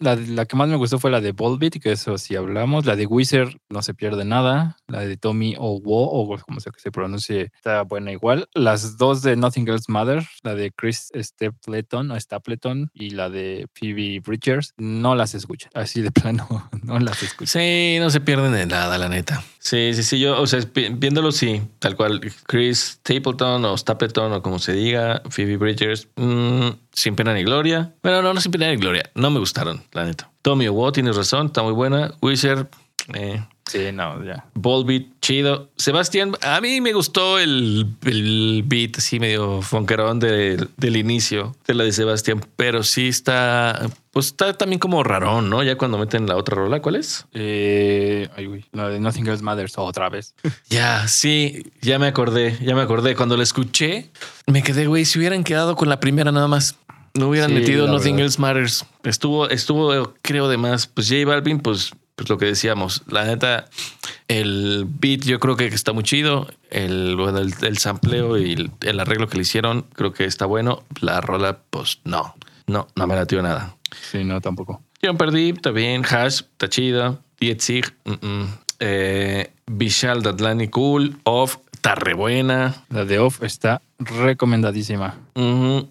La, 0.00 0.16
la 0.16 0.46
que 0.46 0.56
más 0.56 0.68
me 0.68 0.76
gustó 0.76 0.98
fue 0.98 1.10
la 1.10 1.20
de 1.20 1.32
Volbeat, 1.32 1.74
que 1.74 1.92
eso 1.92 2.18
sí 2.18 2.36
hablamos. 2.36 2.86
La 2.86 2.96
de 2.96 3.06
Wizard 3.06 3.56
no 3.68 3.82
se 3.82 3.94
pierde 3.94 4.24
nada. 4.24 4.76
La 4.86 5.00
de 5.00 5.16
Tommy 5.16 5.54
Owo, 5.58 6.10
o 6.10 6.38
como 6.40 6.60
sea 6.60 6.72
que 6.72 6.80
se 6.80 6.90
pronuncie, 6.90 7.52
está 7.56 7.82
buena 7.82 8.12
igual. 8.12 8.48
Las 8.54 8.96
dos 8.96 9.22
de 9.22 9.36
Nothing 9.36 9.68
Else 9.68 9.90
Matter, 9.90 10.26
la 10.42 10.54
de 10.54 10.72
Chris 10.72 11.10
Stapleton 11.14 12.10
o 12.10 12.20
Stapleton 12.20 12.90
y 12.94 13.10
la 13.10 13.30
de 13.30 13.66
Phoebe 13.74 14.20
Bridgers, 14.20 14.74
no 14.76 15.14
las 15.14 15.34
escuchan. 15.34 15.70
Así 15.74 16.00
de 16.00 16.10
plano, 16.12 16.68
no 16.82 16.98
las 16.98 17.22
escuchan. 17.22 17.62
Sí, 17.62 17.96
no 18.00 18.10
se 18.10 18.20
pierden 18.20 18.52
de 18.52 18.66
nada, 18.66 18.98
la 18.98 19.08
neta. 19.08 19.42
Sí, 19.68 19.92
sí, 19.92 20.02
sí. 20.02 20.18
Yo, 20.18 20.40
o 20.40 20.46
sea, 20.46 20.60
viéndolo, 20.72 21.30
sí, 21.30 21.60
tal 21.78 21.94
cual. 21.94 22.22
Chris 22.46 22.98
Stapleton 23.00 23.66
o 23.66 23.76
Stapleton 23.76 24.32
o 24.32 24.42
como 24.42 24.58
se 24.58 24.72
diga, 24.72 25.20
Phoebe 25.28 25.58
Bridgers, 25.58 26.08
mm, 26.16 26.68
sin 26.90 27.14
pena 27.14 27.34
ni 27.34 27.44
gloria. 27.44 27.92
Bueno, 28.02 28.22
no, 28.22 28.32
no 28.32 28.40
sin 28.40 28.50
pena 28.50 28.70
ni 28.70 28.76
gloria. 28.76 29.10
No 29.14 29.30
me 29.30 29.38
gustaron, 29.38 29.82
la 29.92 30.06
neta. 30.06 30.30
Tommy 30.40 30.68
Owo, 30.68 30.90
tienes 30.90 31.16
razón, 31.16 31.48
está 31.48 31.62
muy 31.62 31.74
buena. 31.74 32.14
Wizard, 32.22 32.68
eh, 33.14 33.42
Sí, 33.68 33.92
no, 33.92 34.24
ya. 34.24 34.46
Volbeat, 34.54 35.20
chido. 35.20 35.68
Sebastián, 35.76 36.32
a 36.40 36.58
mí 36.60 36.80
me 36.80 36.94
gustó 36.94 37.38
el, 37.38 37.86
el 38.06 38.62
beat 38.64 38.96
así 38.96 39.20
medio 39.20 39.60
fonquerón 39.60 40.18
del, 40.20 40.70
del 40.78 40.96
inicio 40.96 41.54
de 41.66 41.74
la 41.74 41.84
de 41.84 41.92
Sebastián, 41.92 42.40
pero 42.56 42.82
sí 42.82 43.08
está, 43.08 43.90
pues 44.10 44.26
está 44.28 44.54
también 44.54 44.78
como 44.78 45.02
rarón, 45.04 45.50
¿no? 45.50 45.62
Ya 45.62 45.76
cuando 45.76 45.98
meten 45.98 46.26
la 46.26 46.36
otra 46.36 46.56
rola, 46.56 46.80
¿cuál 46.80 46.96
es? 46.96 47.26
Eh, 47.34 48.28
ay, 48.36 48.46
güey, 48.46 48.64
la 48.72 48.88
de 48.88 49.00
Nothing 49.00 49.26
Else 49.26 49.42
Matters 49.44 49.76
otra 49.76 50.08
vez. 50.08 50.34
Ya, 50.70 51.06
sí, 51.08 51.70
ya 51.82 51.98
me 51.98 52.06
acordé, 52.06 52.58
ya 52.62 52.74
me 52.74 52.82
acordé. 52.82 53.14
Cuando 53.14 53.36
la 53.36 53.42
escuché, 53.42 54.10
me 54.46 54.62
quedé, 54.62 54.86
güey, 54.86 55.04
si 55.04 55.18
hubieran 55.18 55.44
quedado 55.44 55.76
con 55.76 55.88
la 55.90 56.00
primera 56.00 56.32
nada 56.32 56.48
más. 56.48 56.76
No 57.14 57.28
hubieran 57.28 57.50
Sí, 57.50 57.56
metido 57.56 57.86
Nothing 57.86 58.16
verdad. 58.16 58.26
Else 58.26 58.40
Matters. 58.40 58.86
Estuvo, 59.02 59.48
estuvo, 59.48 60.14
creo, 60.22 60.48
de 60.48 60.56
más. 60.56 60.86
Pues 60.86 61.08
J 61.08 61.24
Balvin, 61.26 61.58
pues, 61.60 61.90
pues 62.18 62.28
lo 62.28 62.36
que 62.36 62.46
decíamos. 62.46 63.04
La 63.06 63.24
neta, 63.24 63.66
el 64.26 64.86
beat 64.88 65.20
yo 65.20 65.38
creo 65.38 65.54
que 65.56 65.66
está 65.66 65.92
muy 65.92 66.02
chido. 66.02 66.48
El, 66.68 67.14
bueno, 67.14 67.38
el, 67.38 67.54
el 67.62 67.78
sampleo 67.78 68.36
y 68.36 68.54
el, 68.54 68.72
el 68.80 68.98
arreglo 68.98 69.28
que 69.28 69.36
le 69.36 69.42
hicieron, 69.42 69.82
creo 69.94 70.12
que 70.12 70.24
está 70.24 70.44
bueno. 70.44 70.82
La 71.00 71.20
rola, 71.20 71.60
pues 71.70 72.00
no, 72.02 72.34
no, 72.66 72.88
no 72.96 73.06
me 73.06 73.14
latió 73.14 73.40
nada. 73.40 73.76
Sí, 74.10 74.24
no, 74.24 74.40
tampoco. 74.40 74.82
Yo 75.00 75.16
perdí, 75.16 75.50
está 75.50 75.70
bien. 75.70 76.04
Hash, 76.04 76.40
está 76.40 76.68
chida. 76.68 77.20
Dietzig, 77.38 77.94
mm 78.04 78.12
-mm. 78.14 78.46
eh, 78.80 79.52
Vishal 79.66 80.20
Datlani, 80.24 80.66
cool. 80.66 81.20
Off, 81.22 81.58
está 81.72 81.94
re 81.94 82.14
buena. 82.14 82.84
La 82.90 83.04
de 83.04 83.20
Off 83.20 83.44
está 83.44 83.80
recomendadísima. 84.00 85.14
Ujú. 85.36 85.88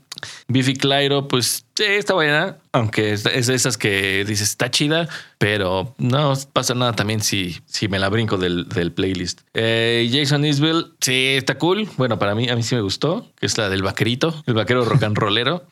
Biffy 0.48 0.76
Clyro, 0.76 1.28
pues 1.28 1.66
sí, 1.76 1.84
está 1.84 2.14
buena, 2.14 2.58
aunque 2.72 3.14
es, 3.14 3.24
de 3.24 3.56
esas 3.56 3.78
que 3.78 4.26
dices 4.26 4.50
está 4.50 4.72
chida, 4.72 5.08
pero 5.38 5.96
no 5.98 6.34
pasa 6.54 6.74
nada 6.74 6.94
también 6.94 7.22
si, 7.22 7.60
si 7.66 7.88
me 7.88 8.00
la 8.00 8.10
brinco 8.10 8.38
del, 8.38 8.68
del 8.70 8.92
playlist. 8.92 9.42
Eh, 9.54 10.10
Jason 10.12 10.46
Isbell, 10.46 10.94
sí, 11.00 11.36
está 11.38 11.58
cool. 11.58 11.88
Bueno, 11.98 12.20
para 12.20 12.36
mí, 12.36 12.50
a 12.50 12.56
mí 12.56 12.64
sí 12.64 12.76
me 12.76 12.82
gustó, 12.82 13.32
que 13.40 13.46
es 13.46 13.58
la 13.58 13.70
del 13.70 13.84
vaquerito, 13.84 14.44
el 14.46 14.54
vaquero 14.54 14.86
rock 14.86 15.04
and 15.04 15.18
rollero. 15.18 15.66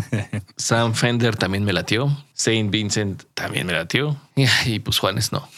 Sam 0.56 0.94
Fender 0.94 1.36
también 1.36 1.64
me 1.64 1.72
latió. 1.72 2.24
Saint 2.32 2.70
Vincent 2.70 3.24
también 3.34 3.66
me 3.66 3.72
latió. 3.72 4.16
Y, 4.36 4.46
y 4.66 4.78
pues 4.80 4.98
Juanes 4.98 5.32
no. 5.32 5.48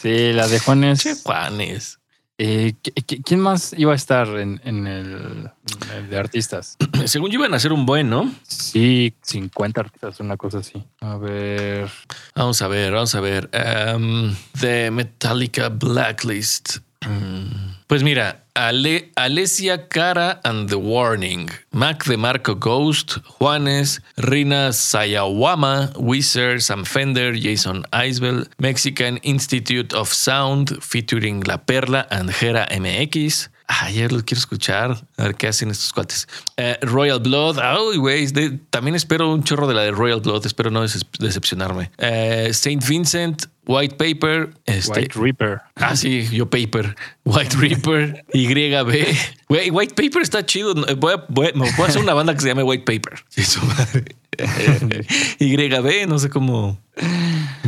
Sí, 0.00 0.32
la 0.32 0.48
de 0.48 0.58
Juanes. 0.60 1.20
Juanes. 1.22 1.99
Eh, 2.42 2.72
¿qui- 2.82 2.94
qui- 3.04 3.22
¿Quién 3.22 3.40
más 3.40 3.74
iba 3.76 3.92
a 3.92 3.96
estar 3.96 4.26
en, 4.38 4.62
en 4.64 4.86
el, 4.86 5.50
en 5.90 5.96
el 5.98 6.08
de 6.08 6.16
artistas? 6.16 6.78
Según 7.04 7.30
yo 7.30 7.38
iban 7.38 7.52
a 7.52 7.56
hacer 7.56 7.70
un 7.70 7.84
buen, 7.84 8.08
¿no? 8.08 8.32
Sí, 8.48 9.12
50 9.20 9.78
artistas, 9.78 10.20
una 10.20 10.38
cosa 10.38 10.58
así. 10.60 10.82
A 11.02 11.18
ver. 11.18 11.90
Vamos 12.34 12.62
a 12.62 12.68
ver, 12.68 12.92
vamos 12.92 13.14
a 13.14 13.20
ver. 13.20 13.50
Um, 13.94 14.34
The 14.58 14.90
Metallica 14.90 15.68
Blacklist. 15.68 16.78
Pues 17.90 18.04
mira, 18.04 18.44
Ale- 18.54 19.10
Alessia 19.16 19.88
Cara 19.88 20.40
and 20.44 20.68
the 20.68 20.76
Warning, 20.76 21.50
Mac 21.72 22.04
de 22.04 22.16
Marco 22.16 22.54
Ghost, 22.54 23.18
Juanes, 23.40 24.00
Rina 24.16 24.68
Sayawama, 24.70 25.92
Wizard, 25.98 26.60
Sam 26.62 26.84
Fender, 26.84 27.32
Jason 27.34 27.82
Isbell, 27.92 28.46
Mexican 28.58 29.16
Institute 29.24 29.92
of 29.92 30.12
Sound 30.12 30.78
featuring 30.80 31.40
La 31.48 31.56
Perla 31.56 32.06
and 32.12 32.30
Jera 32.30 32.68
MX. 32.70 33.48
Ah, 33.72 33.88
ya 33.88 34.08
lo 34.08 34.24
quiero 34.24 34.40
escuchar. 34.40 35.00
A 35.16 35.22
ver 35.22 35.36
qué 35.36 35.46
hacen 35.46 35.70
estos 35.70 35.92
cuates. 35.92 36.26
Eh, 36.56 36.76
Royal 36.82 37.20
Blood. 37.20 37.60
Ay, 37.60 37.98
güey. 37.98 38.26
También 38.68 38.96
espero 38.96 39.32
un 39.32 39.44
chorro 39.44 39.68
de 39.68 39.74
la 39.74 39.82
de 39.82 39.92
Royal 39.92 40.20
Blood. 40.20 40.44
Espero 40.44 40.72
no 40.72 40.82
decepcionarme. 40.82 41.92
Eh, 41.98 42.50
Saint 42.52 42.84
Vincent, 42.84 43.44
White 43.68 43.94
Paper. 43.94 44.50
Este, 44.66 44.90
White 44.90 45.14
Reaper. 45.14 45.60
Ah, 45.76 45.94
sí, 45.94 46.28
yo 46.32 46.50
Paper. 46.50 46.96
White 47.24 47.56
Reaper, 47.58 48.24
YB. 48.34 49.16
Güey, 49.48 49.70
White 49.70 49.94
Paper 49.94 50.22
está 50.22 50.44
chido. 50.44 50.74
Voy 50.96 51.12
a, 51.12 51.24
voy 51.28 51.52
me 51.54 51.70
voy 51.70 51.84
a 51.84 51.88
hacer 51.88 52.02
una 52.02 52.14
banda 52.14 52.34
que 52.34 52.40
se 52.40 52.48
llame 52.48 52.64
White 52.64 52.82
Paper. 52.84 53.24
Sí, 53.28 53.44
su 53.44 53.64
madre. 53.66 54.16
YB, 55.38 56.08
no 56.08 56.18
sé 56.18 56.28
cómo. 56.28 56.80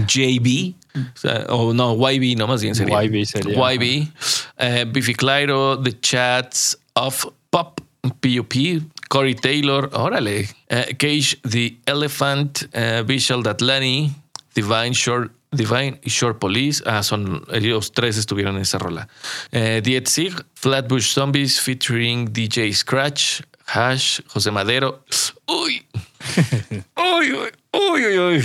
JB. 0.09 0.75
O, 0.95 1.19
sea, 1.19 1.47
o 1.49 1.73
no, 1.73 1.95
YB, 1.95 2.37
no, 2.37 2.49
más 2.49 2.61
bien 2.61 2.75
sería. 2.75 3.05
YB 3.05 3.25
sería. 3.25 3.55
YB. 3.55 4.09
Eh, 4.63 4.85
Biffy 4.85 5.15
Clyro, 5.15 5.77
The 5.83 5.99
Chats 6.01 6.79
of 6.95 7.27
Pop, 7.51 7.81
PUP. 8.21 8.55
Corey 9.09 9.35
Taylor, 9.35 9.91
órale. 9.93 10.49
Eh, 10.69 10.95
Cage 10.97 11.37
the 11.43 11.77
Elephant, 11.85 12.69
eh, 12.73 13.03
Vishal 13.05 13.43
Datlani, 13.43 14.11
Divine 14.55 14.95
Shore, 14.95 15.29
Divine 15.51 15.99
Shore 16.07 16.35
Police. 16.39 16.83
Ah, 16.87 17.03
son 17.03 17.45
ellos 17.53 17.93
tres 17.93 18.17
estuvieron 18.17 18.57
en 18.57 18.63
esa 18.63 18.79
rola. 18.79 19.09
Eh, 19.51 19.83
Diet 19.83 20.07
Sig, 20.07 20.33
Flatbush 20.55 21.13
Zombies 21.13 21.61
featuring 21.61 22.33
DJ 22.33 22.73
Scratch, 22.73 23.43
Hash, 23.67 24.23
José 24.29 24.51
Madero. 24.51 25.05
Uy. 25.47 25.85
uy, 26.97 27.33
uy, 27.33 27.51
uy, 27.73 28.07
uy, 28.07 28.19
uy. 28.19 28.45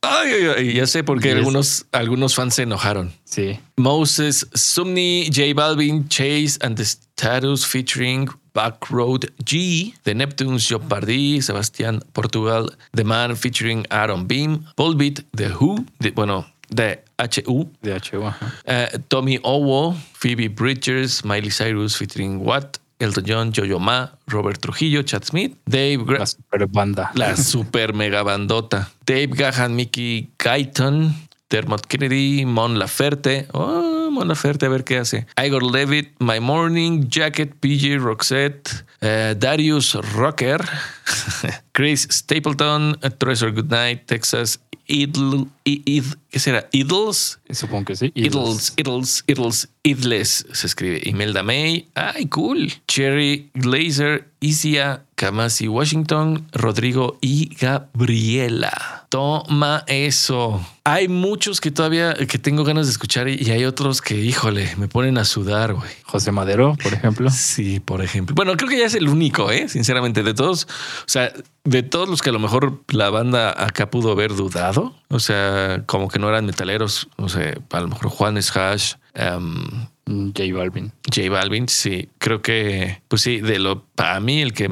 Ay, 0.00 0.30
ay, 0.32 0.46
ay, 0.56 0.72
ya 0.74 0.86
sé 0.86 1.02
por 1.02 1.20
qué 1.20 1.28
Yes. 1.30 1.36
algunos, 1.38 1.86
algunos 1.92 2.34
fans 2.34 2.54
se 2.54 2.62
enojaron. 2.62 3.12
Sí. 3.24 3.58
Moses 3.76 4.46
Sumney, 4.54 5.28
J 5.34 5.52
Balvin, 5.54 6.08
Chase 6.08 6.56
and 6.60 6.76
the 6.76 6.84
Status 6.84 7.66
featuring 7.66 8.28
Backroad 8.54 9.30
G, 9.44 9.94
The 10.04 10.14
Neptunes, 10.14 10.68
Job 10.68 10.82
Pardí, 10.88 11.42
Sebastián 11.42 12.00
Portugal, 12.12 12.70
The 12.94 13.04
Man 13.04 13.36
featuring 13.36 13.86
Aaron 13.90 14.26
Beam, 14.26 14.64
Volbeat, 14.76 15.24
The 15.36 15.48
Who, 15.48 15.84
de- 16.00 16.10
bueno, 16.12 16.46
de 16.70 17.02
HU, 17.18 17.68
De 17.82 17.92
HU. 17.94 18.24
ajá. 18.24 18.54
eh, 18.66 18.98
Tommy 19.08 19.38
Owo, 19.42 19.96
Phoebe 20.14 20.48
Bridgers, 20.48 21.24
Miley 21.24 21.50
Cyrus 21.50 21.96
featuring 21.96 22.38
What, 22.44 22.78
Elton 23.00 23.24
John, 23.24 23.52
Jojo 23.52 23.78
Ma, 23.78 24.10
Robert 24.26 24.58
Trujillo, 24.60 25.02
Chad 25.02 25.24
Smith, 25.24 25.56
Dave 25.66 26.04
Gra- 26.04 26.18
La 26.18 26.26
super 26.26 26.66
banda. 26.66 27.10
la 27.14 27.36
super 27.36 27.92
mega 27.94 28.22
bandota. 28.22 28.90
Dave 29.06 29.28
Gahan, 29.28 29.74
Mickey 29.74 30.30
Guyton, 30.38 31.14
Dermot 31.48 31.86
Kennedy, 31.86 32.44
Mon 32.44 32.76
Laferte. 32.78 33.46
Oh, 33.52 34.10
Mon 34.10 34.26
Laferte, 34.26 34.66
a 34.66 34.68
ver 34.68 34.82
qué 34.84 34.98
hace. 34.98 35.26
Igor 35.42 35.62
Levitt, 35.62 36.10
My 36.20 36.40
Morning, 36.40 37.08
Jacket, 37.08 37.54
PJ 37.60 37.98
Roxette, 37.98 38.84
eh, 39.00 39.34
Darius 39.38 39.94
Rocker, 40.14 40.60
Chris 41.72 42.06
Stapleton, 42.10 42.96
Treasure 43.18 43.52
Goodnight, 43.52 44.06
Texas, 44.06 44.58
Idle, 44.88 45.46
I- 45.64 45.82
Id- 45.84 46.16
¿qué 46.30 46.38
será? 46.40 46.68
Idles, 46.72 47.38
Supongo 47.50 47.84
que 47.84 47.96
sí. 47.96 48.10
Idles, 48.14 48.72
Idles, 48.78 49.22
Idles, 49.26 49.68
Idles 49.84 50.46
se 50.52 50.66
escribe. 50.66 51.00
Imelda 51.04 51.42
May. 51.42 51.88
Ay, 51.94 52.26
cool. 52.26 52.72
Cherry 52.88 53.50
Glazer, 53.54 54.28
Isia, 54.40 55.04
Kamasi 55.18 55.66
Washington, 55.66 56.46
Rodrigo 56.52 57.18
y 57.20 57.52
Gabriela. 57.56 59.06
Toma 59.08 59.82
eso. 59.88 60.64
Hay 60.84 61.08
muchos 61.08 61.60
que 61.60 61.72
todavía 61.72 62.14
que 62.14 62.38
tengo 62.38 62.62
ganas 62.62 62.86
de 62.86 62.92
escuchar 62.92 63.28
y 63.28 63.50
hay 63.50 63.64
otros 63.64 64.00
que, 64.00 64.14
híjole, 64.14 64.70
me 64.76 64.86
ponen 64.86 65.18
a 65.18 65.24
sudar, 65.24 65.74
güey. 65.74 65.90
José 66.04 66.30
Madero, 66.30 66.76
por 66.80 66.94
ejemplo. 66.94 67.30
Sí, 67.30 67.80
por 67.80 68.00
ejemplo. 68.00 68.36
Bueno, 68.36 68.56
creo 68.56 68.70
que 68.70 68.78
ya 68.78 68.86
es 68.86 68.94
el 68.94 69.08
único, 69.08 69.50
¿eh? 69.50 69.68
Sinceramente, 69.68 70.22
de 70.22 70.34
todos, 70.34 70.68
o 71.00 71.08
sea, 71.08 71.32
de 71.64 71.82
todos 71.82 72.08
los 72.08 72.22
que 72.22 72.30
a 72.30 72.32
lo 72.32 72.38
mejor 72.38 72.84
la 72.86 73.10
banda 73.10 73.50
acá 73.60 73.90
pudo 73.90 74.12
haber 74.12 74.36
dudado, 74.36 74.94
o 75.08 75.18
sea, 75.18 75.82
como 75.86 76.08
que 76.08 76.20
no 76.20 76.28
eran 76.28 76.46
metaleros, 76.46 77.08
o 77.16 77.28
sea, 77.28 77.54
a 77.72 77.80
lo 77.80 77.88
mejor 77.88 78.08
Juanes 78.08 78.56
Hash, 78.56 78.94
em, 79.14 79.88
Mm, 80.08 80.30
J 80.34 80.54
Balvin. 80.54 80.90
J 81.14 81.30
Balvin, 81.30 81.68
sí, 81.68 82.08
creo 82.18 82.40
que, 82.40 83.02
pues 83.08 83.22
sí, 83.22 83.40
de 83.40 83.58
lo, 83.58 83.84
para 83.94 84.20
mí 84.20 84.40
el 84.40 84.54
que 84.54 84.70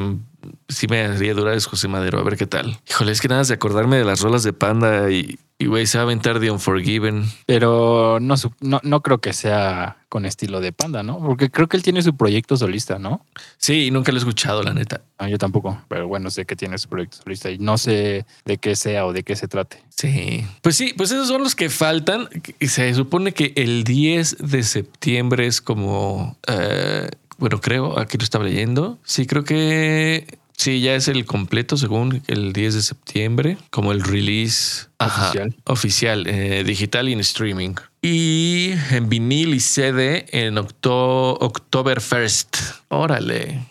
sí 0.69 0.87
me 0.89 1.03
haría 1.03 1.35
durar 1.35 1.55
es 1.55 1.67
José 1.67 1.89
Madero, 1.89 2.19
a 2.19 2.23
ver 2.23 2.37
qué 2.37 2.47
tal. 2.47 2.79
Híjole, 2.89 3.13
es 3.13 3.21
que 3.21 3.29
nada 3.29 3.43
de 3.43 3.55
acordarme 3.55 3.97
de 3.97 4.05
las 4.05 4.21
rolas 4.21 4.43
de 4.43 4.53
Panda 4.53 5.11
y, 5.11 5.39
y 5.59 5.67
güey, 5.67 5.87
se 5.87 5.99
va 5.99 6.03
a 6.03 6.07
aventar 6.07 6.41
de 6.41 6.51
Unforgiven. 6.51 7.25
Pero 7.47 8.19
no, 8.21 8.35
no, 8.61 8.81
no 8.83 9.03
creo 9.03 9.19
que 9.19 9.33
sea 9.33 9.97
con 10.09 10.25
estilo 10.25 10.61
de 10.61 10.73
panda, 10.73 11.03
¿no? 11.03 11.19
Porque 11.19 11.51
creo 11.51 11.69
que 11.69 11.77
él 11.77 11.83
tiene 11.83 12.03
su 12.03 12.17
proyecto 12.17 12.57
solista, 12.57 12.99
¿no? 12.99 13.25
Sí, 13.59 13.91
nunca 13.91 14.13
lo 14.13 14.19
he 14.19 14.21
escuchado, 14.21 14.63
la 14.63 14.73
neta. 14.73 15.03
No, 15.21 15.29
yo 15.29 15.39
tampoco, 15.39 15.83
pero 15.89 16.09
bueno, 16.09 16.31
sé 16.31 16.47
que 16.47 16.57
tiene 16.57 16.79
su 16.79 16.89
proyecto 16.89 17.19
solista 17.23 17.51
y 17.51 17.59
no 17.59 17.79
sé 17.79 18.25
de 18.45 18.59
qué 18.59 18.77
sea 18.77 19.07
o 19.07 19.13
de 19.13 19.23
qué 19.23 19.37
se 19.37 19.49
trate. 19.49 19.83
Sí. 19.91 20.47
Pues 20.63 20.77
sí, 20.77 20.95
pues 20.97 21.11
esos 21.11 21.29
son 21.29 21.43
los 21.43 21.55
que 21.55 21.71
faltan. 21.71 22.29
Y 22.61 22.69
se 22.69 22.95
supone 22.95 23.33
que 23.33 23.53
el 23.57 23.85
10 23.85 24.39
de 24.39 24.63
septiembre 24.63 25.47
es 25.47 25.61
como, 25.61 26.37
eh, 26.49 27.09
bueno, 27.39 27.61
creo, 27.61 27.99
aquí 27.99 28.19
lo 28.19 28.25
estaba 28.25 28.45
leyendo. 28.45 28.99
Sí, 29.05 29.27
creo 29.27 29.45
que 29.45 30.39
sí, 30.57 30.81
ya 30.81 30.95
es 30.95 31.09
el 31.09 31.25
completo 31.25 31.77
según 31.77 32.23
el 32.27 32.53
10 32.53 32.75
de 32.75 32.83
septiembre, 32.83 33.59
como 33.71 33.93
el 33.93 34.03
release 34.03 34.87
ajá, 34.99 35.29
Oficial. 35.29 35.57
oficial, 35.65 36.27
eh, 36.27 36.65
digital 36.65 37.09
y 37.09 37.13
en 37.13 37.21
streaming. 37.21 37.75
Y 38.03 38.73
en 38.91 39.09
vinil 39.09 39.55
y 39.55 39.61
CD 39.61 40.27
en 40.31 40.59
octo, 40.59 41.35
October 41.35 41.99
1st. 42.01 42.75
Órale. 42.89 43.67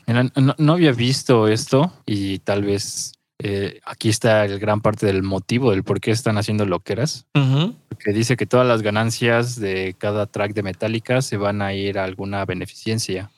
No 0.58 0.74
había 0.74 0.92
visto 0.92 1.48
esto 1.48 1.94
y 2.06 2.40
tal 2.40 2.64
vez 2.64 3.14
eh, 3.40 3.82
aquí 3.86 4.10
está 4.10 4.46
el 4.46 4.60
gran 4.60 4.82
parte 4.82 5.06
del 5.06 5.22
motivo 5.22 5.72
del 5.72 5.84
por 5.84 6.00
qué 6.00 6.12
están 6.12 6.38
haciendo 6.38 6.66
loqueras. 6.66 7.26
Ujú. 7.36 7.76
Que 8.00 8.14
dice 8.14 8.38
que 8.38 8.46
todas 8.46 8.68
las 8.68 8.82
ganancias 8.82 9.60
de 9.60 9.96
cada 9.98 10.26
track 10.26 10.54
de 10.54 10.64
Metallica 10.64 11.22
se 11.22 11.38
van 11.38 11.62
a 11.62 11.74
ir 11.74 12.00
a 12.00 12.06
alguna 12.06 12.46
beneficencia. 12.46 13.32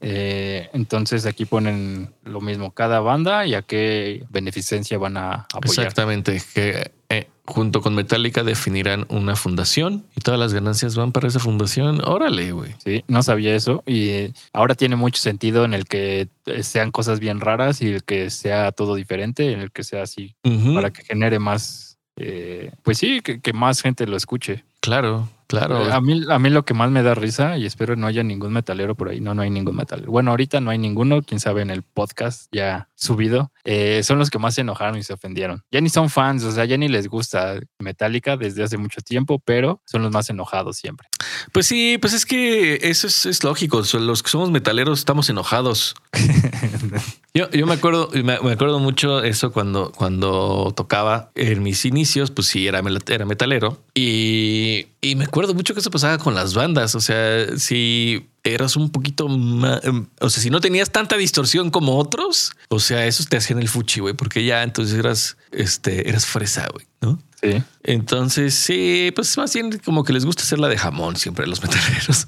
Eh, 0.00 0.68
entonces 0.72 1.26
aquí 1.26 1.44
ponen 1.44 2.12
lo 2.24 2.40
mismo, 2.40 2.72
cada 2.72 3.00
banda 3.00 3.46
y 3.46 3.54
a 3.54 3.62
qué 3.62 4.24
beneficencia 4.30 4.98
van 4.98 5.16
a 5.16 5.46
apoyar. 5.52 5.86
Exactamente, 5.86 6.40
que 6.54 6.92
eh, 7.08 7.28
junto 7.46 7.80
con 7.80 7.94
Metallica 7.94 8.42
definirán 8.42 9.06
una 9.08 9.36
fundación 9.36 10.04
y 10.16 10.20
todas 10.20 10.38
las 10.38 10.52
ganancias 10.52 10.96
van 10.96 11.12
para 11.12 11.28
esa 11.28 11.38
fundación. 11.38 12.00
Órale, 12.04 12.52
güey. 12.52 12.74
Sí, 12.84 13.04
no 13.08 13.22
sabía 13.22 13.54
eso 13.54 13.82
y 13.86 14.08
eh, 14.08 14.32
ahora 14.52 14.74
tiene 14.74 14.96
mucho 14.96 15.20
sentido 15.20 15.64
en 15.64 15.74
el 15.74 15.86
que 15.86 16.28
eh, 16.46 16.62
sean 16.62 16.90
cosas 16.90 17.20
bien 17.20 17.40
raras 17.40 17.82
y 17.82 17.88
el 17.88 18.04
que 18.04 18.30
sea 18.30 18.72
todo 18.72 18.94
diferente, 18.94 19.52
en 19.52 19.60
el 19.60 19.70
que 19.70 19.84
sea 19.84 20.02
así 20.02 20.34
para 20.74 20.92
que 20.92 21.04
genere 21.04 21.38
más, 21.38 21.98
eh, 22.16 22.72
pues 22.82 22.98
sí, 22.98 23.20
que, 23.20 23.40
que 23.40 23.52
más 23.52 23.80
gente 23.80 24.06
lo 24.06 24.16
escuche. 24.16 24.64
Claro, 24.80 25.28
claro. 25.48 25.92
A 25.92 26.00
mí, 26.00 26.22
a 26.30 26.38
mí 26.38 26.48
lo 26.48 26.64
que 26.64 26.72
más 26.72 26.92
me 26.92 27.02
da 27.02 27.16
risa, 27.16 27.58
y 27.58 27.66
espero 27.66 27.96
no 27.96 28.06
haya 28.06 28.22
ningún 28.22 28.52
metalero 28.52 28.94
por 28.94 29.08
ahí, 29.08 29.20
no, 29.20 29.34
no 29.34 29.42
hay 29.42 29.50
ningún 29.50 29.74
metalero. 29.74 30.12
Bueno, 30.12 30.30
ahorita 30.30 30.60
no 30.60 30.70
hay 30.70 30.78
ninguno, 30.78 31.22
quién 31.22 31.40
sabe, 31.40 31.62
en 31.62 31.70
el 31.70 31.82
podcast 31.82 32.46
ya 32.52 32.88
subido, 32.96 33.52
eh, 33.64 34.02
son 34.02 34.18
los 34.18 34.30
que 34.30 34.38
más 34.38 34.54
se 34.54 34.62
enojaron 34.62 34.98
y 34.98 35.02
se 35.02 35.12
ofendieron. 35.12 35.62
Ya 35.70 35.80
ni 35.80 35.90
son 35.90 36.10
fans, 36.10 36.42
o 36.44 36.50
sea, 36.50 36.64
ya 36.64 36.76
ni 36.76 36.88
les 36.88 37.08
gusta 37.08 37.60
Metallica 37.78 38.36
desde 38.36 38.64
hace 38.64 38.78
mucho 38.78 39.00
tiempo, 39.02 39.40
pero 39.44 39.80
son 39.84 40.02
los 40.02 40.10
más 40.10 40.28
enojados 40.30 40.78
siempre. 40.78 41.08
Pues 41.52 41.66
sí, 41.66 41.98
pues 42.00 42.14
es 42.14 42.26
que 42.26 42.78
eso 42.82 43.06
es, 43.06 43.26
es 43.26 43.44
lógico. 43.44 43.82
Los 43.94 44.22
que 44.22 44.30
somos 44.30 44.50
metaleros 44.50 44.98
estamos 44.98 45.28
enojados. 45.28 45.94
Yo, 47.34 47.50
yo 47.50 47.66
me 47.66 47.74
acuerdo, 47.74 48.08
me, 48.14 48.40
me 48.40 48.52
acuerdo 48.52 48.78
mucho 48.78 49.22
eso 49.22 49.52
cuando, 49.52 49.92
cuando 49.92 50.72
tocaba 50.74 51.32
en 51.34 51.62
mis 51.62 51.84
inicios, 51.84 52.30
pues 52.30 52.46
sí, 52.46 52.66
era 52.66 52.80
metalero. 52.80 53.78
Y, 53.94 54.86
y 55.02 55.16
me 55.16 55.24
acuerdo 55.24 55.52
mucho 55.52 55.74
que 55.74 55.80
eso 55.80 55.90
pasaba 55.90 56.16
con 56.16 56.34
las 56.34 56.54
bandas. 56.54 56.94
O 56.94 57.00
sea, 57.00 57.58
si 57.58 58.26
eras 58.54 58.76
un 58.76 58.90
poquito 58.90 59.28
más, 59.28 59.80
o 60.20 60.30
sea, 60.30 60.42
si 60.42 60.50
no 60.50 60.60
tenías 60.60 60.90
tanta 60.90 61.16
distorsión 61.16 61.70
como 61.70 61.96
otros, 61.98 62.52
o 62.68 62.80
sea, 62.80 63.06
esos 63.06 63.28
te 63.28 63.36
hacían 63.36 63.58
el 63.58 63.68
fuchi, 63.68 64.00
güey, 64.00 64.14
porque 64.14 64.44
ya 64.44 64.62
entonces 64.62 64.98
eras, 64.98 65.36
este, 65.52 66.08
eras 66.08 66.26
fresa, 66.26 66.68
güey, 66.72 66.86
¿no? 67.00 67.18
Sí. 67.42 67.62
Entonces, 67.84 68.54
sí, 68.54 69.12
pues 69.14 69.36
más 69.36 69.52
bien 69.54 69.78
como 69.84 70.04
que 70.04 70.12
les 70.12 70.24
gusta 70.24 70.42
hacer 70.42 70.58
la 70.58 70.68
de 70.68 70.78
jamón 70.78 71.16
siempre 71.16 71.44
a 71.44 71.48
los 71.48 71.62
metaleros. 71.62 72.26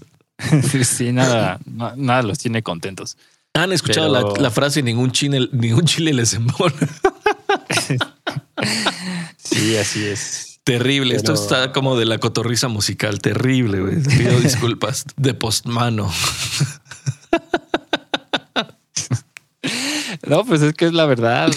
sí, 0.86 1.12
nada, 1.12 1.58
na- 1.66 1.94
nada 1.96 2.22
los 2.22 2.38
tiene 2.38 2.62
contentos. 2.62 3.16
Han 3.54 3.72
escuchado 3.72 4.12
Pero- 4.12 4.34
la, 4.36 4.42
la 4.42 4.50
frase 4.50 4.82
ningún 4.82 5.10
chile, 5.10 5.48
ningún 5.52 5.84
chile 5.84 6.12
les 6.12 6.34
embona. 6.34 6.74
Sí, 9.36 9.76
así 9.76 10.04
es. 10.04 10.47
Terrible. 10.68 11.16
Esto 11.16 11.32
está 11.32 11.72
como 11.72 11.96
de 11.96 12.04
la 12.04 12.18
cotorriza 12.18 12.68
musical. 12.68 13.20
Terrible, 13.20 13.80
güey. 13.80 14.02
Pido 14.02 14.38
disculpas 14.42 15.04
de 15.16 15.34
postmano. 15.34 16.12
No, 20.26 20.44
pues 20.44 20.60
es 20.60 20.74
que 20.74 20.84
es 20.84 20.92
la 20.92 21.06
verdad. 21.06 21.50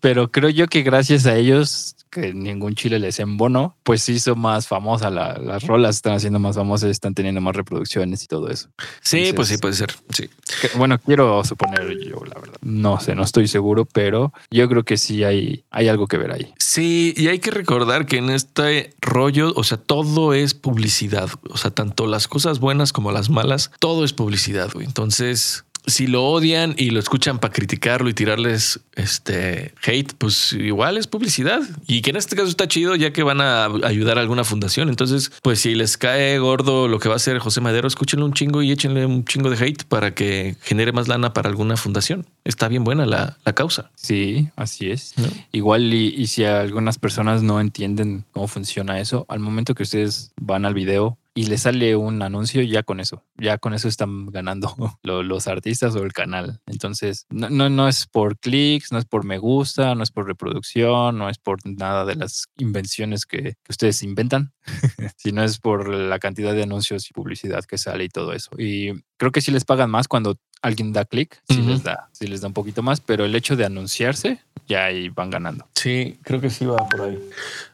Pero 0.00 0.30
creo 0.30 0.50
yo 0.50 0.66
que 0.66 0.82
gracias 0.82 1.24
a 1.24 1.36
ellos, 1.36 1.96
que 2.10 2.32
ningún 2.34 2.74
chile 2.74 2.98
les 2.98 3.18
embonó, 3.20 3.76
pues 3.82 4.08
hizo 4.08 4.34
más 4.36 4.66
famosa. 4.68 5.10
la- 5.10 5.38
las 5.38 5.64
rolas 5.66 5.96
están 5.96 6.14
haciendo 6.14 6.38
más 6.38 6.56
famosas, 6.56 6.90
están 6.90 7.14
teniendo 7.14 7.40
más 7.40 7.54
reproducciones 7.56 8.22
y 8.24 8.26
todo 8.26 8.48
eso. 8.50 8.68
Sí, 9.00 9.18
Entonces- 9.28 9.34
pues 9.34 9.48
sí, 9.48 9.56
puede 9.58 9.74
ser. 9.74 9.94
Sí. 10.10 10.28
Que, 10.60 10.76
bueno, 10.78 10.98
quiero 10.98 11.42
suponer 11.44 11.88
yo, 12.04 12.22
la 12.24 12.40
verdad. 12.40 12.56
No 12.62 13.00
sé, 13.00 13.14
no 13.14 13.22
estoy 13.22 13.48
seguro, 13.48 13.84
pero 13.86 14.32
yo 14.50 14.68
creo 14.68 14.84
que 14.84 14.96
sí 14.96 15.24
hay, 15.24 15.64
hay 15.70 15.88
algo 15.88 16.06
que 16.06 16.16
ver 16.18 16.32
ahí. 16.32 16.52
Sí, 16.58 17.14
y 17.16 17.28
hay 17.28 17.38
que 17.38 17.50
recordar 17.50 18.06
que 18.06 18.16
en 18.18 18.30
este 18.30 18.92
rollo, 19.00 19.52
o 19.56 19.64
sea, 19.64 19.78
todo 19.78 20.32
es 20.34 20.54
publicidad. 20.54 21.28
O 21.50 21.56
sea, 21.56 21.70
tanto 21.70 22.06
las 22.06 22.28
cosas 22.28 22.58
buenas 22.60 22.92
como 22.92 23.12
las 23.12 23.30
malas, 23.30 23.70
todo 23.78 24.04
es 24.04 24.12
publicidad, 24.12 24.70
güey. 24.72 24.86
Entonces, 24.86 25.64
si 25.88 26.06
lo 26.06 26.24
odian 26.24 26.74
y 26.76 26.90
lo 26.90 27.00
escuchan 27.00 27.38
para 27.38 27.52
criticarlo 27.52 28.08
y 28.08 28.14
tirarles 28.14 28.80
este 28.94 29.74
hate, 29.84 30.12
pues 30.16 30.52
igual 30.52 30.98
es 30.98 31.06
publicidad. 31.06 31.62
Y 31.86 32.02
que 32.02 32.10
en 32.10 32.16
este 32.16 32.36
caso 32.36 32.48
está 32.48 32.68
chido, 32.68 32.94
ya 32.94 33.12
que 33.12 33.22
van 33.22 33.40
a 33.40 33.64
ayudar 33.84 34.18
a 34.18 34.20
alguna 34.20 34.44
fundación. 34.44 34.88
Entonces, 34.88 35.32
pues 35.42 35.60
si 35.60 35.74
les 35.74 35.96
cae 35.96 36.38
gordo 36.38 36.88
lo 36.88 36.98
que 36.98 37.08
va 37.08 37.14
a 37.14 37.16
hacer 37.16 37.38
José 37.38 37.60
Madero, 37.60 37.88
escúchenle 37.88 38.24
un 38.24 38.32
chingo 38.32 38.62
y 38.62 38.70
échenle 38.70 39.06
un 39.06 39.24
chingo 39.24 39.50
de 39.50 39.64
hate 39.64 39.84
para 39.84 40.14
que 40.14 40.56
genere 40.62 40.92
más 40.92 41.08
lana 41.08 41.32
para 41.32 41.48
alguna 41.48 41.76
fundación. 41.76 42.26
Está 42.44 42.68
bien 42.68 42.84
buena 42.84 43.06
la, 43.06 43.38
la 43.44 43.54
causa. 43.54 43.90
Sí, 43.96 44.48
así 44.56 44.90
es. 44.90 45.14
¿no? 45.16 45.28
Igual 45.52 45.92
y, 45.92 46.14
y 46.14 46.26
si 46.26 46.44
algunas 46.44 46.98
personas 46.98 47.42
no 47.42 47.60
entienden 47.60 48.24
cómo 48.32 48.48
funciona 48.48 49.00
eso, 49.00 49.26
al 49.28 49.40
momento 49.40 49.74
que 49.74 49.82
ustedes 49.82 50.32
van 50.40 50.64
al 50.64 50.74
video 50.74 51.18
y 51.38 51.44
les 51.46 51.62
sale 51.62 51.94
un 51.94 52.20
anuncio, 52.22 52.62
ya 52.62 52.82
con 52.82 52.98
eso, 52.98 53.22
ya 53.36 53.58
con 53.58 53.72
eso 53.72 53.86
están 53.86 54.26
ganando 54.26 54.74
lo- 55.04 55.22
los 55.22 55.46
artistas 55.46 55.94
o 55.94 56.02
el 56.02 56.12
canal. 56.12 56.60
Entonces, 56.66 57.26
no, 57.30 57.48
no, 57.48 57.68
no 57.70 57.86
es 57.86 58.06
por 58.06 58.38
clics, 58.38 58.90
no 58.90 58.98
es 58.98 59.04
por 59.04 59.24
me 59.24 59.38
gusta, 59.38 59.94
no 59.94 60.02
es 60.02 60.10
por 60.10 60.26
reproducción, 60.26 61.16
no 61.16 61.28
es 61.28 61.38
por 61.38 61.58
nada 61.64 62.04
de 62.04 62.16
las 62.16 62.46
invenciones 62.56 63.24
que, 63.24 63.42
que 63.62 63.70
ustedes 63.70 64.02
inventan, 64.02 64.52
sino 65.16 65.44
es 65.44 65.60
por 65.60 65.88
la 65.88 66.18
cantidad 66.18 66.54
de 66.54 66.64
anuncios 66.64 67.08
y 67.08 67.12
publicidad 67.12 67.64
que 67.64 67.78
sale 67.78 68.02
y 68.04 68.08
todo 68.08 68.32
eso. 68.32 68.50
Y 68.58 68.90
creo 69.16 69.30
que 69.30 69.40
sí 69.40 69.52
les 69.52 69.64
pagan 69.64 69.90
más 69.90 70.08
cuando 70.08 70.38
alguien 70.60 70.92
da 70.92 71.04
clic, 71.04 71.40
sí 71.48 71.62
les 71.62 71.84
da, 71.84 72.08
sí 72.12 72.26
les 72.26 72.40
da 72.40 72.48
un 72.48 72.54
poquito 72.54 72.82
más, 72.82 73.00
pero 73.00 73.24
el 73.24 73.34
hecho 73.36 73.54
de 73.54 73.64
anunciarse, 73.64 74.40
ya 74.66 74.86
ahí 74.86 75.08
van 75.08 75.30
ganando. 75.30 75.68
Sí, 75.76 76.18
creo 76.24 76.40
que 76.40 76.50
sí 76.50 76.66
va 76.66 76.78
por 76.88 77.02
ahí. 77.02 77.18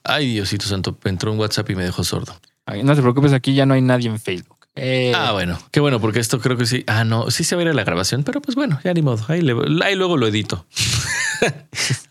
Ay, 0.02 0.34
Diosito 0.34 0.66
Santo, 0.66 0.98
entró 1.04 1.32
un 1.32 1.38
WhatsApp 1.38 1.70
y 1.70 1.76
me 1.76 1.84
dejó 1.84 2.04
sordo. 2.04 2.34
No 2.82 2.94
te 2.94 3.02
preocupes, 3.02 3.32
aquí 3.32 3.54
ya 3.54 3.66
no 3.66 3.74
hay 3.74 3.82
nadie 3.82 4.08
en 4.08 4.18
Facebook. 4.18 4.56
Eh, 4.76 5.12
Ah, 5.14 5.30
bueno, 5.32 5.58
qué 5.70 5.78
bueno, 5.80 6.00
porque 6.00 6.18
esto 6.18 6.40
creo 6.40 6.56
que 6.56 6.66
sí. 6.66 6.82
Ah, 6.88 7.04
no, 7.04 7.30
sí 7.30 7.44
se 7.44 7.54
va 7.54 7.60
a 7.62 7.64
ir 7.64 7.70
a 7.70 7.74
la 7.74 7.84
grabación, 7.84 8.24
pero 8.24 8.40
pues 8.40 8.56
bueno, 8.56 8.80
ya 8.82 8.92
ni 8.92 9.02
modo. 9.02 9.24
Ahí, 9.28 9.40
le- 9.42 9.54
ahí 9.84 9.94
luego 9.94 10.16
lo 10.16 10.26
edito. 10.26 10.66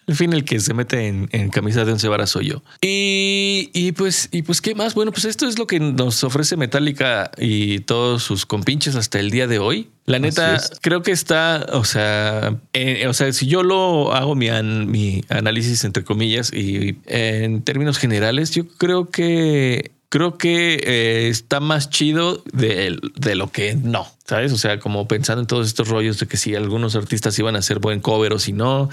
Al 0.08 0.16
fin, 0.16 0.32
el 0.34 0.44
que 0.46 0.60
se 0.60 0.74
mete 0.74 1.08
en, 1.08 1.28
en 1.32 1.50
camisa 1.50 1.86
de 1.86 1.92
once 1.92 2.08
varas 2.08 2.30
soy 2.30 2.48
yo. 2.50 2.64
Y, 2.82 3.70
y 3.74 3.92
pues, 3.94 4.30
y 4.32 4.44
pues, 4.44 4.62
¿qué 4.62 4.76
más? 4.76 4.94
Bueno, 4.96 5.12
pues 5.12 5.26
esto 5.26 5.48
es 5.48 5.58
lo 5.58 5.66
que 5.66 5.80
nos 5.80 6.24
ofrece 6.24 6.56
Metallica 6.58 7.32
y 7.38 7.80
todos 7.80 8.22
sus 8.24 8.46
compinches 8.46 8.96
hasta 8.96 9.20
el 9.20 9.32
día 9.32 9.48
de 9.48 9.60
hoy. 9.60 9.90
La 10.06 10.20
neta, 10.20 10.62
creo 10.82 11.02
que 11.02 11.12
está, 11.12 11.66
o 11.72 11.84
sea, 11.86 12.58
eh, 12.74 13.08
o 13.08 13.14
sea, 13.14 13.32
si 13.34 13.48
yo 13.48 13.64
lo 13.64 14.14
hago 14.14 14.36
mi, 14.36 14.50
an- 14.50 14.92
mi 14.92 15.24
análisis 15.30 15.84
entre 15.86 16.04
comillas 16.04 16.52
y 16.54 16.98
en 17.08 17.62
términos 17.64 17.98
generales, 17.98 18.52
yo 18.52 18.68
creo 18.68 19.10
que 19.10 19.92
creo 20.14 20.38
que 20.38 20.76
eh, 20.76 21.30
está 21.30 21.60
más 21.60 21.90
chido 21.90 22.44
de, 22.54 23.00
de 23.16 23.34
lo 23.34 23.52
que 23.52 23.74
no, 23.74 24.06
¿sabes? 24.28 24.54
O 24.54 24.60
sea, 24.60 24.80
como 24.80 25.08
pensando 25.08 25.42
en 25.42 25.48
todos 25.48 25.66
estos 25.66 25.88
rollos 25.88 26.20
de 26.20 26.28
que 26.28 26.38
si 26.38 26.54
algunos 26.54 26.96
artistas 26.96 27.40
iban 27.40 27.56
a 27.56 27.60
hacer 27.60 27.80
buen 27.80 28.00
cover 28.00 28.32
o 28.32 28.38
si 28.38 28.54
no, 28.54 28.92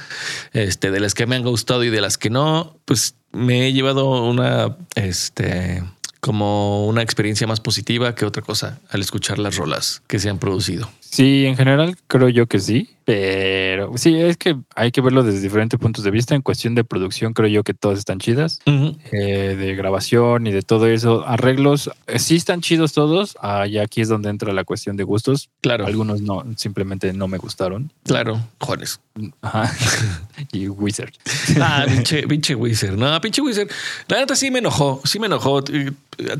este, 0.54 0.90
de 0.90 0.98
las 0.98 1.12
que 1.12 1.26
me 1.26 1.36
han 1.36 1.42
gustado 1.42 1.84
y 1.84 1.90
de 1.90 2.00
las 2.00 2.16
que 2.16 2.30
no, 2.30 2.74
pues 2.86 3.16
me 3.32 3.66
he 3.66 3.74
llevado 3.74 4.24
una, 4.24 4.78
este, 4.94 5.84
como 6.20 6.86
una 6.86 7.02
experiencia 7.02 7.46
más 7.46 7.60
positiva 7.60 8.14
que 8.14 8.24
otra 8.24 8.40
cosa 8.40 8.80
al 8.88 9.02
escuchar 9.02 9.38
las 9.38 9.56
rolas 9.56 10.02
que 10.06 10.20
se 10.20 10.30
han 10.30 10.38
producido. 10.38 10.90
Sí, 11.10 11.44
en 11.46 11.56
general 11.56 11.96
creo 12.06 12.28
yo 12.28 12.46
que 12.46 12.60
sí, 12.60 12.90
pero 13.04 13.98
sí, 13.98 14.14
es 14.16 14.36
que 14.36 14.56
hay 14.76 14.92
que 14.92 15.00
verlo 15.00 15.24
desde 15.24 15.40
diferentes 15.40 15.78
puntos 15.80 16.04
de 16.04 16.12
vista. 16.12 16.36
En 16.36 16.42
cuestión 16.42 16.76
de 16.76 16.84
producción, 16.84 17.32
creo 17.32 17.48
yo 17.48 17.64
que 17.64 17.74
todas 17.74 17.98
están 17.98 18.20
chidas. 18.20 18.60
eh, 18.66 19.56
de 19.58 19.74
grabación 19.74 20.46
y 20.46 20.52
de 20.52 20.62
todo 20.62 20.86
eso. 20.86 21.26
Arreglos, 21.26 21.90
eh, 22.06 22.20
sí 22.20 22.36
están 22.36 22.60
chidos 22.60 22.92
todos. 22.92 23.36
Ah, 23.40 23.66
y 23.66 23.78
aquí 23.78 24.00
es 24.00 24.08
donde 24.08 24.30
entra 24.30 24.52
la 24.52 24.62
cuestión 24.62 24.96
de 24.96 25.02
gustos. 25.02 25.50
Claro, 25.62 25.84
Algunos 25.86 26.20
no, 26.22 26.44
simplemente 26.56 27.12
no 27.12 27.26
me 27.26 27.38
gustaron. 27.38 27.90
claro, 28.04 28.40
Juanes. 28.60 29.00
Ajá. 29.42 29.72
y 30.52 30.68
Wizard. 30.68 31.12
Ah, 31.60 31.84
pinche, 31.88 32.26
pinche 32.28 32.54
Wizard. 32.54 32.96
No, 32.96 33.20
pinche 33.20 33.42
Wizard. 33.42 33.68
La 34.06 34.18
neta 34.18 34.36
sí 34.36 34.50
me 34.52 34.60
enojó, 34.60 35.00
sí 35.04 35.18
me 35.18 35.26
enojó. 35.26 35.64
Eh, 35.72 35.90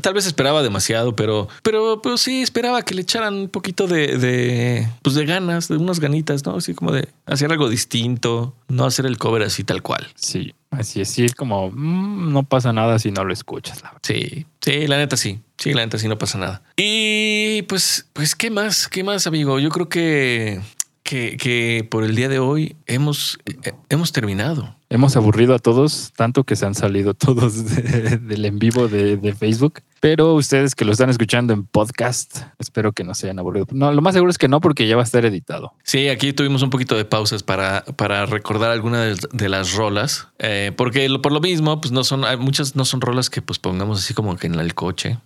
Tal 0.01 0.13
vez 0.13 0.27
esperaba 0.27 0.61
demasiado, 0.61 1.15
pero, 1.15 1.47
pero, 1.63 2.01
pero 2.03 2.15
sí 2.15 2.43
esperaba 2.43 2.83
que 2.83 2.93
le 2.93 3.01
echaran 3.01 3.33
un 3.33 3.49
poquito 3.49 3.87
de, 3.87 4.15
de, 4.19 4.60
pues 5.01 5.15
de 5.15 5.25
ganas, 5.25 5.67
de 5.67 5.77
unas 5.77 5.99
ganitas, 5.99 6.45
¿no? 6.45 6.55
Así 6.55 6.73
como 6.73 6.91
de 6.91 7.07
hacer 7.25 7.51
algo 7.51 7.69
distinto, 7.69 8.55
no 8.67 8.85
hacer 8.85 9.05
el 9.05 9.17
cover 9.17 9.43
así 9.43 9.63
tal 9.63 9.81
cual. 9.81 10.07
Sí, 10.15 10.53
así 10.69 11.01
es. 11.01 11.09
Sí, 11.09 11.25
es 11.25 11.35
como 11.35 11.71
mm, 11.71 12.31
no 12.31 12.43
pasa 12.43 12.73
nada 12.73 12.99
si 12.99 13.11
no 13.11 13.23
lo 13.23 13.33
escuchas. 13.33 13.81
La 13.81 13.89
verdad. 13.89 14.01
Sí, 14.03 14.45
sí, 14.61 14.87
la 14.87 14.97
neta 14.97 15.17
sí. 15.17 15.39
Sí, 15.57 15.73
la 15.73 15.81
neta 15.81 15.97
sí 15.97 16.07
no 16.07 16.17
pasa 16.17 16.37
nada. 16.37 16.63
Y 16.75 17.61
pues, 17.63 18.07
pues, 18.13 18.35
¿qué 18.35 18.49
más? 18.49 18.87
¿Qué 18.87 19.03
más, 19.03 19.27
amigo? 19.27 19.59
Yo 19.59 19.69
creo 19.69 19.89
que, 19.89 20.59
que, 21.03 21.37
que 21.37 21.87
por 21.89 22.03
el 22.03 22.15
día 22.15 22.29
de 22.29 22.39
hoy 22.39 22.75
hemos, 22.87 23.37
eh, 23.45 23.73
hemos 23.89 24.11
terminado. 24.11 24.75
Hemos 24.93 25.15
aburrido 25.15 25.55
a 25.55 25.59
todos, 25.59 26.11
tanto 26.17 26.43
que 26.43 26.57
se 26.57 26.65
han 26.65 26.75
salido 26.75 27.13
todos 27.15 27.63
de- 27.63 28.17
del 28.17 28.43
en 28.43 28.59
vivo 28.59 28.89
de, 28.89 29.33
Facebook. 29.39 29.79
Pero 30.01 30.33
ustedes 30.33 30.75
que 30.75 30.83
lo 30.83 30.91
están 30.91 31.09
escuchando 31.09 31.53
en 31.53 31.63
podcast, 31.63 32.39
espero 32.59 32.91
que 32.91 33.05
no 33.05 33.13
se 33.13 33.27
hayan 33.27 33.39
aburrido. 33.39 33.67
No, 33.71 33.93
lo 33.93 34.01
más 34.01 34.13
seguro 34.13 34.31
es 34.31 34.37
que 34.37 34.49
no, 34.49 34.59
porque 34.59 34.87
ya 34.87 34.97
va 34.97 35.03
a 35.03 35.05
estar 35.05 35.23
editado. 35.23 35.71
Sí, 35.83 36.09
aquí 36.09 36.33
tuvimos 36.33 36.61
un 36.61 36.71
poquito 36.71 36.97
de 36.97 37.05
pausas 37.05 37.41
para, 37.41 37.85
para 37.95 38.25
recordar 38.25 38.71
algunas 38.71 39.19
de, 39.31 39.47
las 39.47 39.75
rolas, 39.75 40.27
eh, 40.39 40.73
porque 40.75 41.07
por 41.23 41.31
lo 41.31 41.39
mismo, 41.39 41.79
pues 41.79 41.93
no 41.93 42.03
son, 42.03 42.25
muchas 42.39 42.75
no 42.75 42.83
son 42.83 42.99
rolas 42.99 43.29
que 43.29 43.41
pues 43.41 43.59
pongamos 43.59 43.99
así 43.99 44.13
como 44.13 44.35
que 44.35 44.47
en 44.47 44.55
el 44.55 44.75
coche. 44.75 45.19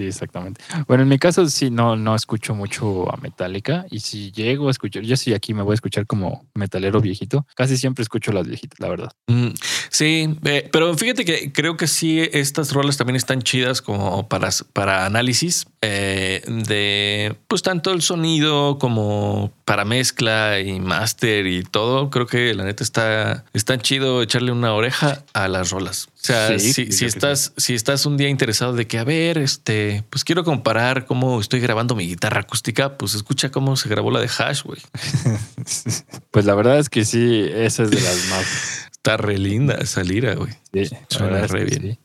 Sí, 0.00 0.06
exactamente. 0.06 0.62
Bueno, 0.88 1.02
en 1.02 1.10
mi 1.10 1.18
caso 1.18 1.46
sí 1.50 1.68
no, 1.70 1.94
no 1.94 2.14
escucho 2.14 2.54
mucho 2.54 3.12
a 3.12 3.18
Metallica 3.18 3.84
y 3.90 4.00
si 4.00 4.32
llego 4.32 4.68
a 4.68 4.70
escuchar, 4.70 5.02
yo 5.02 5.14
sí 5.14 5.34
aquí 5.34 5.52
me 5.52 5.60
voy 5.60 5.72
a 5.72 5.74
escuchar 5.74 6.06
como 6.06 6.46
metalero 6.54 7.02
viejito, 7.02 7.46
casi 7.54 7.76
siempre 7.76 8.02
escucho 8.02 8.32
las 8.32 8.48
viejitas, 8.48 8.80
la 8.80 8.88
verdad. 8.88 9.12
Mm, 9.26 9.48
sí, 9.90 10.38
eh, 10.44 10.70
pero 10.72 10.96
fíjate 10.96 11.26
que 11.26 11.52
creo 11.52 11.76
que 11.76 11.86
sí, 11.86 12.18
estas 12.32 12.72
rolas 12.72 12.96
también 12.96 13.16
están 13.16 13.42
chidas 13.42 13.82
como 13.82 14.26
para, 14.26 14.48
para 14.72 15.04
análisis 15.04 15.66
eh, 15.82 16.42
de 16.46 17.36
pues 17.46 17.60
tanto 17.60 17.92
el 17.92 18.00
sonido 18.00 18.78
como 18.78 19.52
para 19.70 19.84
mezcla 19.84 20.58
y 20.58 20.80
máster 20.80 21.46
y 21.46 21.62
todo. 21.62 22.10
Creo 22.10 22.26
que 22.26 22.52
la 22.54 22.64
neta 22.64 22.82
está, 22.82 23.44
está 23.52 23.78
chido 23.78 24.20
echarle 24.20 24.50
una 24.50 24.74
oreja 24.74 25.22
a 25.32 25.46
las 25.46 25.70
rolas. 25.70 26.08
O 26.08 26.10
sea, 26.16 26.58
Sí, 26.58 26.90
si, 26.90 27.04
estás, 27.04 27.52
si 27.56 27.74
estás 27.74 28.04
un 28.04 28.16
día 28.16 28.28
interesado 28.28 28.72
de 28.72 28.88
que, 28.88 28.98
a 28.98 29.04
ver, 29.04 29.38
este, 29.38 30.02
pues 30.10 30.24
quiero 30.24 30.42
comparar 30.42 31.06
cómo 31.06 31.40
estoy 31.40 31.60
grabando 31.60 31.94
mi 31.94 32.08
guitarra 32.08 32.40
acústica, 32.40 32.98
pues 32.98 33.14
escucha 33.14 33.52
cómo 33.52 33.76
se 33.76 33.88
grabó 33.88 34.10
la 34.10 34.18
de 34.18 34.28
Hash, 34.36 34.64
güey. 34.64 34.80
Pues 36.32 36.44
la 36.46 36.56
verdad 36.56 36.80
es 36.80 36.88
que 36.88 37.04
sí, 37.04 37.48
esa 37.52 37.84
es 37.84 37.90
de 37.92 38.00
las 38.00 38.26
más. 38.28 38.88
Está 38.90 39.16
re 39.18 39.38
linda 39.38 39.74
esa 39.74 40.02
lira, 40.02 40.34
güey. 40.34 40.52
Sí, 40.72 40.90
Suena 41.08 41.46
re 41.46 41.64
bien. 41.64 41.98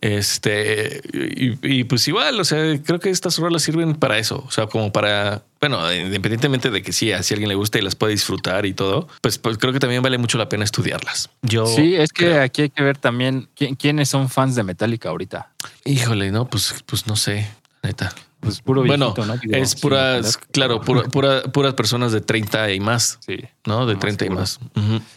Este, 0.00 1.00
y, 1.12 1.58
y 1.80 1.84
pues 1.84 2.06
igual, 2.08 2.38
o 2.40 2.44
sea, 2.44 2.58
creo 2.84 3.00
que 3.00 3.10
estas 3.10 3.38
rolas 3.38 3.62
sirven 3.62 3.94
para 3.94 4.18
eso. 4.18 4.44
O 4.46 4.50
sea, 4.50 4.66
como 4.66 4.92
para, 4.92 5.42
bueno, 5.60 5.92
independientemente 5.92 6.70
de 6.70 6.82
que 6.82 6.92
sí, 6.92 7.12
a 7.12 7.22
si 7.22 7.32
a 7.32 7.36
alguien 7.36 7.48
le 7.48 7.54
gusta 7.54 7.78
y 7.78 7.82
las 7.82 7.94
puede 7.94 8.12
disfrutar 8.12 8.66
y 8.66 8.74
todo, 8.74 9.08
pues, 9.20 9.38
pues 9.38 9.58
creo 9.58 9.72
que 9.72 9.80
también 9.80 10.02
vale 10.02 10.18
mucho 10.18 10.38
la 10.38 10.48
pena 10.48 10.64
estudiarlas. 10.64 11.30
Yo, 11.42 11.66
Sí, 11.66 11.94
es 11.94 12.12
que 12.12 12.26
creo- 12.26 12.42
aquí 12.42 12.62
hay 12.62 12.70
que 12.70 12.82
ver 12.82 12.98
también 12.98 13.48
quién- 13.56 13.74
quiénes 13.76 14.08
son 14.08 14.28
fans 14.28 14.54
de 14.54 14.62
Metallica 14.64 15.08
ahorita. 15.10 15.50
híjole, 15.84 16.30
no, 16.30 16.46
pues, 16.48 16.74
pues 16.86 17.06
no 17.06 17.16
sé, 17.16 17.48
neta. 17.82 18.14
Pues 18.42 18.60
puro 18.60 18.82
Bueno, 18.84 19.14
viejito, 19.14 19.24
¿no? 19.24 19.36
Digo, 19.40 19.54
es 19.56 19.76
puras, 19.76 20.36
claro, 20.36 20.80
pura, 20.80 21.04
pura- 21.04 21.42
puras 21.44 21.74
personas 21.74 22.10
de 22.10 22.20
30 22.20 22.72
y 22.72 22.80
más, 22.80 23.18
Sí. 23.24 23.36
¿no? 23.66 23.86
De 23.86 23.94
Más 23.94 24.00
30 24.00 24.26
y 24.26 24.30
más. 24.30 24.58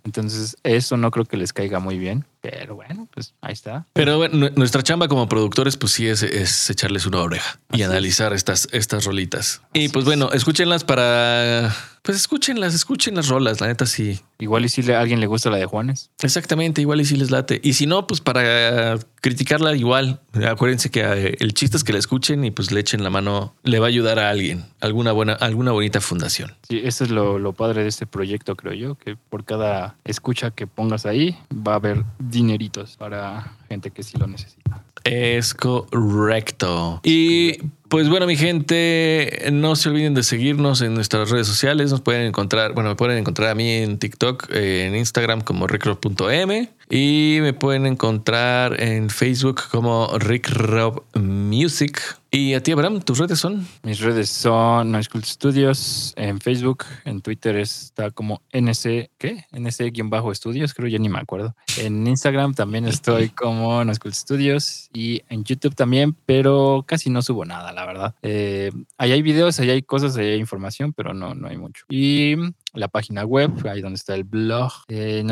Entonces, 0.03 0.55
eso 0.63 0.95
no 0.95 1.09
creo 1.11 1.25
que 1.25 1.35
les 1.35 1.51
caiga 1.51 1.79
muy 1.79 1.97
bien. 1.97 2.23
Pero 2.41 2.75
bueno, 2.75 3.07
pues 3.11 3.33
ahí 3.41 3.53
está. 3.53 3.87
Pero 3.93 4.17
bueno, 4.17 4.35
nu- 4.37 4.51
nuestra 4.55 4.83
chamba 4.83 5.07
como 5.07 5.27
productores, 5.27 5.77
pues 5.77 5.93
sí 5.93 6.07
es, 6.07 6.21
es 6.21 6.69
echarles 6.69 7.07
una 7.07 7.17
oreja 7.21 7.59
y 7.73 7.81
es. 7.81 7.87
analizar 7.89 8.33
estas, 8.33 8.67
estas 8.71 9.05
rolitas. 9.05 9.63
Y 9.73 9.89
pues 9.89 10.03
es. 10.03 10.05
bueno, 10.05 10.29
escúchenlas 10.31 10.83
para. 10.83 11.75
Pues 12.05 12.17
escúchenlas, 12.17 12.75
escuchen 12.75 13.15
las 13.15 13.29
rolas, 13.29 13.59
la 13.61 13.67
neta 13.67 13.87
sí. 13.87 14.19
Igual 14.37 14.63
y 14.65 14.69
si 14.69 14.83
le- 14.83 14.95
a 14.95 14.99
alguien 14.99 15.19
le 15.19 15.25
gusta 15.25 15.49
la 15.49 15.57
de 15.57 15.65
Juanes. 15.65 16.11
Exactamente, 16.21 16.79
igual 16.81 17.01
y 17.01 17.05
si 17.05 17.15
les 17.15 17.31
late. 17.31 17.59
Y 17.63 17.73
si 17.73 17.87
no, 17.87 18.05
pues 18.05 18.21
para 18.21 18.99
criticarla 19.21 19.75
igual. 19.75 20.19
Acuérdense 20.47 20.91
que 20.91 20.99
eh, 21.01 21.35
el 21.39 21.53
chiste 21.55 21.77
es 21.77 21.83
que 21.83 21.93
la 21.93 21.99
escuchen 21.99 22.45
y 22.45 22.51
pues 22.51 22.71
le 22.71 22.79
echen 22.81 23.01
la 23.03 23.09
mano, 23.09 23.55
le 23.63 23.79
va 23.79 23.87
a 23.87 23.89
ayudar 23.89 24.19
a 24.19 24.29
alguien, 24.29 24.65
alguna 24.81 25.13
buena, 25.13 25.33
alguna 25.33 25.71
bonita 25.71 25.99
fundación. 25.99 26.53
Sí, 26.69 26.79
eso 26.83 27.05
es 27.05 27.09
lo, 27.09 27.39
lo 27.39 27.53
padre 27.53 27.81
de 27.81 27.89
este 27.89 28.05
proyecto, 28.05 28.55
creo 28.55 28.73
yo, 28.73 28.95
que 28.95 29.15
por 29.15 29.43
cada 29.43 29.95
escucha 30.03 30.51
que 30.51 30.67
pongas 30.67 31.07
ahí 31.07 31.35
va 31.51 31.71
a 31.71 31.75
haber 31.77 32.03
dineritos 32.19 32.97
para 32.97 33.55
gente 33.67 33.89
que 33.89 34.03
sí 34.03 34.17
lo 34.19 34.27
necesita. 34.27 34.83
Es 35.05 35.53
correcto. 35.55 36.99
Y 37.03 37.57
pues 37.89 38.09
bueno, 38.09 38.25
mi 38.25 38.35
gente, 38.35 39.49
no 39.51 39.75
se 39.75 39.89
olviden 39.89 40.13
de 40.13 40.23
seguirnos 40.23 40.81
en 40.81 40.93
nuestras 40.93 41.29
redes 41.29 41.47
sociales. 41.47 41.91
Nos 41.91 42.01
pueden 42.01 42.23
encontrar, 42.23 42.73
bueno, 42.73 42.89
me 42.89 42.95
pueden 42.95 43.17
encontrar 43.17 43.49
a 43.49 43.55
mí 43.55 43.71
en 43.71 43.97
TikTok, 43.99 44.49
eh, 44.51 44.85
en 44.87 44.95
Instagram 44.95 45.41
como 45.41 45.67
rickrob.m 45.67 46.69
y 46.89 47.39
me 47.41 47.53
pueden 47.53 47.85
encontrar 47.85 48.81
en 48.81 49.09
Facebook 49.09 49.61
como 49.71 50.17
rickrob 50.19 51.03
music. 51.15 51.99
Y 52.37 52.53
a 52.53 52.61
ti, 52.61 52.73
Abraham, 52.73 52.99
tus 52.99 53.17
redes 53.17 53.39
son. 53.39 53.65
Mis 53.83 54.01
redes 54.01 54.29
son 54.29 54.91
No 54.91 55.01
School 55.01 55.23
Studios 55.23 56.11
en 56.17 56.41
Facebook, 56.41 56.83
en 57.05 57.21
Twitter 57.21 57.55
está 57.55 58.11
como 58.11 58.41
NC, 58.51 59.09
¿qué? 59.17 59.45
NC-estudios, 59.53 60.73
creo, 60.73 60.89
ya 60.89 60.99
ni 60.99 61.07
me 61.07 61.19
acuerdo. 61.19 61.55
En 61.77 62.05
Instagram 62.05 62.53
también 62.53 62.89
estoy 62.89 63.29
como 63.41 63.85
No 63.85 63.95
School 63.95 64.13
Studios 64.13 64.89
y 64.93 65.21
en 65.29 65.45
YouTube 65.45 65.75
también, 65.75 66.13
pero 66.25 66.83
casi 66.85 67.09
no 67.09 67.21
subo 67.21 67.45
nada, 67.45 67.71
la 67.71 67.85
verdad. 67.85 68.15
Eh, 68.21 68.69
ahí 68.97 69.13
hay 69.13 69.21
videos, 69.21 69.57
ahí 69.61 69.69
hay 69.69 69.81
cosas, 69.81 70.17
ahí 70.17 70.31
hay 70.31 70.39
información, 70.39 70.91
pero 70.91 71.13
no, 71.13 71.35
no 71.35 71.47
hay 71.47 71.55
mucho. 71.55 71.85
Y 71.87 72.35
la 72.73 72.89
página 72.89 73.23
web, 73.23 73.51
ahí 73.69 73.79
donde 73.79 73.95
está 73.95 74.13
el 74.13 74.25
blog, 74.25 74.73
eh. 74.89 75.23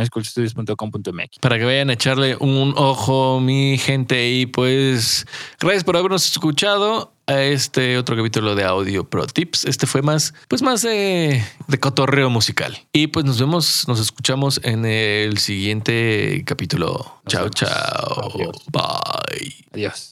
Para 1.41 1.57
que 1.57 1.65
vayan 1.65 1.89
a 1.89 1.93
echarle 1.93 2.37
un 2.39 2.73
ojo, 2.77 3.41
mi 3.41 3.77
gente. 3.77 4.31
Y 4.31 4.45
pues, 4.45 5.25
gracias 5.59 5.83
por 5.83 5.97
habernos 5.97 6.25
escuchado 6.31 6.92
a 7.27 7.41
este 7.41 7.97
otro 7.97 8.15
capítulo 8.15 8.55
de 8.55 8.63
Audio 8.63 9.03
Pro 9.09 9.25
Tips. 9.25 9.65
Este 9.65 9.87
fue 9.87 10.01
más, 10.01 10.33
pues 10.47 10.61
más 10.61 10.81
de, 10.81 11.43
de 11.67 11.79
cotorreo 11.79 12.29
musical. 12.29 12.77
Y 12.91 13.07
pues 13.07 13.25
nos 13.25 13.39
vemos, 13.39 13.87
nos 13.87 13.99
escuchamos 13.99 14.59
en 14.63 14.85
el 14.85 15.37
siguiente 15.37 16.43
capítulo. 16.45 17.21
Nos 17.23 17.31
chao, 17.31 17.41
vemos. 17.43 17.55
chao. 17.55 18.31
Adiós. 18.35 18.57
Bye. 18.71 19.55
Adiós. 19.73 20.09